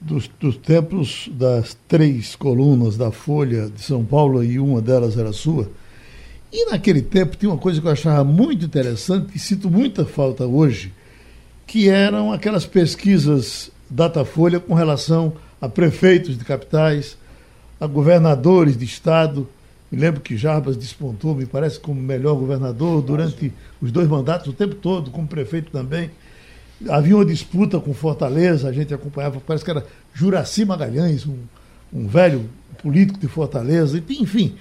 dos, 0.00 0.28
dos 0.40 0.56
tempos 0.56 1.30
das 1.32 1.76
três 1.88 2.34
colunas 2.34 2.96
da 2.96 3.10
Folha 3.10 3.70
de 3.70 3.80
São 3.80 4.04
Paulo 4.04 4.42
e 4.42 4.58
uma 4.58 4.82
delas 4.82 5.16
era 5.16 5.32
sua. 5.32 5.70
E 6.52 6.70
naquele 6.70 7.00
tempo 7.00 7.36
tinha 7.36 7.50
uma 7.50 7.58
coisa 7.58 7.80
que 7.80 7.86
eu 7.86 7.92
achava 7.92 8.24
muito 8.24 8.64
interessante 8.64 9.32
e 9.34 9.38
sinto 9.38 9.70
muita 9.70 10.04
falta 10.04 10.44
hoje, 10.44 10.92
que 11.66 11.88
eram 11.88 12.32
aquelas 12.32 12.66
pesquisas 12.66 13.70
Datafolha 13.88 14.58
com 14.58 14.74
relação 14.74 15.34
a 15.60 15.68
prefeitos 15.68 16.36
de 16.36 16.44
capitais, 16.44 17.16
a 17.80 17.86
governadores 17.86 18.76
de 18.76 18.84
estado. 18.84 19.48
Me 19.90 19.98
lembro 19.98 20.20
que 20.20 20.36
Jarbas 20.36 20.76
despontou, 20.76 21.34
me 21.34 21.46
parece, 21.46 21.78
como 21.78 22.00
melhor 22.00 22.34
governador 22.34 23.02
durante 23.02 23.52
os 23.80 23.92
dois 23.92 24.08
mandatos, 24.08 24.48
o 24.48 24.52
tempo 24.52 24.74
todo, 24.74 25.10
como 25.10 25.28
prefeito 25.28 25.70
também. 25.70 26.10
Havia 26.88 27.16
uma 27.16 27.24
disputa 27.24 27.78
com 27.78 27.94
Fortaleza, 27.94 28.68
a 28.68 28.72
gente 28.72 28.92
acompanhava, 28.92 29.40
parece 29.46 29.64
que 29.64 29.70
era 29.70 29.86
Juraci 30.12 30.64
Magalhães, 30.64 31.26
um, 31.26 31.36
um 31.92 32.06
velho 32.06 32.44
político 32.82 33.18
de 33.18 33.28
Fortaleza, 33.28 34.02
enfim. 34.10 34.54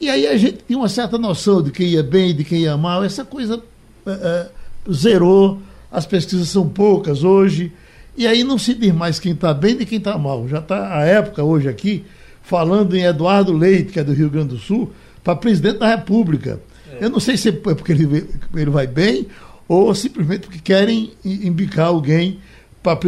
E 0.00 0.10
aí 0.10 0.26
a 0.26 0.36
gente 0.36 0.58
tinha 0.66 0.78
uma 0.78 0.88
certa 0.88 1.16
noção 1.16 1.62
de 1.62 1.70
quem 1.70 1.88
ia 1.88 2.02
bem 2.02 2.30
e 2.30 2.34
de 2.34 2.44
quem 2.44 2.62
ia 2.62 2.76
mal. 2.76 3.04
Essa 3.04 3.24
coisa 3.24 3.62
é, 4.04 4.10
é, 4.10 4.92
zerou, 4.92 5.62
as 5.90 6.04
pesquisas 6.04 6.48
são 6.48 6.68
poucas 6.68 7.22
hoje. 7.22 7.72
E 8.16 8.26
aí 8.26 8.44
não 8.44 8.58
se 8.58 8.74
diz 8.74 8.92
mais 8.92 9.18
quem 9.18 9.32
está 9.32 9.54
bem 9.54 9.76
de 9.76 9.86
quem 9.86 9.98
está 9.98 10.18
mal. 10.18 10.46
Já 10.48 10.58
está 10.58 10.98
a 10.98 11.04
época 11.04 11.42
hoje 11.42 11.68
aqui 11.68 12.04
falando 12.44 12.94
em 12.94 13.04
Eduardo 13.04 13.52
Leite, 13.52 13.92
que 13.92 13.98
é 13.98 14.04
do 14.04 14.12
Rio 14.12 14.30
Grande 14.30 14.48
do 14.48 14.58
Sul, 14.58 14.92
para 15.22 15.34
presidente 15.34 15.78
da 15.78 15.88
República. 15.88 16.60
É. 16.92 17.04
Eu 17.04 17.10
não 17.10 17.18
sei 17.18 17.36
se 17.36 17.48
é 17.48 17.52
porque 17.52 17.92
ele, 17.92 18.28
ele 18.54 18.70
vai 18.70 18.86
bem 18.86 19.26
ou 19.66 19.94
simplesmente 19.94 20.42
porque 20.42 20.58
querem 20.58 21.12
embicar 21.24 21.86
alguém 21.86 22.38
para. 22.82 22.98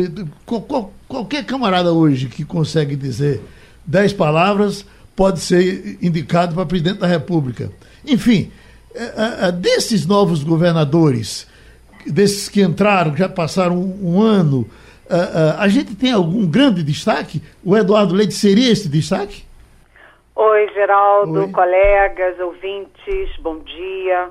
Qual, 0.45 0.93
qualquer 1.07 1.45
camarada 1.45 1.93
hoje 1.93 2.27
que 2.27 2.45
consegue 2.45 2.97
dizer 2.97 3.43
dez 3.85 4.13
palavras 4.13 4.85
pode 5.15 5.41
ser 5.41 5.99
indicado 6.03 6.55
para 6.55 6.67
presidente 6.67 6.99
da 6.99 7.07
República. 7.07 7.71
Enfim, 8.07 8.51
é, 8.95 9.49
é, 9.49 9.53
desses 9.53 10.07
novos 10.07 10.43
governadores, 10.43 11.47
desses 12.07 12.49
que 12.49 12.63
entraram, 12.63 13.17
já 13.17 13.29
passaram 13.29 13.79
um 13.79 14.21
ano 14.21 14.67
Uh, 15.09 15.15
uh, 15.15 15.61
a 15.61 15.69
gente 15.69 15.95
tem 15.97 16.13
algum 16.13 16.51
grande 16.51 16.83
destaque? 16.83 17.41
O 17.65 17.77
Eduardo 17.77 18.15
Leite 18.15 18.35
seria 18.35 18.73
esse 18.73 18.89
destaque? 18.89 19.45
Oi, 20.35 20.69
Geraldo, 20.75 21.41
Oi. 21.41 21.53
colegas, 21.53 22.39
ouvintes, 22.41 23.37
bom 23.39 23.59
dia. 23.61 24.29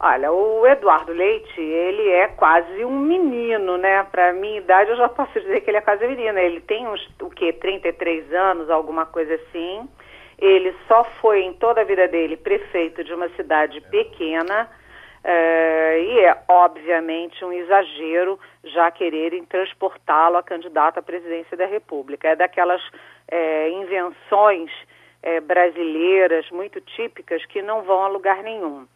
Olha, 0.00 0.32
o 0.32 0.66
Eduardo 0.66 1.12
Leite, 1.12 1.60
ele 1.60 2.08
é 2.08 2.26
quase 2.28 2.84
um 2.84 2.98
menino, 2.98 3.76
né? 3.76 4.02
Para 4.10 4.32
minha 4.32 4.58
idade, 4.58 4.90
eu 4.90 4.96
já 4.96 5.08
posso 5.08 5.38
dizer 5.38 5.60
que 5.60 5.70
ele 5.70 5.76
é 5.76 5.82
quase 5.82 6.06
menino. 6.06 6.38
Ele 6.38 6.60
tem 6.60 6.88
uns, 6.88 7.00
o 7.20 7.30
quê, 7.30 7.52
33 7.52 8.32
anos, 8.32 8.68
alguma 8.70 9.06
coisa 9.06 9.34
assim. 9.34 9.88
Ele 10.38 10.74
só 10.88 11.04
foi, 11.20 11.42
em 11.42 11.52
toda 11.52 11.82
a 11.82 11.84
vida 11.84 12.08
dele, 12.08 12.36
prefeito 12.36 13.04
de 13.04 13.12
uma 13.14 13.28
cidade 13.30 13.80
pequena 13.82 14.68
é, 15.26 16.02
e 16.02 16.20
é, 16.20 16.38
obviamente, 16.46 17.42
um 17.42 17.50
exagero 17.50 18.38
já 18.62 18.90
quererem 18.90 19.42
transportá-lo 19.46 20.36
a 20.36 20.42
candidato 20.42 20.98
à 20.98 21.02
presidência 21.02 21.56
da 21.56 21.64
República. 21.64 22.28
É 22.28 22.36
daquelas 22.36 22.82
é, 23.26 23.70
invenções 23.70 24.70
é, 25.22 25.40
brasileiras 25.40 26.50
muito 26.50 26.78
típicas 26.82 27.42
que 27.46 27.62
não 27.62 27.82
vão 27.82 28.04
a 28.04 28.08
lugar 28.08 28.42
nenhum. 28.42 28.86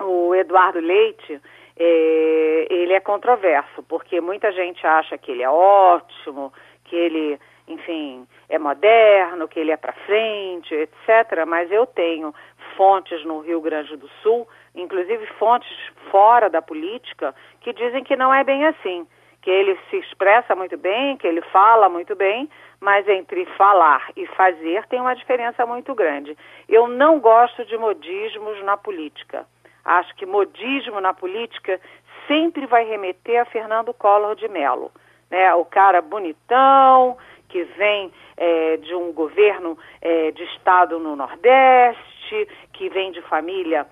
O 0.00 0.32
Eduardo 0.32 0.78
Leite, 0.78 1.40
ele 1.76 2.92
é 2.92 3.00
controverso, 3.00 3.82
porque 3.88 4.20
muita 4.20 4.52
gente 4.52 4.86
acha 4.86 5.18
que 5.18 5.32
ele 5.32 5.42
é 5.42 5.50
ótimo, 5.50 6.52
que 6.84 6.94
ele, 6.94 7.36
enfim, 7.66 8.24
é 8.48 8.60
moderno, 8.60 9.48
que 9.48 9.58
ele 9.58 9.72
é 9.72 9.76
para 9.76 9.92
frente, 9.92 10.72
etc. 10.72 11.44
Mas 11.48 11.68
eu 11.72 11.84
tenho 11.84 12.32
fontes 12.76 13.24
no 13.24 13.40
Rio 13.40 13.60
Grande 13.60 13.96
do 13.96 14.08
Sul 14.22 14.46
inclusive 14.74 15.26
fontes 15.38 15.68
fora 16.10 16.48
da 16.48 16.62
política, 16.62 17.34
que 17.60 17.72
dizem 17.72 18.04
que 18.04 18.16
não 18.16 18.32
é 18.32 18.44
bem 18.44 18.66
assim, 18.66 19.06
que 19.42 19.50
ele 19.50 19.78
se 19.88 19.96
expressa 19.96 20.54
muito 20.54 20.76
bem, 20.76 21.16
que 21.16 21.26
ele 21.26 21.40
fala 21.42 21.88
muito 21.88 22.14
bem, 22.14 22.48
mas 22.80 23.08
entre 23.08 23.44
falar 23.56 24.10
e 24.16 24.26
fazer 24.26 24.86
tem 24.86 25.00
uma 25.00 25.14
diferença 25.14 25.64
muito 25.64 25.94
grande. 25.94 26.36
Eu 26.68 26.88
não 26.88 27.18
gosto 27.18 27.64
de 27.64 27.76
modismos 27.76 28.62
na 28.64 28.76
política. 28.76 29.46
Acho 29.84 30.14
que 30.16 30.26
modismo 30.26 31.00
na 31.00 31.14
política 31.14 31.80
sempre 32.26 32.66
vai 32.66 32.84
remeter 32.84 33.40
a 33.40 33.46
Fernando 33.46 33.94
Collor 33.94 34.36
de 34.36 34.48
Mello. 34.48 34.92
Né? 35.30 35.52
O 35.54 35.64
cara 35.64 36.02
bonitão, 36.02 37.16
que 37.48 37.64
vem 37.64 38.12
é, 38.36 38.76
de 38.76 38.94
um 38.94 39.12
governo 39.12 39.78
é, 40.00 40.30
de 40.32 40.44
estado 40.44 40.98
no 40.98 41.16
Nordeste, 41.16 42.48
que 42.72 42.88
vem 42.90 43.10
de 43.10 43.22
família 43.22 43.86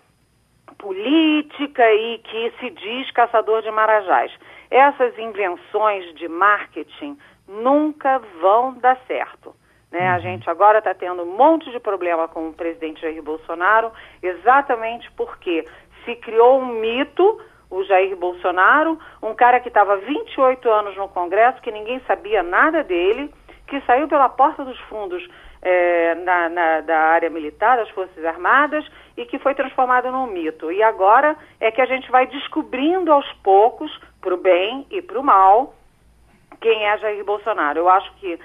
política 0.78 1.92
e 1.92 2.18
que 2.18 2.52
se 2.60 2.70
diz 2.70 3.10
caçador 3.10 3.62
de 3.62 3.70
marajás. 3.70 4.32
Essas 4.70 5.18
invenções 5.18 6.14
de 6.14 6.28
marketing 6.28 7.16
nunca 7.48 8.18
vão 8.40 8.74
dar 8.74 8.98
certo. 9.06 9.54
Né? 9.90 10.08
A 10.08 10.14
uhum. 10.14 10.20
gente 10.20 10.50
agora 10.50 10.78
está 10.78 10.94
tendo 10.94 11.22
um 11.22 11.36
monte 11.36 11.70
de 11.70 11.78
problema 11.78 12.28
com 12.28 12.48
o 12.48 12.52
presidente 12.52 13.00
Jair 13.00 13.22
Bolsonaro, 13.22 13.92
exatamente 14.22 15.10
porque 15.12 15.64
se 16.04 16.16
criou 16.16 16.60
um 16.60 16.66
mito, 16.66 17.40
o 17.70 17.82
Jair 17.84 18.16
Bolsonaro, 18.16 18.98
um 19.22 19.34
cara 19.34 19.60
que 19.60 19.68
estava 19.68 19.96
28 19.96 20.70
anos 20.70 20.96
no 20.96 21.08
Congresso, 21.08 21.60
que 21.60 21.72
ninguém 21.72 22.00
sabia 22.06 22.42
nada 22.42 22.82
dele, 22.84 23.32
que 23.66 23.80
saiu 23.82 24.06
pela 24.06 24.28
porta 24.28 24.64
dos 24.64 24.78
fundos 24.82 25.26
é, 25.68 26.14
na, 26.14 26.48
na, 26.48 26.81
da 26.81 26.96
área 26.96 27.29
militar, 27.29 27.76
das 27.76 27.90
Forças 27.90 28.24
Armadas, 28.24 28.87
e 29.16 29.26
que 29.26 29.37
foi 29.37 29.52
transformado 29.52 30.12
num 30.12 30.29
mito. 30.29 30.70
E 30.70 30.81
agora 30.81 31.37
é 31.59 31.72
que 31.72 31.81
a 31.81 31.87
gente 31.87 32.09
vai 32.09 32.29
descobrindo 32.29 33.11
aos 33.11 33.26
poucos, 33.42 33.90
para 34.20 34.33
o 34.33 34.37
bem 34.37 34.87
e 34.92 35.02
para 35.02 35.18
o 35.18 35.24
mal, 35.24 35.74
quem 36.61 36.87
é 36.87 36.96
Jair 36.98 37.24
Bolsonaro. 37.24 37.81
Eu 37.81 37.88
acho 37.88 38.14
que 38.14 38.38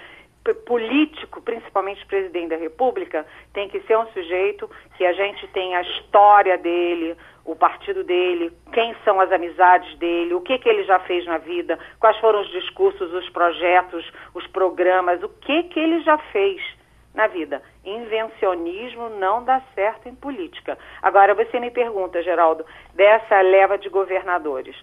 político, 0.65 1.43
principalmente 1.43 2.03
presidente 2.07 2.49
da 2.49 2.55
República, 2.55 3.23
tem 3.53 3.69
que 3.69 3.79
ser 3.81 3.95
um 3.99 4.07
sujeito 4.07 4.67
que 4.97 5.05
a 5.05 5.13
gente 5.13 5.47
tem 5.49 5.75
a 5.75 5.83
história 5.83 6.57
dele, 6.57 7.15
o 7.45 7.55
partido 7.55 8.03
dele, 8.03 8.51
quem 8.73 8.95
são 9.05 9.19
as 9.19 9.31
amizades 9.31 9.95
dele, 9.99 10.33
o 10.33 10.41
que, 10.41 10.57
que 10.57 10.67
ele 10.67 10.83
já 10.85 10.99
fez 11.01 11.23
na 11.27 11.37
vida, 11.37 11.77
quais 11.99 12.17
foram 12.17 12.41
os 12.41 12.49
discursos, 12.49 13.13
os 13.13 13.29
projetos, 13.29 14.11
os 14.33 14.47
programas, 14.47 15.21
o 15.21 15.29
que, 15.29 15.63
que 15.63 15.79
ele 15.79 16.01
já 16.01 16.17
fez 16.17 16.80
na 17.13 17.27
vida. 17.27 17.61
Invencionismo 17.83 19.09
não 19.09 19.43
dá 19.43 19.61
certo 19.75 20.07
em 20.07 20.15
política. 20.15 20.77
Agora 21.01 21.33
você 21.33 21.59
me 21.59 21.71
pergunta, 21.71 22.23
Geraldo, 22.23 22.65
dessa 22.93 23.41
leva 23.41 23.77
de 23.77 23.89
governadores. 23.89 24.75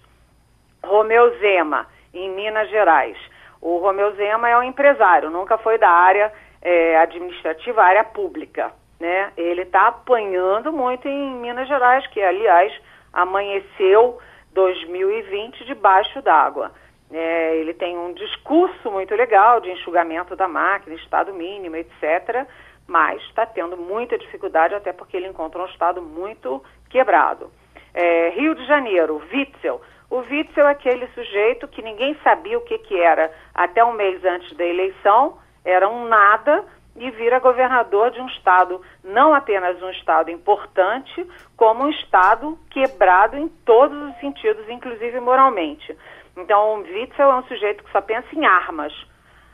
Romeu 0.85 1.39
Zema, 1.39 1.87
em 2.13 2.31
Minas 2.31 2.69
Gerais. 2.71 3.17
O 3.61 3.79
Romeu 3.79 4.13
Zema 4.15 4.49
é 4.49 4.57
um 4.57 4.63
empresário, 4.63 5.31
nunca 5.31 5.59
foi 5.59 5.79
da 5.79 5.91
área 5.91 6.33
é, 6.63 6.97
administrativa, 6.99 7.83
área 7.83 8.05
pública. 8.05 8.73
Né? 9.01 9.33
Ele 9.37 9.63
está 9.63 9.89
apanhando 9.89 10.73
muito 10.73 11.09
em 11.09 11.35
Minas 11.35 11.69
Gerais, 11.69 12.07
que, 12.09 12.21
aliás, 12.21 12.73
amanheceu 13.13 14.19
2020 14.53 15.65
debaixo 15.65 16.21
d'água. 16.23 16.73
É, 17.11 17.57
ele 17.57 17.73
tem 17.73 17.97
um 17.97 18.13
discurso 18.13 18.91
muito 18.91 19.15
legal 19.15 19.61
de 19.61 19.71
enxugamento 19.71 20.37
da 20.37 20.47
máquina, 20.47 20.95
estado 20.97 21.33
mínimo, 21.33 21.77
etc., 21.77 22.47
mas 22.87 23.21
está 23.23 23.45
tendo 23.45 23.77
muita 23.77 24.17
dificuldade, 24.17 24.75
até 24.75 24.93
porque 24.93 25.17
ele 25.17 25.27
encontra 25.27 25.63
um 25.63 25.67
estado 25.67 26.01
muito 26.01 26.63
quebrado. 26.89 27.51
É, 27.93 28.31
Rio 28.31 28.55
de 28.55 28.65
Janeiro, 28.67 29.23
Witzel. 29.33 29.81
O 30.11 30.19
Witzel 30.21 30.67
é 30.67 30.71
aquele 30.71 31.07
sujeito 31.09 31.69
que 31.69 31.83
ninguém 31.83 32.17
sabia 32.25 32.57
o 32.57 32.63
que, 32.63 32.79
que 32.79 32.99
era 32.99 33.31
até 33.55 33.85
um 33.85 33.93
mês 33.93 34.25
antes 34.25 34.57
da 34.57 34.65
eleição, 34.65 35.39
era 35.65 35.87
um 35.87 36.09
nada, 36.09 36.65
e 36.99 37.11
vira 37.13 37.39
governador 37.39 38.11
de 38.11 38.21
um 38.21 38.27
estado, 38.27 38.83
não 39.05 39.33
apenas 39.35 39.81
um 39.81 39.91
estado 39.91 40.31
importante, 40.31 41.27
como 41.57 41.85
um 41.85 41.91
estado 41.91 42.59
quebrado 42.71 43.37
em 43.37 43.49
todos 43.65 43.97
os 44.11 44.21
sentidos, 44.21 44.69
inclusive 44.69 45.21
moralmente. 45.21 45.97
Então, 46.39 46.75
o 46.75 46.83
Witzel 46.83 47.31
é 47.31 47.35
um 47.35 47.43
sujeito 47.45 47.83
que 47.83 47.91
só 47.91 48.01
pensa 48.01 48.29
em 48.33 48.47
armas. 48.47 48.93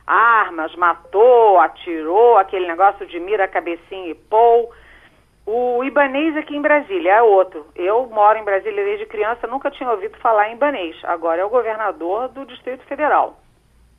Armas, 0.05 0.75
matou, 0.75 1.59
atirou, 1.59 2.37
aquele 2.37 2.67
negócio 2.67 3.07
de 3.07 3.19
mira, 3.19 3.47
cabecinha 3.47 4.11
e 4.11 4.13
pou. 4.13 4.71
O 5.47 5.83
Ibanês 5.83 6.37
aqui 6.37 6.55
em 6.55 6.61
Brasília 6.61 7.13
é 7.13 7.21
outro. 7.23 7.65
Eu 7.75 8.05
moro 8.07 8.37
em 8.37 8.43
Brasília 8.43 8.83
desde 8.83 9.07
criança, 9.07 9.47
nunca 9.47 9.71
tinha 9.71 9.89
ouvido 9.89 10.15
falar 10.19 10.49
em 10.49 10.53
Ibanês. 10.53 10.95
Agora 11.03 11.41
é 11.41 11.45
o 11.45 11.49
governador 11.49 12.29
do 12.29 12.45
Distrito 12.45 12.83
Federal. 12.85 13.39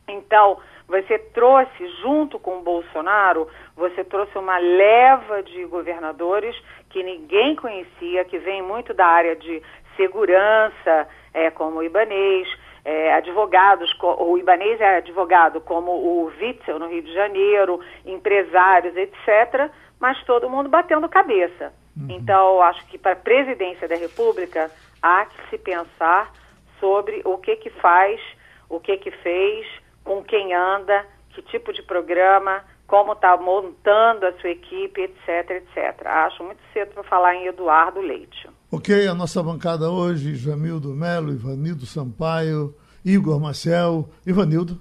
Então, 0.08 0.58
você 0.86 1.18
trouxe, 1.18 1.88
junto 2.00 2.38
com 2.38 2.58
o 2.58 2.62
Bolsonaro, 2.62 3.48
você 3.76 4.04
trouxe 4.04 4.38
uma 4.38 4.58
leva 4.58 5.42
de 5.42 5.64
governadores 5.64 6.54
que 6.90 7.02
ninguém 7.02 7.56
conhecia, 7.56 8.24
que 8.24 8.38
vem 8.38 8.62
muito 8.62 8.94
da 8.94 9.06
área 9.06 9.34
de 9.34 9.60
segurança, 9.96 11.08
é, 11.34 11.50
como 11.50 11.78
o 11.78 11.82
Ibanês, 11.82 12.46
é, 12.88 13.12
advogados, 13.14 13.92
o 14.00 14.38
Ibanês 14.38 14.80
é 14.80 14.98
advogado 14.98 15.60
como 15.60 15.90
o 15.90 16.26
Witzel 16.26 16.78
no 16.78 16.86
Rio 16.86 17.02
de 17.02 17.12
Janeiro, 17.12 17.80
empresários, 18.04 18.96
etc., 18.96 19.68
mas 19.98 20.22
todo 20.22 20.48
mundo 20.48 20.68
batendo 20.68 21.08
cabeça. 21.08 21.72
Uhum. 21.96 22.06
Então, 22.10 22.62
acho 22.62 22.86
que 22.86 22.96
para 22.96 23.14
a 23.14 23.16
presidência 23.16 23.88
da 23.88 23.96
República 23.96 24.70
há 25.02 25.26
que 25.26 25.50
se 25.50 25.58
pensar 25.58 26.30
sobre 26.78 27.22
o 27.24 27.38
que 27.38 27.56
que 27.56 27.70
faz, 27.70 28.20
o 28.68 28.78
que 28.78 28.96
que 28.98 29.10
fez, 29.10 29.66
com 30.04 30.22
quem 30.22 30.54
anda, 30.54 31.04
que 31.30 31.42
tipo 31.42 31.72
de 31.72 31.82
programa, 31.82 32.62
como 32.86 33.14
está 33.14 33.36
montando 33.36 34.26
a 34.26 34.32
sua 34.34 34.50
equipe, 34.50 35.00
etc, 35.02 35.50
etc. 35.50 36.06
Acho 36.06 36.44
muito 36.44 36.62
cedo 36.72 36.94
para 36.94 37.02
falar 37.02 37.34
em 37.34 37.46
Eduardo 37.46 38.00
Leite. 38.00 38.48
Ok, 38.68 39.06
a 39.06 39.14
nossa 39.14 39.40
bancada 39.40 39.88
hoje, 39.88 40.34
Jamildo 40.34 40.92
Melo, 40.92 41.32
Ivanildo 41.32 41.86
Sampaio, 41.86 42.74
Igor 43.04 43.38
Marcel. 43.38 44.10
Ivanildo. 44.26 44.80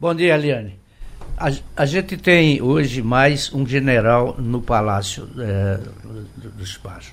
Bom 0.00 0.14
dia, 0.14 0.34
Eliane. 0.34 0.80
A, 1.36 1.50
a, 1.76 1.84
gente 1.84 2.16
tem 2.16 2.62
hoje 2.62 3.02
mais 3.02 3.52
um 3.52 3.66
general 3.66 4.36
no 4.38 4.62
Palácio 4.62 5.28
é, 5.38 5.78
do, 6.56 6.64
Espaço. 6.64 7.12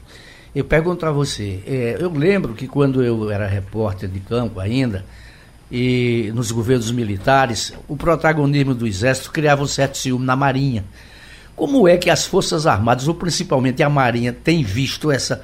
Eu 0.56 0.64
pergunto 0.64 1.06
a 1.06 1.12
você, 1.12 1.62
é, 1.68 1.98
eu 2.00 2.10
lembro 2.10 2.54
que 2.54 2.70
quando 2.70 3.04
eu 3.04 3.30
era 3.30 3.46
repórter 3.46 4.08
de 4.08 4.22
campo 4.22 4.62
ainda, 4.62 5.04
e 5.70 6.32
nos 6.34 6.52
governos 6.52 6.90
militares, 6.90 7.74
o 7.86 7.98
protagonismo 7.98 8.74
do 8.74 8.88
Exército 8.88 9.30
criava 9.30 9.62
um 9.62 9.68
certo 9.68 9.98
ciúme 9.98 10.26
na 10.26 10.38
Marinha. 10.38 10.86
Como 11.54 11.86
é 11.86 11.98
que 11.98 12.10
as 12.10 12.26
Forças 12.26 12.66
Armadas, 12.66 13.08
ou 13.10 13.16
principalmente 13.16 13.84
a 13.84 13.90
Marinha, 13.90 14.32
tem 14.32 14.64
visto 14.64 15.12
essa 15.12 15.44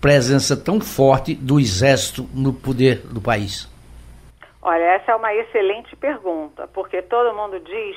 presença 0.00 0.56
tão 0.56 0.80
forte 0.80 1.34
do 1.34 1.58
Exército 1.58 2.28
no 2.34 2.52
poder 2.52 2.98
do 3.06 3.20
país? 3.20 3.68
Olha, 4.62 4.82
essa 4.82 5.12
é 5.12 5.14
uma 5.14 5.34
excelente 5.34 5.96
pergunta, 5.96 6.68
porque 6.68 7.02
todo 7.02 7.36
mundo 7.36 7.60
diz 7.60 7.96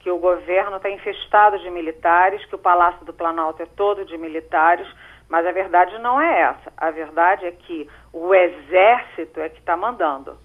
que 0.00 0.10
o 0.10 0.18
governo 0.18 0.76
está 0.76 0.90
infestado 0.90 1.58
de 1.58 1.70
militares, 1.70 2.44
que 2.46 2.54
o 2.54 2.58
Palácio 2.58 3.04
do 3.04 3.12
Planalto 3.12 3.62
é 3.62 3.66
todo 3.66 4.04
de 4.04 4.18
militares, 4.18 4.86
mas 5.28 5.46
a 5.46 5.52
verdade 5.52 5.98
não 5.98 6.20
é 6.20 6.40
essa. 6.40 6.72
A 6.76 6.90
verdade 6.90 7.46
é 7.46 7.52
que 7.52 7.88
o 8.12 8.34
Exército 8.34 9.40
é 9.40 9.48
que 9.48 9.60
está 9.60 9.76
mandando 9.76 10.36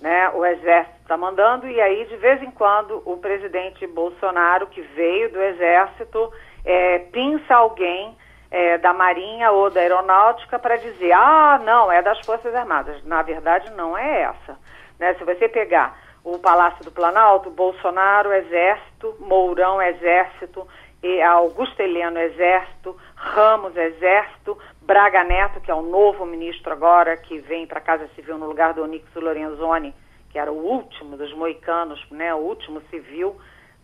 né, 0.00 0.30
o 0.30 0.44
exército 0.44 0.96
está 1.02 1.16
mandando, 1.16 1.68
e 1.68 1.80
aí 1.80 2.04
de 2.06 2.16
vez 2.16 2.42
em 2.42 2.50
quando 2.50 3.02
o 3.04 3.16
presidente 3.16 3.86
Bolsonaro, 3.86 4.68
que 4.68 4.80
veio 4.80 5.30
do 5.30 5.42
exército, 5.42 6.32
é, 6.64 7.00
pinça 7.10 7.54
alguém 7.54 8.16
é, 8.50 8.78
da 8.78 8.92
Marinha 8.92 9.50
ou 9.50 9.70
da 9.70 9.80
Aeronáutica 9.80 10.58
para 10.58 10.76
dizer, 10.76 11.12
ah, 11.12 11.60
não, 11.64 11.90
é 11.90 12.02
das 12.02 12.18
Forças 12.24 12.54
Armadas. 12.54 13.04
Na 13.04 13.22
verdade, 13.22 13.70
não 13.72 13.96
é 13.96 14.22
essa. 14.22 14.58
Né? 14.98 15.14
Se 15.14 15.24
você 15.24 15.48
pegar 15.48 15.98
o 16.24 16.38
Palácio 16.38 16.84
do 16.84 16.90
Planalto, 16.90 17.50
Bolsonaro, 17.50 18.32
Exército, 18.32 19.16
Mourão, 19.20 19.80
Exército, 19.80 20.66
e 21.02 21.22
Augusto 21.22 21.80
Heleno, 21.80 22.18
Exército, 22.18 22.96
Ramos, 23.14 23.76
Exército, 23.76 24.58
Braga 24.82 25.22
Neto, 25.22 25.60
que 25.60 25.70
é 25.70 25.74
o 25.74 25.82
novo 25.82 26.26
ministro 26.26 26.72
agora, 26.72 27.16
que 27.16 27.38
vem 27.38 27.66
para 27.66 27.78
a 27.78 27.82
Casa 27.82 28.08
Civil 28.16 28.36
no 28.36 28.46
lugar 28.46 28.74
do 28.74 28.82
Onix 28.82 29.06
Lorenzoni, 29.14 29.94
que 30.30 30.38
era 30.38 30.50
o 30.50 30.56
último 30.56 31.16
dos 31.16 31.32
moicanos, 31.34 32.04
né, 32.10 32.34
o 32.34 32.38
último 32.38 32.80
civil 32.90 33.36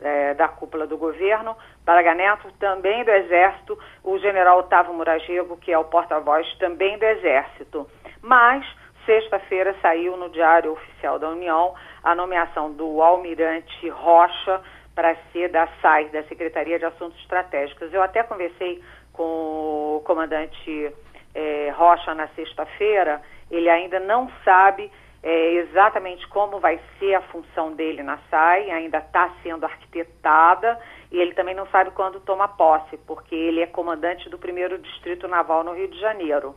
é, 0.04 0.34
da 0.34 0.46
cúpula 0.46 0.86
do 0.86 0.98
governo. 0.98 1.56
Braga 1.84 2.14
Neto, 2.14 2.52
também 2.60 3.02
do 3.02 3.10
Exército. 3.10 3.78
O 4.04 4.18
general 4.18 4.58
Otávio 4.58 4.92
Muragego, 4.92 5.56
que 5.56 5.72
é 5.72 5.78
o 5.78 5.84
porta-voz 5.84 6.46
também 6.58 6.98
do 6.98 7.04
Exército. 7.04 7.88
Mas, 8.22 8.64
sexta-feira, 9.06 9.74
saiu 9.80 10.16
no 10.16 10.28
Diário 10.28 10.72
Oficial 10.72 11.18
da 11.18 11.30
União 11.30 11.74
a 12.02 12.14
nomeação 12.14 12.70
do 12.70 13.02
almirante 13.02 13.88
Rocha 13.88 14.60
para 14.94 15.16
ser 15.32 15.48
da 15.48 15.66
SAI, 15.80 16.10
da 16.10 16.22
Secretaria 16.24 16.78
de 16.78 16.84
Assuntos 16.84 17.18
Estratégicos. 17.20 17.92
Eu 17.92 18.02
até 18.02 18.22
conversei 18.22 18.82
com 19.12 19.96
o 19.96 20.02
comandante 20.04 20.92
é, 21.34 21.70
Rocha 21.70 22.14
na 22.14 22.28
sexta-feira, 22.28 23.20
ele 23.50 23.68
ainda 23.68 23.98
não 24.00 24.30
sabe 24.44 24.90
é, 25.26 25.54
exatamente 25.54 26.28
como 26.28 26.60
vai 26.60 26.78
ser 26.98 27.14
a 27.14 27.22
função 27.22 27.72
dele 27.72 28.02
na 28.02 28.18
SAI, 28.30 28.70
ainda 28.70 28.98
está 28.98 29.30
sendo 29.42 29.64
arquitetada, 29.64 30.78
e 31.10 31.18
ele 31.18 31.32
também 31.32 31.54
não 31.54 31.66
sabe 31.68 31.92
quando 31.92 32.20
toma 32.20 32.46
posse, 32.46 32.98
porque 33.06 33.34
ele 33.34 33.62
é 33.62 33.66
comandante 33.66 34.28
do 34.28 34.36
primeiro 34.36 34.78
Distrito 34.78 35.26
Naval 35.26 35.64
no 35.64 35.72
Rio 35.72 35.88
de 35.88 35.98
Janeiro. 35.98 36.54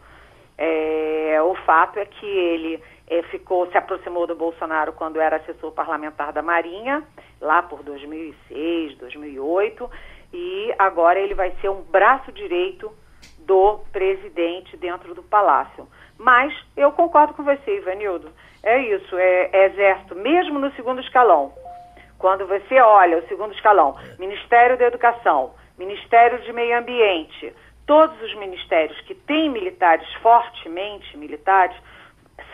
É, 0.58 1.40
o 1.42 1.56
fato 1.66 1.98
é 1.98 2.06
que 2.06 2.26
ele 2.26 2.84
é, 3.08 3.24
ficou, 3.24 3.72
se 3.72 3.78
aproximou 3.78 4.28
do 4.28 4.36
Bolsonaro 4.36 4.92
quando 4.92 5.22
era 5.22 5.38
assessor 5.38 5.72
parlamentar 5.72 6.34
da 6.34 6.42
Marinha, 6.42 7.04
lá 7.40 7.64
por 7.64 7.82
2006, 7.84 8.98
2008, 8.98 9.90
e 10.34 10.76
agora 10.78 11.18
ele 11.18 11.34
vai 11.34 11.56
ser 11.62 11.70
um 11.70 11.84
braço 11.84 12.34
direito 12.34 12.92
do 13.40 13.80
presidente 13.94 14.76
dentro 14.76 15.16
do 15.16 15.24
palácio. 15.24 15.88
Mas 16.18 16.54
eu 16.76 16.92
concordo 16.92 17.34
com 17.34 17.44
você, 17.44 17.78
Ivanildo. 17.78 18.30
É 18.68 18.80
isso, 18.80 19.18
é, 19.18 19.50
é 19.54 19.66
exército, 19.68 20.14
mesmo 20.14 20.60
no 20.60 20.70
segundo 20.74 21.00
escalão. 21.00 21.54
Quando 22.20 22.46
você 22.46 22.78
olha 22.82 23.20
o 23.20 23.28
segundo 23.30 23.54
escalão, 23.54 23.96
Ministério 24.20 24.78
da 24.78 24.88
Educação, 24.88 25.54
Ministério 25.78 26.38
de 26.42 26.52
Meio 26.52 26.78
Ambiente, 26.78 27.56
todos 27.86 28.22
os 28.22 28.36
ministérios 28.36 29.00
que 29.08 29.16
têm 29.16 29.50
militares 29.50 30.06
fortemente 30.16 31.16
militares 31.16 31.78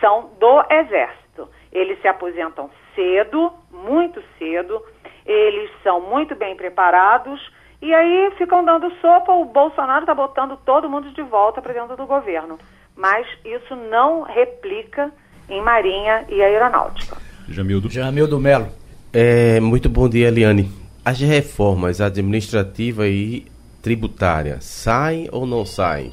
são 0.00 0.30
do 0.38 0.64
Exército. 0.70 1.48
Eles 1.72 2.00
se 2.00 2.06
aposentam 2.06 2.70
cedo, 2.94 3.52
muito 3.72 4.22
cedo, 4.38 4.80
eles 5.26 5.68
são 5.82 6.00
muito 6.00 6.36
bem 6.36 6.54
preparados 6.54 7.40
e 7.82 7.92
aí 7.92 8.30
ficam 8.38 8.64
dando 8.64 8.88
sopa, 9.00 9.32
o 9.32 9.46
Bolsonaro 9.46 10.04
está 10.04 10.14
botando 10.14 10.56
todo 10.64 10.88
mundo 10.88 11.10
de 11.10 11.22
volta 11.22 11.60
para 11.60 11.72
dentro 11.72 11.96
do 11.96 12.06
governo. 12.06 12.56
Mas 12.96 13.26
isso 13.44 13.74
não 13.74 14.22
replica 14.22 15.12
em 15.48 15.62
Marinha 15.62 16.24
e 16.28 16.42
Aeronáutica. 16.42 17.16
Jamildo. 17.48 17.90
Jamildo 17.90 18.40
Melo. 18.40 18.68
É, 19.12 19.60
muito 19.60 19.88
bom 19.88 20.08
dia, 20.08 20.28
Eliane. 20.28 20.70
As 21.04 21.20
reformas 21.20 22.00
administrativa 22.00 23.06
e 23.06 23.46
tributária 23.82 24.58
saem 24.60 25.28
ou 25.30 25.46
não 25.46 25.64
saem? 25.66 26.12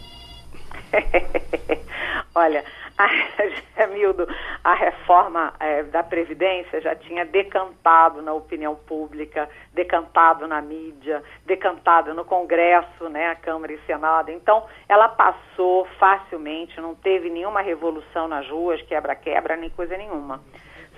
Olha, 2.35 2.63
Jamildo, 3.75 4.27
a 4.63 4.73
reforma 4.73 5.53
é, 5.59 5.83
da 5.83 6.03
Previdência 6.03 6.81
já 6.81 6.95
tinha 6.95 7.25
decantado 7.25 8.21
na 8.21 8.33
opinião 8.33 8.75
pública, 8.75 9.49
decantado 9.73 10.47
na 10.47 10.61
mídia, 10.61 11.23
decantado 11.45 12.13
no 12.13 12.25
Congresso, 12.25 13.09
né, 13.09 13.35
Câmara 13.35 13.73
e 13.73 13.79
Senado. 13.85 14.31
Então, 14.31 14.65
ela 14.87 15.09
passou 15.09 15.85
facilmente, 15.99 16.79
não 16.79 16.95
teve 16.95 17.29
nenhuma 17.29 17.61
revolução 17.61 18.27
nas 18.27 18.47
ruas, 18.49 18.81
quebra-quebra, 18.83 19.55
nem 19.55 19.69
coisa 19.69 19.97
nenhuma. 19.97 20.41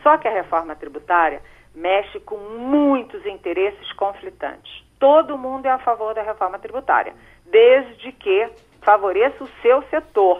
Só 0.01 0.17
que 0.17 0.27
a 0.27 0.31
reforma 0.31 0.75
tributária 0.75 1.41
mexe 1.73 2.19
com 2.19 2.37
muitos 2.37 3.25
interesses 3.25 3.91
conflitantes. 3.93 4.83
Todo 4.99 5.37
mundo 5.37 5.65
é 5.65 5.69
a 5.69 5.79
favor 5.79 6.13
da 6.13 6.21
reforma 6.21 6.59
tributária, 6.59 7.13
desde 7.45 8.11
que 8.11 8.49
favoreça 8.81 9.43
o 9.43 9.49
seu 9.61 9.81
setor, 9.83 10.39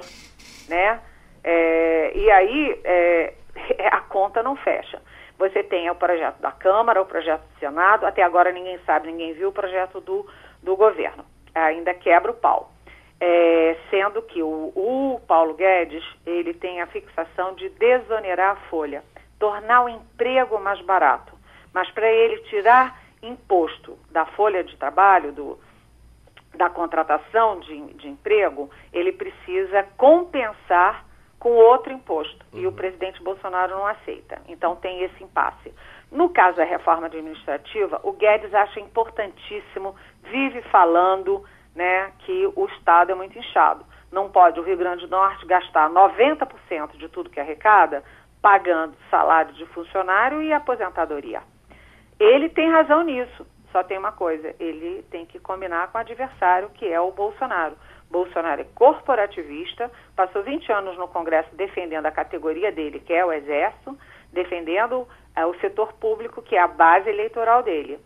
né? 0.70 1.00
É, 1.44 2.12
e 2.16 2.32
aí 2.32 2.82
é, 2.84 3.34
a 3.92 4.02
conta 4.02 4.42
não 4.42 4.56
fecha. 4.56 5.02
Você 5.38 5.64
tem 5.64 5.90
o 5.90 5.96
projeto 5.96 6.40
da 6.40 6.52
Câmara, 6.52 7.02
o 7.02 7.06
projeto 7.06 7.42
do 7.42 7.60
Senado, 7.60 8.06
até 8.06 8.24
agora 8.24 8.52
ninguém 8.52 8.80
sabe, 8.86 9.08
ninguém 9.08 9.34
viu 9.34 9.50
o 9.50 9.54
projeto 9.54 10.00
do, 10.00 10.26
do 10.62 10.76
governo. 10.76 11.26
Ainda 11.54 11.94
quebra 11.94 12.32
o 12.32 12.36
pau. 12.36 12.72
É, 13.20 13.78
sendo 13.90 14.22
que 14.22 14.44
o, 14.44 14.72
o 14.76 15.22
Paulo 15.28 15.54
Guedes, 15.54 16.04
ele 16.26 16.54
tem 16.54 16.82
a 16.82 16.88
fixação 16.88 17.54
de 17.56 17.70
desonerar 17.70 18.52
a 18.52 18.56
folha, 18.70 19.04
tornar 19.40 19.86
o 19.86 19.90
emprego 19.90 20.60
mais 20.60 20.80
barato. 20.82 21.34
Mas 21.74 21.90
para 21.92 22.12
ele 22.12 22.38
tirar 22.44 23.02
imposto 23.22 23.98
da 24.12 24.26
folha 24.26 24.64
de 24.64 24.76
trabalho, 24.78 25.32
do, 25.32 25.60
da 26.56 26.70
contratação 26.70 27.60
de, 27.62 27.94
de 27.94 28.08
emprego, 28.08 28.70
ele 28.92 29.12
precisa 29.12 29.84
compensar 29.98 31.06
com 31.44 31.52
outro 31.52 31.92
imposto. 31.92 32.46
Uhum. 32.54 32.60
E 32.62 32.66
o 32.66 32.70
uhum. 32.70 32.76
presidente 32.76 33.22
Bolsonaro 33.22 33.76
não 33.76 33.86
aceita. 33.86 34.42
Então 34.48 34.78
tem 34.78 35.04
esse 35.04 35.22
impasse. 35.22 35.74
No 36.10 36.30
caso 36.30 36.56
da 36.58 36.64
reforma 36.64 37.08
administrativa, 37.08 38.00
o 38.02 38.14
Guedes 38.14 38.54
acha 38.54 38.80
importantíssimo, 38.80 39.94
vive 40.24 40.62
falando 40.64 41.44
né, 41.76 42.14
que 42.20 42.50
o 42.56 42.66
Estado 42.68 43.12
é 43.12 43.16
muito 43.16 43.38
inchado. 43.38 43.86
Não 44.10 44.30
pode 44.30 44.58
o 44.58 44.64
Rio 44.64 44.78
Grande 44.78 45.06
do 45.06 45.12
Norte 45.12 45.46
gastar 45.46 45.90
90% 45.90 46.96
de 46.96 47.10
tudo 47.10 47.30
que 47.30 47.40
arrecada 47.40 48.04
pagando 48.42 48.96
salário 49.10 49.54
de 49.54 49.66
funcionário 49.68 50.42
e 50.42 50.54
aposentadoria. 50.54 51.42
Ele 52.20 52.48
tem 52.48 52.70
razão 52.70 53.04
nisso. 53.04 53.46
Só 53.72 53.84
tem 53.84 53.98
uma 53.98 54.12
coisa, 54.12 54.56
ele 54.60 55.04
tem 55.10 55.26
que 55.26 55.40
combinar 55.40 55.92
com 55.92 55.98
o 55.98 56.02
adversário, 56.02 56.70
que 56.76 56.88
é 56.88 57.02
o 57.02 57.12
Bolsonaro. 57.12 57.76
Bolsonaro 58.14 58.62
é 58.62 58.68
corporativista, 58.76 59.92
passou 60.16 60.44
20 60.44 60.72
anos 60.72 60.98
no 60.98 61.08
Congresso 61.08 61.50
defendendo 61.56 62.06
a 62.06 62.12
categoria 62.12 62.72
dele, 62.72 63.00
que 63.00 63.12
é 63.12 63.26
o 63.26 63.34
Exército, 63.34 63.98
defendendo 64.32 65.08
é, 65.36 65.46
o 65.46 65.60
setor 65.60 65.94
público, 65.94 66.42
que 66.42 66.56
é 66.56 66.62
a 66.62 66.68
base 66.68 67.10
eleitoral 67.10 67.64
dele. 67.64 68.00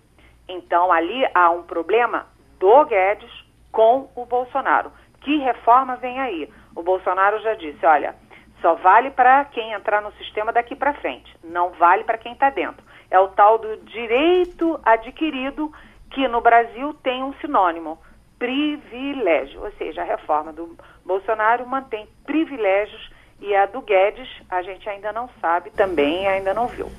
Então, 0.47 0.91
ali 0.91 1.27
há 1.35 1.51
um 1.51 1.63
problema 1.63 2.25
do 2.57 2.85
Guedes 2.85 3.31
com 3.71 4.09
o 4.15 4.25
Bolsonaro. 4.25 4.91
Que 5.21 5.37
reforma 5.39 5.97
vem 5.97 6.19
aí? 6.19 6.49
O 6.73 6.81
Bolsonaro 6.81 7.39
já 7.41 7.53
disse: 7.55 7.85
olha, 7.85 8.15
só 8.61 8.75
vale 8.75 9.11
para 9.11 9.43
quem 9.45 9.73
entrar 9.73 10.01
no 10.01 10.13
sistema 10.13 10.53
daqui 10.53 10.73
para 10.73 10.93
frente, 10.93 11.35
não 11.43 11.71
vale 11.71 12.05
para 12.05 12.17
quem 12.17 12.31
está 12.31 12.49
dentro 12.49 12.87
é 13.09 13.19
o 13.19 13.29
tal 13.29 13.57
do 13.57 13.77
direito 13.77 14.79
adquirido, 14.83 15.71
que 16.11 16.27
no 16.27 16.41
Brasil 16.41 16.93
tem 16.95 17.23
um 17.23 17.33
sinônimo, 17.35 17.99
privilégio. 18.37 19.61
Ou 19.61 19.71
seja, 19.77 20.01
a 20.01 20.05
reforma 20.05 20.53
do 20.53 20.75
Bolsonaro 21.05 21.67
mantém 21.67 22.07
privilégios 22.25 23.09
e 23.39 23.55
a 23.55 23.65
do 23.65 23.81
Guedes 23.81 24.27
a 24.49 24.61
gente 24.61 24.87
ainda 24.89 25.11
não 25.11 25.29
sabe, 25.39 25.69
também 25.71 26.27
ainda 26.27 26.53
não 26.53 26.67
viu. 26.67 26.89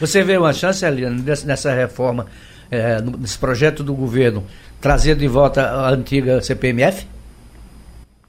Você 0.00 0.22
vê 0.22 0.36
uma 0.36 0.52
chance, 0.52 0.84
Eliane, 0.84 1.22
nessa 1.22 1.72
reforma, 1.72 2.26
é, 2.70 3.00
nesse 3.00 3.38
projeto 3.38 3.82
do 3.82 3.94
governo, 3.94 4.44
trazer 4.80 5.14
de 5.14 5.28
volta 5.28 5.62
a 5.62 5.88
antiga 5.90 6.40
CPMF? 6.40 7.06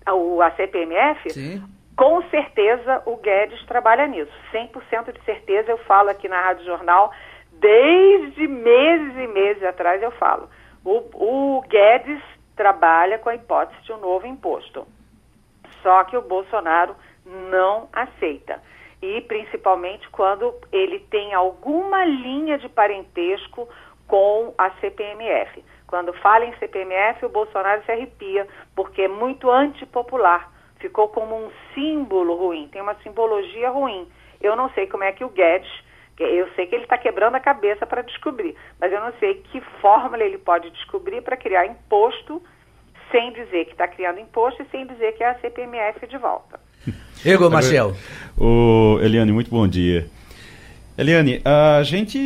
O, 0.07 0.41
a 0.41 0.51
CPMF? 0.51 1.31
Sim. 1.31 1.63
Com 1.95 2.21
certeza 2.29 3.01
o 3.05 3.17
Guedes 3.17 3.63
trabalha 3.65 4.07
nisso, 4.07 4.31
100% 4.51 5.13
de 5.13 5.23
certeza. 5.25 5.71
Eu 5.71 5.77
falo 5.79 6.09
aqui 6.09 6.27
na 6.27 6.41
Rádio 6.41 6.65
Jornal, 6.65 7.11
desde 7.51 8.47
meses 8.47 9.15
e 9.15 9.27
meses 9.27 9.63
atrás 9.63 10.01
eu 10.01 10.11
falo. 10.11 10.49
O, 10.83 11.03
o 11.13 11.61
Guedes 11.69 12.21
trabalha 12.55 13.17
com 13.17 13.29
a 13.29 13.35
hipótese 13.35 13.81
de 13.83 13.93
um 13.93 13.97
novo 13.97 14.27
imposto. 14.27 14.87
Só 15.81 16.03
que 16.05 16.15
o 16.15 16.21
Bolsonaro 16.21 16.95
não 17.25 17.89
aceita. 17.91 18.61
E 19.01 19.21
principalmente 19.21 20.09
quando 20.09 20.53
ele 20.71 20.99
tem 20.99 21.33
alguma 21.33 22.05
linha 22.05 22.57
de 22.57 22.69
parentesco 22.69 23.67
com 24.07 24.53
a 24.57 24.69
CPMF. 24.79 25.63
Quando 25.87 26.13
fala 26.13 26.45
em 26.45 26.55
CPMF, 26.57 27.25
o 27.25 27.29
Bolsonaro 27.29 27.83
se 27.85 27.91
arrepia, 27.91 28.47
porque 28.75 29.03
é 29.03 29.07
muito 29.07 29.51
antipopular 29.51 30.53
ficou 30.83 31.07
como 31.07 31.33
um 31.33 31.49
símbolo 31.73 32.35
ruim, 32.35 32.67
tem 32.67 32.81
uma 32.81 32.95
simbologia 32.95 33.69
ruim. 33.69 34.05
Eu 34.41 34.53
não 34.57 34.69
sei 34.71 34.85
como 34.85 35.05
é 35.05 35.13
que 35.13 35.23
o 35.23 35.29
Guedes, 35.29 35.71
eu 36.19 36.47
sei 36.55 36.67
que 36.67 36.75
ele 36.75 36.83
está 36.83 36.97
quebrando 36.97 37.35
a 37.35 37.39
cabeça 37.39 37.85
para 37.85 38.01
descobrir, 38.01 38.55
mas 38.79 38.91
eu 38.91 38.99
não 38.99 39.13
sei 39.19 39.35
que 39.35 39.61
fórmula 39.81 40.23
ele 40.23 40.37
pode 40.37 40.69
descobrir 40.71 41.21
para 41.21 41.35
criar 41.35 41.65
imposto 41.65 42.41
sem 43.11 43.31
dizer 43.33 43.65
que 43.65 43.71
está 43.71 43.87
criando 43.87 44.19
imposto 44.19 44.61
e 44.61 44.65
sem 44.71 44.87
dizer 44.87 45.13
que 45.13 45.23
é 45.23 45.29
a 45.29 45.39
CPMF 45.39 46.07
de 46.07 46.17
volta. 46.17 46.59
Igor 47.25 47.49
Marcel. 47.49 47.95
Eliane, 49.01 49.31
muito 49.31 49.49
bom 49.49 49.67
dia. 49.67 50.07
Eliane, 50.95 51.41
a 51.43 51.81
gente 51.81 52.19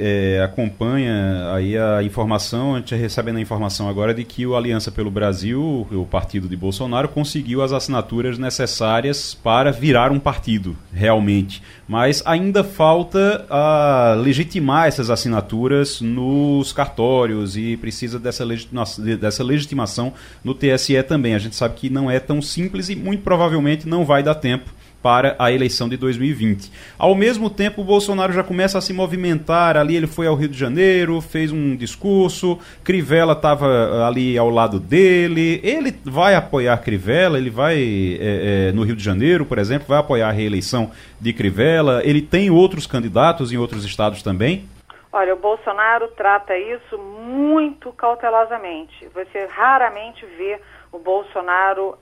é, 0.00 0.42
acompanha 0.42 1.54
aí 1.54 1.78
a 1.78 2.02
informação, 2.02 2.74
a 2.74 2.78
gente 2.78 2.92
recebendo 2.96 3.36
a 3.36 3.40
informação 3.40 3.88
agora 3.88 4.12
de 4.12 4.24
que 4.24 4.44
o 4.44 4.56
Aliança 4.56 4.90
pelo 4.90 5.12
Brasil, 5.12 5.86
o 5.92 6.04
partido 6.04 6.48
de 6.48 6.56
Bolsonaro, 6.56 7.08
conseguiu 7.08 7.62
as 7.62 7.72
assinaturas 7.72 8.36
necessárias 8.36 9.32
para 9.32 9.70
virar 9.70 10.10
um 10.10 10.18
partido, 10.18 10.76
realmente. 10.92 11.62
Mas 11.86 12.20
ainda 12.26 12.64
falta 12.64 13.46
a 13.48 14.16
legitimar 14.18 14.88
essas 14.88 15.08
assinaturas 15.08 16.00
nos 16.00 16.72
cartórios 16.72 17.56
e 17.56 17.76
precisa 17.76 18.18
dessa, 18.18 18.44
legitimação, 18.44 19.04
dessa 19.04 19.44
legitimação 19.44 20.12
no 20.42 20.52
TSE 20.52 21.00
também. 21.04 21.36
A 21.36 21.38
gente 21.38 21.54
sabe 21.54 21.76
que 21.76 21.88
não 21.88 22.10
é 22.10 22.18
tão 22.18 22.42
simples 22.42 22.88
e 22.88 22.96
muito 22.96 23.22
provavelmente 23.22 23.86
não 23.88 24.04
vai 24.04 24.20
dar 24.20 24.34
tempo 24.34 24.79
para 25.02 25.34
a 25.38 25.50
eleição 25.50 25.88
de 25.88 25.96
2020. 25.96 26.70
Ao 26.98 27.14
mesmo 27.14 27.48
tempo, 27.48 27.80
o 27.80 27.84
Bolsonaro 27.84 28.32
já 28.32 28.42
começa 28.42 28.78
a 28.78 28.80
se 28.80 28.92
movimentar. 28.92 29.76
Ali 29.76 29.96
ele 29.96 30.06
foi 30.06 30.26
ao 30.26 30.34
Rio 30.34 30.48
de 30.48 30.58
Janeiro, 30.58 31.20
fez 31.20 31.50
um 31.52 31.74
discurso, 31.74 32.58
Crivella 32.84 33.32
estava 33.32 33.66
eh, 33.66 34.04
ali 34.04 34.38
ao 34.38 34.50
lado 34.50 34.78
dele. 34.78 35.60
Ele 35.62 35.94
vai 36.04 36.34
apoiar 36.34 36.76
Crivella, 36.78 37.38
ele 37.38 37.50
vai 37.50 37.78
é, 38.20 38.68
é, 38.68 38.72
no 38.72 38.82
Rio 38.82 38.96
de 38.96 39.02
Janeiro, 39.02 39.46
por 39.46 39.58
exemplo, 39.58 39.86
vai 39.88 39.98
apoiar 39.98 40.28
a 40.28 40.32
reeleição 40.32 40.90
de 41.20 41.32
Crivella. 41.32 42.02
Ele 42.04 42.20
tem 42.20 42.50
outros 42.50 42.86
candidatos 42.86 43.52
em 43.52 43.56
outros 43.56 43.84
estados 43.84 44.22
também? 44.22 44.68
Olha, 45.12 45.34
o 45.34 45.38
Bolsonaro 45.38 46.08
trata 46.08 46.56
isso 46.56 46.96
muito 46.96 47.92
cautelosamente. 47.92 49.08
Você 49.12 49.46
raramente 49.46 50.24
vê 50.38 50.60
o 50.92 50.98
Bolsonaro 50.98 51.96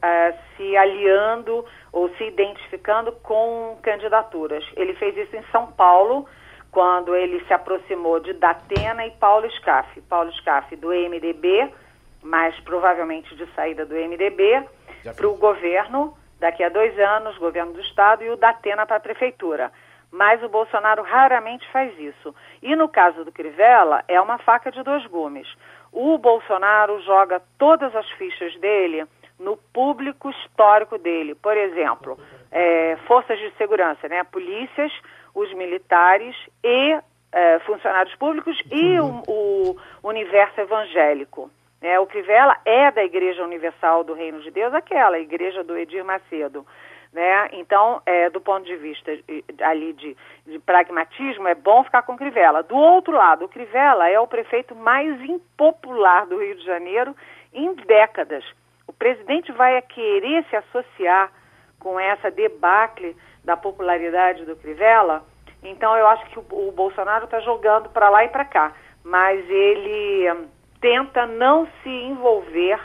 se 0.57 0.76
aliando 0.76 1.64
ou 1.93 2.09
se 2.16 2.24
identificando 2.24 3.12
com 3.12 3.78
candidaturas. 3.82 4.64
Ele 4.76 4.95
fez 4.95 5.16
isso 5.16 5.36
em 5.36 5.43
São 5.51 5.66
Paulo, 5.72 6.26
quando 6.70 7.16
ele 7.16 7.45
se 7.47 7.53
aproximou 7.53 8.20
de 8.20 8.32
Datena 8.34 9.07
e 9.07 9.11
Paulo 9.12 9.51
Scaff. 9.53 10.01
Paulo 10.03 10.32
Scaff 10.34 10.74
do 10.76 10.89
MDB, 10.89 11.72
mas 12.22 12.59
provavelmente 12.61 13.34
de 13.36 13.47
saída 13.55 13.86
do 13.86 13.95
MDB, 13.95 14.64
para 15.16 15.28
o 15.28 15.36
governo, 15.36 16.16
daqui 16.39 16.62
a 16.62 16.68
dois 16.68 16.99
anos, 16.99 17.39
governo 17.39 17.72
do 17.72 17.80
Estado, 17.80 18.22
e 18.22 18.30
o 18.30 18.36
Datena 18.36 18.86
para 18.86 18.97
a 18.97 19.01
Prefeitura. 19.01 19.72
Mas 20.11 20.43
o 20.43 20.49
Bolsonaro 20.49 21.03
raramente 21.03 21.66
faz 21.70 21.99
isso. 21.99 22.34
E 22.62 22.74
no 22.74 22.89
caso 22.89 23.24
do 23.24 23.32
Crivella, 23.32 24.03
é 24.09 24.20
uma 24.20 24.39
faca 24.39 24.70
de 24.70 24.82
dois 24.82 25.07
gumes. 25.07 25.47
O 25.93 26.16
Bolsonaro 26.18 27.01
joga 27.03 27.43
todas 27.59 27.95
as 27.95 28.09
fichas 28.12 28.55
dele 28.57 29.07
no 29.39 29.57
público 29.57 30.30
histórico 30.30 30.99
dele. 30.99 31.34
Por 31.34 31.57
exemplo, 31.57 32.18
é, 32.51 32.97
forças 33.07 33.39
de 33.39 33.51
segurança, 33.57 34.09
né? 34.09 34.24
polícias, 34.24 34.93
os 35.34 35.53
militares 35.55 36.34
e 36.64 36.99
é, 37.32 37.59
funcionários 37.61 38.14
públicos 38.16 38.61
e 38.70 38.99
o, 39.01 39.22
o 39.28 39.76
universo 40.03 40.61
evangélico. 40.61 41.51
Né? 41.80 41.99
O 42.01 42.07
Crivella 42.07 42.57
é 42.64 42.91
da 42.91 43.05
Igreja 43.05 43.45
Universal 43.45 44.03
do 44.05 44.14
Reino 44.14 44.41
de 44.41 44.51
Deus, 44.51 44.74
aquela, 44.74 45.18
igreja 45.18 45.62
do 45.62 45.76
Edir 45.76 46.05
Macedo. 46.05 46.66
Né? 47.12 47.49
Então, 47.53 48.03
é, 48.05 48.28
do 48.28 48.41
ponto 48.41 48.66
de 48.66 48.76
vista 48.76 49.11
ali 49.62 49.93
de, 49.95 50.16
de, 50.47 50.59
pragmatismo, 50.59 51.49
é 51.49 51.55
bom 51.55 51.82
ficar 51.84 52.03
com 52.03 52.18
Crivella. 52.18 52.62
Do 52.62 52.76
outro 52.76 53.12
lado, 53.12 53.47
o 53.47 53.49
Crivella 53.49 54.09
é 54.11 54.20
o 54.20 54.26
prefeito 54.26 54.74
mais 54.74 55.20
impopular 55.22 56.26
do 56.26 56.39
Rio 56.39 56.57
de 56.57 56.64
Janeiro 56.64 57.16
em 57.53 57.74
décadas. 57.74 58.45
O 58.89 58.93
presidente 58.93 59.53
vai 59.53 59.80
querer 59.82 60.45
se 60.51 60.57
associar 60.57 61.30
com 61.78 62.01
essa 62.01 62.30
debacle 62.30 63.14
da 63.45 63.57
popularidade 63.57 64.45
do 64.45 64.57
Crivella. 64.57 65.22
Então, 65.62 65.97
eu 65.97 66.07
acho 66.09 66.24
que 66.30 66.39
o, 66.39 66.45
o 66.51 66.72
Bolsonaro 66.72 67.26
está 67.26 67.39
jogando 67.41 67.91
para 67.91 68.09
lá 68.09 68.24
e 68.24 68.28
para 68.28 68.45
cá, 68.45 68.72
mas 69.05 69.39
ele 69.49 70.32
hum, 70.32 70.49
tenta 70.80 71.26
não 71.26 71.68
se 71.82 71.89
envolver 71.89 72.80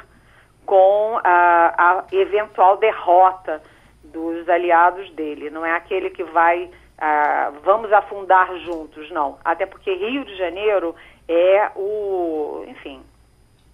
com 0.66 1.20
a, 1.24 1.74
a 1.78 2.04
eventual 2.12 2.78
derrota 2.78 3.62
dos 4.04 4.48
aliados 4.48 5.10
dele, 5.12 5.50
não 5.50 5.66
é 5.66 5.72
aquele 5.72 6.10
que 6.10 6.24
vai 6.24 6.70
ah, 6.98 7.52
vamos 7.64 7.92
afundar 7.92 8.56
juntos, 8.60 9.10
não. 9.12 9.38
Até 9.44 9.66
porque 9.66 9.94
Rio 9.94 10.24
de 10.24 10.38
Janeiro 10.38 10.96
é 11.28 11.72
o, 11.76 12.64
enfim, 12.68 13.04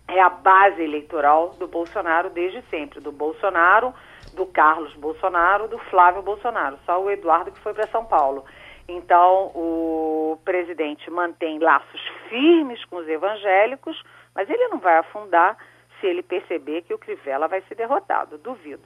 é 0.09 0.19
a 0.19 0.29
base 0.29 0.81
eleitoral 0.81 1.55
do 1.59 1.67
Bolsonaro 1.67 2.29
desde 2.29 2.61
sempre, 2.69 2.99
do 2.99 3.11
Bolsonaro, 3.11 3.93
do 4.33 4.45
Carlos 4.45 4.93
Bolsonaro, 4.95 5.67
do 5.67 5.77
Flávio 5.77 6.21
Bolsonaro, 6.21 6.77
só 6.85 7.01
o 7.01 7.09
Eduardo 7.09 7.51
que 7.51 7.59
foi 7.59 7.73
para 7.73 7.87
São 7.87 8.05
Paulo. 8.05 8.43
Então, 8.87 9.51
o 9.53 10.39
presidente 10.43 11.09
mantém 11.11 11.59
laços 11.59 12.01
firmes 12.27 12.83
com 12.85 12.97
os 12.97 13.07
evangélicos, 13.07 14.01
mas 14.33 14.49
ele 14.49 14.67
não 14.69 14.79
vai 14.79 14.97
afundar 14.97 15.57
se 15.99 16.07
ele 16.07 16.23
perceber 16.23 16.81
que 16.83 16.93
o 16.93 16.97
Crivella 16.97 17.47
vai 17.47 17.61
ser 17.67 17.75
derrotado, 17.75 18.37
duvido. 18.37 18.81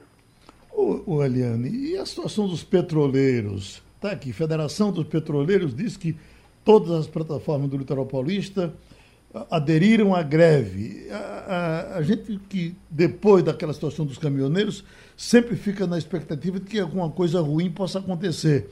O, 0.72 1.16
o 1.16 1.24
Eliane, 1.24 1.70
e 1.70 1.96
a 1.96 2.04
situação 2.04 2.46
dos 2.46 2.62
petroleiros? 2.62 3.82
Está 3.94 4.10
aqui, 4.10 4.32
Federação 4.32 4.92
dos 4.92 5.06
Petroleiros 5.06 5.74
diz 5.74 5.96
que 5.96 6.14
todas 6.64 6.90
as 6.90 7.06
plataformas 7.06 7.70
do 7.70 7.78
litoral 7.78 8.04
paulista 8.04 8.74
aderiram 9.50 10.14
à 10.14 10.22
greve. 10.22 11.08
A, 11.10 11.16
a, 11.16 11.98
a, 11.98 12.02
gente 12.02 12.38
que, 12.48 12.76
depois 12.88 13.42
daquela 13.42 13.72
situação 13.72 14.06
dos 14.06 14.18
caminhoneiros, 14.18 14.84
sempre 15.16 15.56
fica 15.56 15.86
na 15.86 15.98
expectativa 15.98 16.60
de 16.60 16.66
que 16.66 16.78
alguma 16.78 17.10
coisa 17.10 17.40
ruim 17.40 17.70
possa 17.70 17.98
acontecer. 17.98 18.68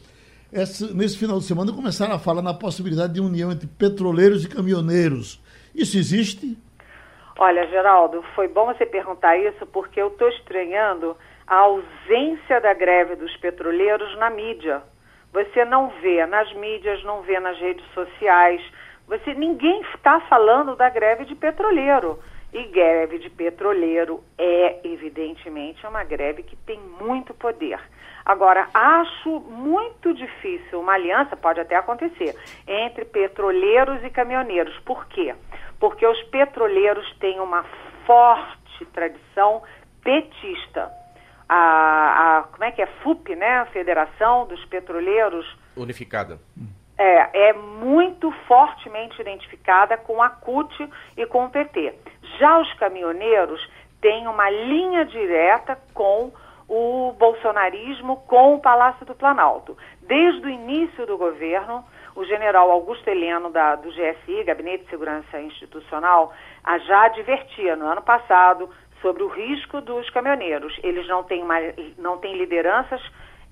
Essa, 0.53 0.93
nesse 0.95 1.19
final 1.19 1.39
de 1.39 1.45
semana 1.45 1.73
começaram 1.73 2.15
a 2.15 2.19
falar 2.19 2.43
na 2.43 2.55
possibilidade 2.55 3.15
de 3.15 3.21
união 3.21 3.51
entre 3.51 3.67
petroleiros 3.67 4.45
e 4.45 4.49
caminhoneiros. 4.49 5.43
Isso 5.75 5.97
existe? 5.97 6.57
Olha, 7.39 7.67
Geraldo, 7.69 8.23
foi 8.35 8.47
bom 8.47 8.67
você 8.67 8.85
perguntar 8.85 9.37
isso 9.39 9.67
porque 9.67 10.01
eu 10.01 10.09
estou 10.09 10.29
estranhando 10.29 11.17
a 11.47 11.57
ausência 11.57 12.61
da 12.61 12.75
greve 12.75 13.17
dos 13.17 13.35
petroleiros 13.39 14.17
na 14.19 14.31
mídia. 14.31 14.83
Você 15.33 15.65
não 15.65 15.89
vê 16.03 16.27
nas 16.27 16.53
mídias, 16.55 17.03
não 17.05 17.23
vê 17.23 17.41
nas 17.41 17.59
redes 17.59 17.85
sociais. 17.95 18.63
Você 19.07 19.35
ninguém 19.35 19.83
está 19.95 20.21
falando 20.21 20.77
da 20.77 20.89
greve 20.89 21.25
de 21.25 21.35
petroleiro. 21.35 22.19
E 22.53 22.65
greve 22.65 23.19
de 23.19 23.31
petroleiro 23.31 24.23
é, 24.37 24.81
evidentemente, 24.85 25.87
uma 25.87 26.05
greve 26.05 26.43
que 26.43 26.55
tem 26.55 26.79
muito 27.01 27.33
poder. 27.33 27.81
Agora, 28.25 28.69
acho 28.75 29.41
muito 29.41 30.13
difícil 30.13 30.79
uma 30.79 30.93
aliança, 30.93 31.35
pode 31.35 31.61
até 31.61 31.77
acontecer, 31.77 32.37
entre 32.69 33.07
petroleiros 33.07 34.05
e 34.05 34.11
caminhoneiros. 34.11 34.79
Por 34.81 35.07
quê? 35.07 35.35
Porque 35.81 36.07
os 36.07 36.23
petroleiros 36.25 37.11
têm 37.19 37.41
uma 37.41 37.65
forte 38.07 38.85
tradição 38.93 39.63
petista. 40.05 40.93
A, 41.49 42.39
a, 42.39 42.43
como 42.45 42.65
é 42.65 42.71
que 42.71 42.83
é? 42.83 42.87
FUP, 43.03 43.35
né? 43.35 43.61
A 43.61 43.67
Federação 43.67 44.47
dos 44.47 44.65
Petroleiros. 44.67 45.47
Unificada. 45.77 46.39
É, 47.05 47.49
é 47.49 47.53
muito 47.53 48.31
fortemente 48.47 49.21
identificada 49.21 49.97
com 49.97 50.23
a 50.23 50.29
CUT 50.29 50.89
e 51.17 51.27
com 51.27 51.47
o 51.47 51.51
PT. 51.51 51.95
Já 52.39 52.61
os 52.61 52.73
caminhoneiros 52.75 53.61
têm 54.01 54.29
uma 54.29 54.49
linha 54.49 55.05
direta 55.05 55.77
com 55.93 56.31
o 56.69 57.13
bolsonarismo, 57.19 58.19
com 58.29 58.55
o 58.55 58.61
Palácio 58.61 59.05
do 59.05 59.17
Planalto. 59.17 59.77
Desde 60.03 60.47
o 60.47 60.49
início 60.49 61.05
do 61.05 61.19
governo, 61.19 61.85
o 62.15 62.25
general 62.25 62.71
Augusto 62.71 63.09
Heleno, 63.09 63.51
da, 63.51 63.75
do 63.75 63.91
GSI, 63.91 64.45
Gabinete 64.45 64.85
de 64.85 64.91
Segurança 64.91 65.41
Institucional, 65.41 66.33
já 66.87 67.07
advertia 67.07 67.75
no 67.75 67.87
ano 67.87 68.03
passado 68.03 68.71
sobre 69.01 69.25
o 69.25 69.29
risco 69.29 69.81
dos 69.81 70.09
caminhoneiros. 70.11 70.79
Eles 70.85 71.09
não 71.09 71.25
têm, 71.25 71.45
não 71.99 72.19
têm 72.19 72.37
lideranças 72.37 73.03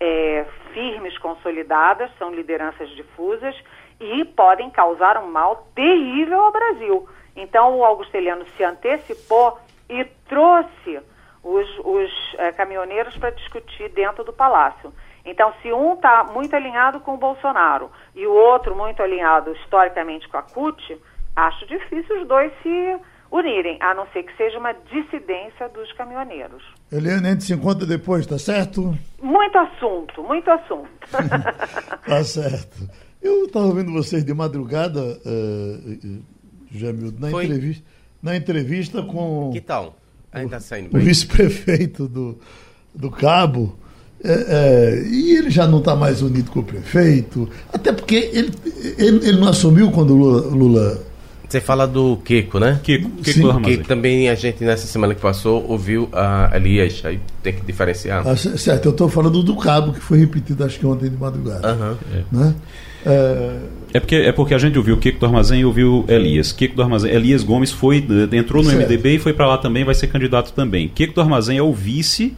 é, 0.00 0.46
firmes, 0.72 1.16
consolidadas, 1.18 2.10
são 2.18 2.34
lideranças 2.34 2.88
difusas 2.90 3.54
e 4.00 4.24
podem 4.24 4.70
causar 4.70 5.18
um 5.18 5.30
mal 5.30 5.68
terrível 5.74 6.40
ao 6.40 6.52
Brasil. 6.52 7.08
Então, 7.36 7.78
o 7.78 7.84
Augusteliano 7.84 8.46
se 8.56 8.64
antecipou 8.64 9.58
e 9.88 10.04
trouxe 10.26 11.00
os, 11.42 11.78
os 11.84 12.34
é, 12.38 12.52
caminhoneiros 12.52 13.16
para 13.18 13.30
discutir 13.30 13.90
dentro 13.90 14.24
do 14.24 14.32
palácio. 14.32 14.92
Então, 15.24 15.52
se 15.60 15.70
um 15.70 15.94
está 15.94 16.24
muito 16.24 16.56
alinhado 16.56 17.00
com 17.00 17.14
o 17.14 17.18
Bolsonaro 17.18 17.90
e 18.14 18.26
o 18.26 18.32
outro 18.32 18.74
muito 18.74 19.02
alinhado 19.02 19.52
historicamente 19.52 20.28
com 20.28 20.38
a 20.38 20.42
CUT, 20.42 20.98
acho 21.36 21.66
difícil 21.66 22.22
os 22.22 22.26
dois 22.26 22.52
se 22.62 23.00
unirem, 23.30 23.76
a 23.80 23.94
não 23.94 24.06
ser 24.08 24.22
que 24.22 24.36
seja 24.36 24.58
uma 24.58 24.72
dissidência 24.72 25.68
dos 25.68 25.92
caminhoneiros. 25.92 26.64
Eliane, 26.92 27.28
a 27.28 27.30
gente 27.30 27.44
se 27.44 27.52
encontra 27.52 27.86
depois, 27.86 28.26
tá 28.26 28.38
certo? 28.38 28.96
Muito 29.22 29.56
assunto, 29.58 30.22
muito 30.24 30.50
assunto. 30.50 30.90
tá 32.04 32.24
certo. 32.24 32.88
Eu 33.22 33.44
estava 33.44 33.66
ouvindo 33.66 33.92
vocês 33.92 34.24
de 34.24 34.34
madrugada, 34.34 35.00
uh, 35.00 36.22
Jamildo, 36.72 37.20
na 37.20 37.30
entrevista, 37.30 37.84
na 38.22 38.36
entrevista 38.36 39.02
com. 39.02 39.50
Que 39.52 39.60
tal? 39.60 39.96
Ainda 40.32 40.56
o, 40.56 40.60
saindo 40.60 40.96
o 40.96 41.00
vice-prefeito 41.00 42.08
do, 42.08 42.38
do 42.94 43.10
Cabo. 43.10 43.78
É, 44.22 44.32
é, 44.32 45.02
e 45.08 45.36
ele 45.36 45.48
já 45.48 45.66
não 45.66 45.78
está 45.78 45.96
mais 45.96 46.20
unido 46.20 46.50
com 46.50 46.60
o 46.60 46.64
prefeito, 46.64 47.48
até 47.72 47.90
porque 47.90 48.16
ele, 48.34 48.52
ele, 48.98 49.28
ele 49.28 49.40
não 49.40 49.48
assumiu 49.48 49.90
quando 49.90 50.10
o 50.10 50.16
Lula, 50.16 50.40
Lula 50.42 51.06
você 51.50 51.60
fala 51.60 51.86
do 51.86 52.16
Kiko, 52.18 52.60
né? 52.60 52.78
Kiko, 52.82 53.10
Kiko 53.22 53.52
Sim, 53.52 53.62
que 53.62 53.78
também 53.78 54.28
a 54.28 54.34
gente 54.36 54.62
nessa 54.62 54.86
semana 54.86 55.14
que 55.14 55.20
passou 55.20 55.66
ouviu 55.68 56.08
a 56.12 56.50
Elias, 56.54 57.02
aí 57.04 57.18
tem 57.42 57.52
que 57.52 57.64
diferenciar. 57.66 58.22
Ah, 58.26 58.36
certo, 58.36 58.86
eu 58.86 58.92
estou 58.92 59.08
falando 59.08 59.42
do 59.42 59.56
cabo 59.56 59.92
que 59.92 60.00
foi 60.00 60.18
repetido 60.18 60.64
acho 60.64 60.78
que 60.78 60.86
ontem 60.86 61.10
de 61.10 61.16
madrugada. 61.16 61.74
Uhum. 61.74 61.96
Né? 62.30 62.54
É... 63.04 63.56
é... 63.94 64.00
porque, 64.00 64.14
é 64.14 64.32
porque 64.32 64.54
a 64.54 64.58
gente 64.58 64.78
ouviu 64.78 64.94
o 64.94 64.98
Kiko 64.98 65.18
do 65.18 65.26
Armazém 65.26 65.62
e 65.62 65.64
ouviu 65.64 66.04
Elias. 66.06 66.52
Kiko 66.52 66.76
do 66.76 66.82
Armazém, 66.82 67.12
Elias 67.12 67.42
Gomes 67.42 67.72
foi, 67.72 68.04
entrou 68.32 68.62
no 68.62 68.70
certo. 68.70 68.88
MDB 68.88 69.16
e 69.16 69.18
foi 69.18 69.32
para 69.32 69.48
lá 69.48 69.58
também, 69.58 69.84
vai 69.84 69.94
ser 69.94 70.06
candidato 70.06 70.52
também. 70.52 70.88
Kiko 70.88 71.14
do 71.14 71.20
Armazém 71.20 71.58
é 71.58 71.62
o 71.62 71.72
vice 71.72 72.36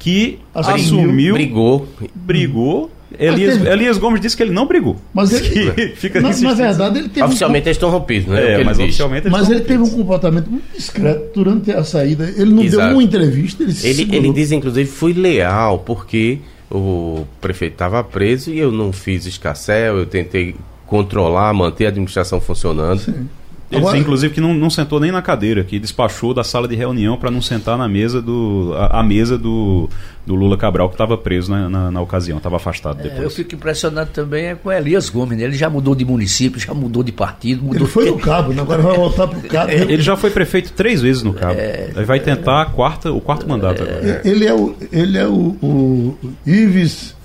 que 0.00 0.40
assumiu, 0.54 1.34
brigou, 1.34 1.88
brigou 2.14 2.90
Elias, 3.18 3.56
teve... 3.56 3.70
Elias 3.70 3.98
Gomes 3.98 4.20
disse 4.20 4.36
que 4.36 4.42
ele 4.42 4.52
não 4.52 4.66
brigou. 4.66 4.96
Mas 5.14 5.32
ele, 5.32 5.92
fica 5.96 6.20
na, 6.20 6.28
na, 6.28 6.54
verdade, 6.54 6.98
ele 6.98 7.08
teve 7.08 7.26
Oficialmente 7.26 7.64
um... 7.64 7.68
eles 7.68 7.76
estão 7.76 7.90
rompidos, 7.90 8.28
né? 8.28 8.60
É, 8.60 8.64
mas 8.64 8.78
oficialmente 8.78 9.30
Mas 9.30 9.48
ele 9.48 9.60
teve 9.60 9.82
um 9.82 9.90
comportamento 9.90 10.50
muito 10.50 10.64
discreto 10.76 11.30
durante 11.34 11.70
a 11.70 11.82
saída. 11.84 12.32
Ele 12.36 12.52
não 12.52 12.62
Exato. 12.62 12.86
deu 12.86 12.92
uma 12.94 13.02
entrevista. 13.02 13.62
Ele, 13.62 14.02
ele, 14.02 14.16
ele 14.16 14.32
diz, 14.32 14.52
inclusive, 14.52 14.88
fui 14.88 15.14
leal, 15.14 15.78
porque 15.78 16.38
o 16.70 17.24
prefeito 17.40 17.72
estava 17.72 18.04
preso 18.04 18.50
e 18.50 18.58
eu 18.58 18.70
não 18.70 18.92
fiz 18.92 19.24
escassel, 19.24 19.98
eu 19.98 20.06
tentei 20.06 20.54
controlar, 20.86 21.52
manter 21.54 21.86
a 21.86 21.88
administração 21.88 22.40
funcionando. 22.40 23.00
Sim. 23.00 23.28
Ele 23.70 23.80
Agora... 23.80 23.98
inclusive, 23.98 24.32
que 24.32 24.40
não, 24.40 24.54
não 24.54 24.70
sentou 24.70 24.98
nem 24.98 25.12
na 25.12 25.20
cadeira, 25.20 25.62
que 25.62 25.78
despachou 25.78 26.32
da 26.32 26.42
sala 26.42 26.66
de 26.66 26.74
reunião 26.74 27.18
para 27.18 27.30
não 27.30 27.42
sentar 27.42 27.76
na 27.76 27.86
mesa 27.86 28.22
do. 28.22 28.72
a, 28.74 29.00
a 29.00 29.02
mesa 29.02 29.36
do, 29.36 29.90
do 30.26 30.34
Lula 30.34 30.56
Cabral, 30.56 30.88
que 30.88 30.94
estava 30.94 31.18
preso 31.18 31.50
na, 31.50 31.68
na, 31.68 31.90
na 31.90 32.00
ocasião, 32.00 32.38
estava 32.38 32.56
afastado 32.56 33.02
depois. 33.02 33.20
É, 33.20 33.24
eu 33.26 33.30
fico 33.30 33.54
impressionado 33.54 34.10
também 34.10 34.46
é 34.46 34.54
com 34.54 34.72
Elias 34.72 35.10
Gomes, 35.10 35.36
né? 35.36 35.44
ele 35.44 35.56
já 35.56 35.68
mudou 35.68 35.94
de 35.94 36.02
município, 36.02 36.58
já 36.58 36.72
mudou 36.72 37.02
de 37.02 37.12
partido. 37.12 37.62
Mudou 37.62 37.82
ele 37.82 37.86
foi 37.86 38.06
no 38.06 38.18
Cabo, 38.18 38.54
né? 38.54 38.62
agora 38.62 38.80
vai 38.80 38.96
voltar 38.96 39.26
para 39.26 39.38
o 39.38 39.42
Cabo. 39.48 39.70
É, 39.70 39.74
ele 39.74 40.02
já 40.02 40.16
foi 40.16 40.30
prefeito 40.30 40.72
três 40.72 41.02
vezes 41.02 41.22
no 41.22 41.34
Cabo. 41.34 41.58
É, 41.58 41.90
vai 42.06 42.20
tentar 42.20 42.62
a 42.62 42.66
quarta, 42.66 43.12
o 43.12 43.20
quarto 43.20 43.46
mandato 43.46 43.82
agora. 43.82 44.22
Ele 44.24 44.46
é 44.46 44.54
o, 44.54 44.74
ele 44.90 45.18
é 45.18 45.26
o, 45.26 45.56
o 45.60 46.18
Ives 46.46 47.17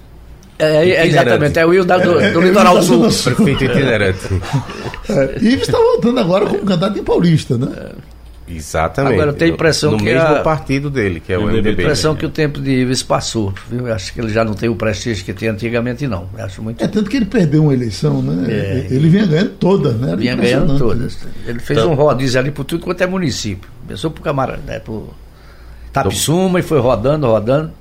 é, 0.63 0.89
é, 0.89 1.07
exatamente, 1.07 1.59
é 1.59 1.65
o 1.65 1.69
Will 1.69 1.85
da, 1.85 1.97
do, 1.97 2.19
é, 2.19 2.31
do 2.31 2.41
é, 2.41 2.45
Litoral 2.45 2.81
Sul. 2.81 3.07
Prefeito 3.35 3.63
itinerante. 3.65 4.41
É, 5.09 5.37
e 5.41 5.53
está 5.55 5.77
voltando 5.77 6.19
agora 6.19 6.45
como 6.45 6.59
candidato 6.59 6.97
em 6.97 7.03
Paulista, 7.03 7.57
né? 7.57 7.69
Exatamente. 8.47 9.13
Agora 9.13 9.29
eu 9.31 9.33
tenho 9.33 9.51
a 9.51 9.53
impressão 9.53 9.91
no, 9.91 9.97
que. 9.97 10.03
No 10.03 10.11
mesmo 10.11 10.35
a... 10.35 10.39
partido 10.41 10.89
dele, 10.89 11.19
que 11.19 11.31
é 11.31 11.37
o 11.37 11.45
MDB. 11.45 11.69
a 11.69 11.71
impressão 11.71 12.15
que 12.15 12.25
o 12.25 12.29
tempo 12.29 12.59
de 12.59 12.71
Ives 12.71 13.01
passou. 13.01 13.53
Viu? 13.69 13.91
Acho 13.91 14.13
que 14.13 14.19
ele 14.19 14.33
já 14.33 14.43
não 14.43 14.53
tem 14.53 14.69
o 14.69 14.75
prestígio 14.75 15.23
que 15.23 15.33
tinha 15.33 15.51
antigamente, 15.51 16.05
não. 16.07 16.29
Acho 16.37 16.61
muito... 16.61 16.83
É 16.83 16.87
tanto 16.87 17.09
que 17.09 17.17
ele 17.17 17.25
perdeu 17.25 17.63
uma 17.63 17.73
eleição, 17.73 18.21
né? 18.21 18.51
É. 18.51 18.87
Ele 18.91 19.09
vinha 19.09 19.25
ganhando 19.25 19.51
todas, 19.51 19.95
né? 19.95 20.09
Era 20.09 20.17
vinha 20.17 20.35
ganhando 20.35 20.77
todas. 20.77 21.17
Ele 21.47 21.59
fez 21.59 21.79
então... 21.79 21.91
um 21.91 21.95
rodízio 21.95 22.39
ali 22.39 22.51
por 22.51 22.65
tudo 22.65 22.83
quanto 22.83 23.01
é 23.01 23.07
município. 23.07 23.69
Começou 23.85 24.11
por 24.11 24.21
Camarão, 24.21 24.59
né? 24.65 24.79
por 24.79 25.13
Tapsuma 25.93 26.59
e 26.59 26.63
foi 26.63 26.79
rodando, 26.79 27.27
rodando. 27.27 27.71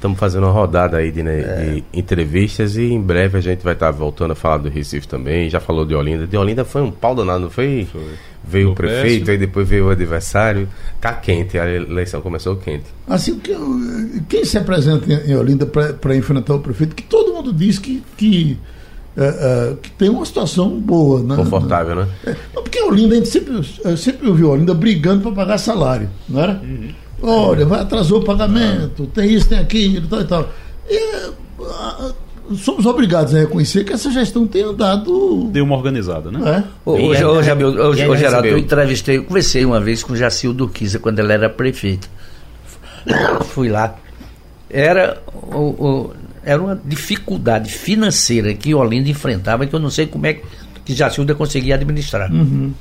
Estamos 0.00 0.18
fazendo 0.18 0.44
uma 0.44 0.52
rodada 0.52 0.96
aí 0.96 1.12
de, 1.12 1.22
né, 1.22 1.40
é. 1.40 1.74
de, 1.74 1.84
entrevistas 1.92 2.74
e 2.74 2.84
em 2.84 2.98
breve 2.98 3.36
a 3.36 3.40
gente 3.42 3.62
vai 3.62 3.74
estar 3.74 3.92
tá 3.92 3.92
voltando 3.92 4.30
a 4.30 4.34
falar 4.34 4.56
do 4.56 4.70
Recife 4.70 5.06
também. 5.06 5.50
Já 5.50 5.60
falou 5.60 5.84
de 5.84 5.94
Olinda. 5.94 6.26
De 6.26 6.38
Olinda 6.38 6.64
foi 6.64 6.80
um 6.80 6.90
pau 6.90 7.14
danado, 7.14 7.40
não 7.40 7.50
foi? 7.50 7.86
foi. 7.92 8.14
Veio 8.42 8.70
o, 8.70 8.72
o 8.72 8.74
prefeito, 8.74 9.30
aí 9.30 9.36
depois 9.36 9.68
veio 9.68 9.88
o 9.88 9.90
adversário. 9.90 10.66
Tá 10.98 11.12
quente, 11.12 11.58
a 11.58 11.68
eleição 11.70 12.22
começou 12.22 12.56
quente. 12.56 12.86
Assim, 13.06 13.38
quem 14.26 14.42
se 14.42 14.56
apresenta 14.56 15.04
em 15.12 15.36
Olinda 15.36 15.66
para 15.66 16.16
enfrentar 16.16 16.54
o 16.54 16.60
prefeito, 16.60 16.96
que 16.96 17.02
todo 17.02 17.34
mundo 17.34 17.52
diz 17.52 17.78
que, 17.78 18.02
que, 18.16 18.58
é, 19.14 19.26
é, 19.26 19.76
que 19.82 19.90
tem 19.90 20.08
uma 20.08 20.24
situação 20.24 20.80
boa, 20.80 21.22
né? 21.22 21.36
Confortável, 21.36 21.94
né? 21.94 22.08
É, 22.24 22.34
porque 22.54 22.80
Olinda, 22.80 23.12
a 23.12 23.18
gente 23.18 23.28
sempre, 23.28 23.62
sempre 23.98 24.26
ouviu 24.26 24.48
Olinda 24.48 24.72
brigando 24.72 25.20
para 25.20 25.32
pagar 25.32 25.58
salário, 25.58 26.08
não 26.26 26.40
era? 26.40 26.54
Uhum. 26.54 26.88
Olha, 27.22 27.66
vai 27.66 27.80
atrasou 27.80 28.20
o 28.20 28.24
pagamento, 28.24 29.06
tem 29.06 29.34
isso, 29.34 29.48
tem 29.48 29.58
aquilo, 29.58 30.08
tal 30.08 30.20
e 30.20 30.24
tal. 30.24 30.48
E, 30.88 31.30
somos 32.56 32.86
obrigados 32.86 33.34
a 33.34 33.38
reconhecer 33.38 33.84
que 33.84 33.92
essa 33.92 34.10
gestão 34.10 34.46
tem 34.46 34.62
andado. 34.62 35.48
Deu 35.52 35.64
uma 35.64 35.76
organizada, 35.76 36.30
né? 36.30 36.64
É. 36.64 36.90
Hoje, 36.90 37.24
hoje, 37.24 37.52
hoje, 37.52 38.06
hoje 38.06 38.20
Geraldo, 38.20 38.48
eu 38.48 38.58
entrevistei, 38.58 39.18
eu 39.18 39.24
conversei 39.24 39.64
uma 39.64 39.80
vez 39.80 40.02
com 40.02 40.12
o 40.12 40.16
Jacildo 40.16 40.64
Urquiza, 40.64 40.98
quando 40.98 41.18
ele 41.18 41.32
era 41.32 41.48
prefeito. 41.48 42.08
Fui 43.46 43.68
lá. 43.68 43.96
Era, 44.68 45.20
o, 45.52 45.58
o, 45.58 46.12
era 46.44 46.60
uma 46.60 46.80
dificuldade 46.84 47.70
financeira 47.70 48.54
que 48.54 48.74
Olinda 48.74 49.08
enfrentava, 49.08 49.66
que 49.66 49.74
eu 49.74 49.80
não 49.80 49.90
sei 49.90 50.06
como 50.06 50.26
é 50.26 50.40
que 50.84 50.94
Jacilda 50.94 51.34
conseguia 51.34 51.74
administrar. 51.74 52.32
Uhum. 52.32 52.72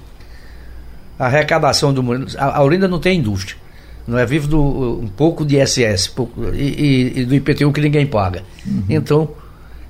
A 1.17 1.25
arrecadação 1.25 1.93
do 1.93 2.03
a 2.37 2.63
Olinda 2.63 2.87
não 2.87 2.99
tem 2.99 3.19
indústria 3.19 3.58
não 4.09 4.17
é? 4.17 4.25
Vive 4.25 4.47
do, 4.47 4.99
um 5.01 5.07
pouco 5.07 5.45
de 5.45 5.63
SS 5.65 6.09
pouco, 6.09 6.43
e, 6.53 6.57
e, 6.57 7.19
e, 7.19 7.25
do 7.25 7.35
IPTU 7.35 7.71
que 7.71 7.81
ninguém 7.81 8.05
paga. 8.05 8.43
Uhum. 8.65 8.83
Então, 8.89 9.29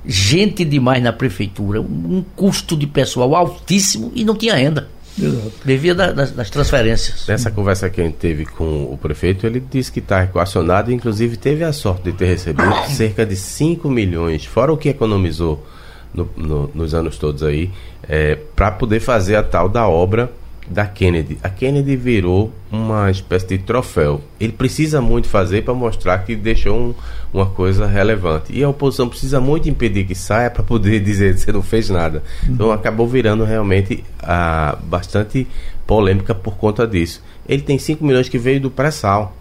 gente 0.06 0.66
demais 0.66 1.02
na 1.02 1.14
prefeitura, 1.14 1.82
um 1.82 2.24
custo 2.36 2.76
de 2.76 2.86
pessoal 2.86 3.36
altíssimo 3.36 4.12
e 4.14 4.24
não 4.24 4.36
tinha 4.36 4.56
renda. 4.56 4.90
Exato. 5.22 5.52
Devia 5.66 5.94
da, 5.94 6.12
das, 6.12 6.32
das, 6.32 6.50
transferências. 6.50 7.28
Nessa 7.28 7.52
conversa 7.52 7.90
que 7.90 8.00
a 8.00 8.04
gente 8.04 8.16
teve 8.16 8.46
com 8.46 8.84
o 8.86 8.98
prefeito, 8.98 9.46
ele 9.46 9.60
disse 9.60 9.92
que 9.92 10.00
está 10.00 10.24
equacionado, 10.24 10.92
inclusive 10.92 11.36
teve 11.36 11.64
a 11.64 11.74
sorte 11.74 12.04
de 12.04 12.14
ter 12.14 12.26
recebido 12.28 12.74
cerca 12.90 13.26
de 13.26 13.36
5 13.36 13.90
milhões, 13.90 14.46
fora 14.46 14.72
o 14.72 14.78
que 14.78 14.90
economizou 14.90 15.66
no, 16.14 16.30
no, 16.38 16.72
nos 16.74 16.94
anos 16.94 17.18
todos 17.18 17.44
aí, 17.44 17.70
é, 18.08 18.36
para 18.56 18.72
poder 18.72 19.00
fazer 19.00 19.36
a 19.36 19.44
tal 19.44 19.68
da 19.68 19.88
obra 19.88 20.32
da 20.70 20.86
Kennedy. 20.86 21.38
A 21.42 21.50
Kennedy 21.50 21.96
virou 21.96 22.54
uma 22.72 23.10
espécie 23.10 23.48
de 23.48 23.58
troféu. 23.58 24.22
Ele 24.40 24.52
precisa 24.52 25.02
muito 25.02 25.28
fazer 25.28 25.64
para 25.64 25.74
mostrar 25.74 26.20
que 26.20 26.36
deixou 26.36 26.78
um, 26.78 26.94
uma 27.34 27.48
coisa 27.48 27.88
relevante. 27.88 28.54
E 28.54 28.64
a 28.64 28.70
oposição 28.70 29.10
precisa 29.10 29.42
muito 29.42 29.68
impedir 29.68 30.06
que 30.06 30.14
saia 30.14 30.50
para 30.50 30.64
poder 30.64 31.00
dizer 31.04 31.34
que 31.34 31.42
você 31.42 31.52
não 31.52 31.64
fez 31.64 31.90
nada. 31.90 32.24
Então 32.48 32.68
uhum. 32.68 32.74
acabou 32.74 33.08
virando 33.08 33.44
realmente 33.44 34.04
ah, 34.22 34.78
bastante 34.84 35.48
polêmica 35.88 36.36
por 36.36 36.56
conta 36.56 36.86
disso. 36.86 37.24
Ele 37.48 37.64
tem 37.64 37.80
5 37.80 38.06
milhões 38.06 38.30
que 38.30 38.38
veio 38.38 38.62
do 38.62 38.70
pré-sal. 38.70 39.36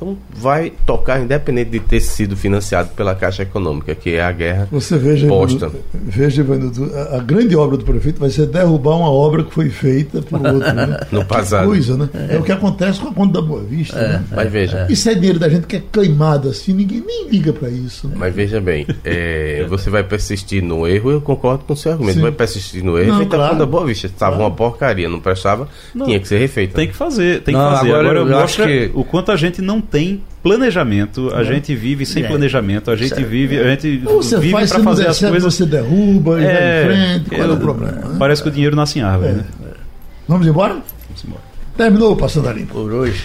Então 0.00 0.16
vai 0.30 0.72
tocar 0.86 1.20
independente 1.20 1.70
de 1.70 1.80
ter 1.80 2.00
sido 2.00 2.34
financiado 2.34 2.88
pela 2.96 3.14
Caixa 3.14 3.42
Econômica, 3.42 3.94
que 3.94 4.14
é 4.14 4.22
a 4.22 4.32
guerra 4.32 4.66
Você 4.72 4.96
veja, 4.96 5.28
posta. 5.28 5.70
Veja, 5.92 6.40
Ivanildo, 6.40 6.90
a, 7.12 7.18
grande 7.18 7.54
obra 7.54 7.76
do 7.76 7.84
prefeito 7.84 8.18
vai 8.18 8.30
ser 8.30 8.46
derrubar 8.46 8.96
uma 8.96 9.10
obra 9.10 9.44
que 9.44 9.52
foi 9.52 9.68
feita 9.68 10.22
por 10.22 10.40
outro. 10.40 10.72
Né? 10.72 11.00
no 11.12 11.22
passado. 11.26 11.66
Coisa, 11.66 11.98
né? 11.98 12.08
É. 12.14 12.36
é. 12.36 12.38
o 12.38 12.42
que 12.42 12.50
acontece 12.50 12.98
com 12.98 13.08
a 13.08 13.12
conta 13.12 13.40
da 13.40 13.46
Boa 13.46 13.62
Vista. 13.62 13.98
É, 13.98 14.08
né? 14.08 14.24
Mas 14.34 14.50
veja. 14.50 14.86
Isso 14.88 15.10
é 15.10 15.14
dinheiro 15.14 15.38
da 15.38 15.50
gente 15.50 15.66
que 15.66 15.76
é 15.76 15.82
queimado 15.92 16.48
assim, 16.48 16.72
ninguém 16.72 17.04
nem 17.06 17.28
liga 17.28 17.52
para 17.52 17.68
isso. 17.68 18.08
Né? 18.08 18.14
Mas 18.16 18.34
veja 18.34 18.58
bem, 18.58 18.86
é, 19.04 19.66
você 19.68 19.90
vai 19.90 20.02
persistir 20.02 20.62
no 20.62 20.88
erro, 20.88 21.10
eu 21.10 21.20
concordo 21.20 21.64
com 21.64 21.74
o 21.74 21.76
seu 21.76 21.92
argumento. 21.92 22.16
Sim. 22.16 22.22
Vai 22.22 22.32
persistir 22.32 22.82
no 22.82 22.98
erro, 22.98 23.10
não, 23.10 23.18
feita 23.18 23.36
claro. 23.36 23.44
a 23.44 23.48
conta 23.50 23.66
da 23.66 23.70
Boa 23.70 23.84
Vista. 23.84 24.06
Estava 24.06 24.36
claro. 24.36 24.50
uma 24.50 24.56
porcaria, 24.56 25.10
não 25.10 25.20
prestava, 25.20 25.68
não. 25.94 26.06
tinha 26.06 26.18
que 26.18 26.26
ser 26.26 26.38
refeita. 26.38 26.74
Tem 26.74 26.88
que 26.88 26.96
fazer, 26.96 27.42
tem 27.42 27.54
que 27.54 27.60
não, 27.60 27.76
fazer. 27.76 27.90
Agora, 27.92 28.20
agora 28.22 28.40
mostra 28.40 28.66
que... 28.66 28.90
o 28.94 29.04
quanto 29.04 29.30
a 29.30 29.36
gente 29.36 29.60
não 29.60 29.89
tem 29.90 30.22
planejamento, 30.42 31.30
a 31.34 31.40
é. 31.40 31.44
gente 31.44 31.74
vive 31.74 32.06
sem 32.06 32.24
é. 32.24 32.28
planejamento, 32.28 32.90
a 32.90 32.96
gente 32.96 33.22
vive, 33.24 33.58
a 33.58 33.70
gente 33.70 33.98
vive 34.38 34.52
para 34.52 34.82
fazer 34.82 35.08
as 35.08 35.18
coisas. 35.18 35.54
Você 35.54 35.66
derruba, 35.66 36.40
e 36.40 36.44
é, 36.44 36.48
vai 36.48 36.62
em 36.62 36.84
frente, 36.86 37.30
qual 37.30 37.50
é, 37.50 37.52
o 37.52 37.56
problema? 37.56 38.08
Né? 38.08 38.16
Parece 38.18 38.42
que 38.42 38.48
o 38.48 38.52
dinheiro 38.52 38.76
nasce 38.76 38.98
em 38.98 39.02
árvore, 39.02 39.30
é. 39.30 39.34
né? 39.34 39.44
Vamos 40.26 40.46
embora? 40.46 40.74
Vamos 40.74 41.24
embora. 41.24 41.42
Terminou 41.76 42.12
o 42.12 42.16
Passando 42.16 42.48
a 42.48 42.52
Limpo. 42.52 42.74
Por 42.74 42.92
hoje. 42.92 43.24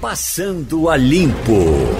Passando 0.00 0.88
a 0.88 0.96
Limpo. 0.96 1.96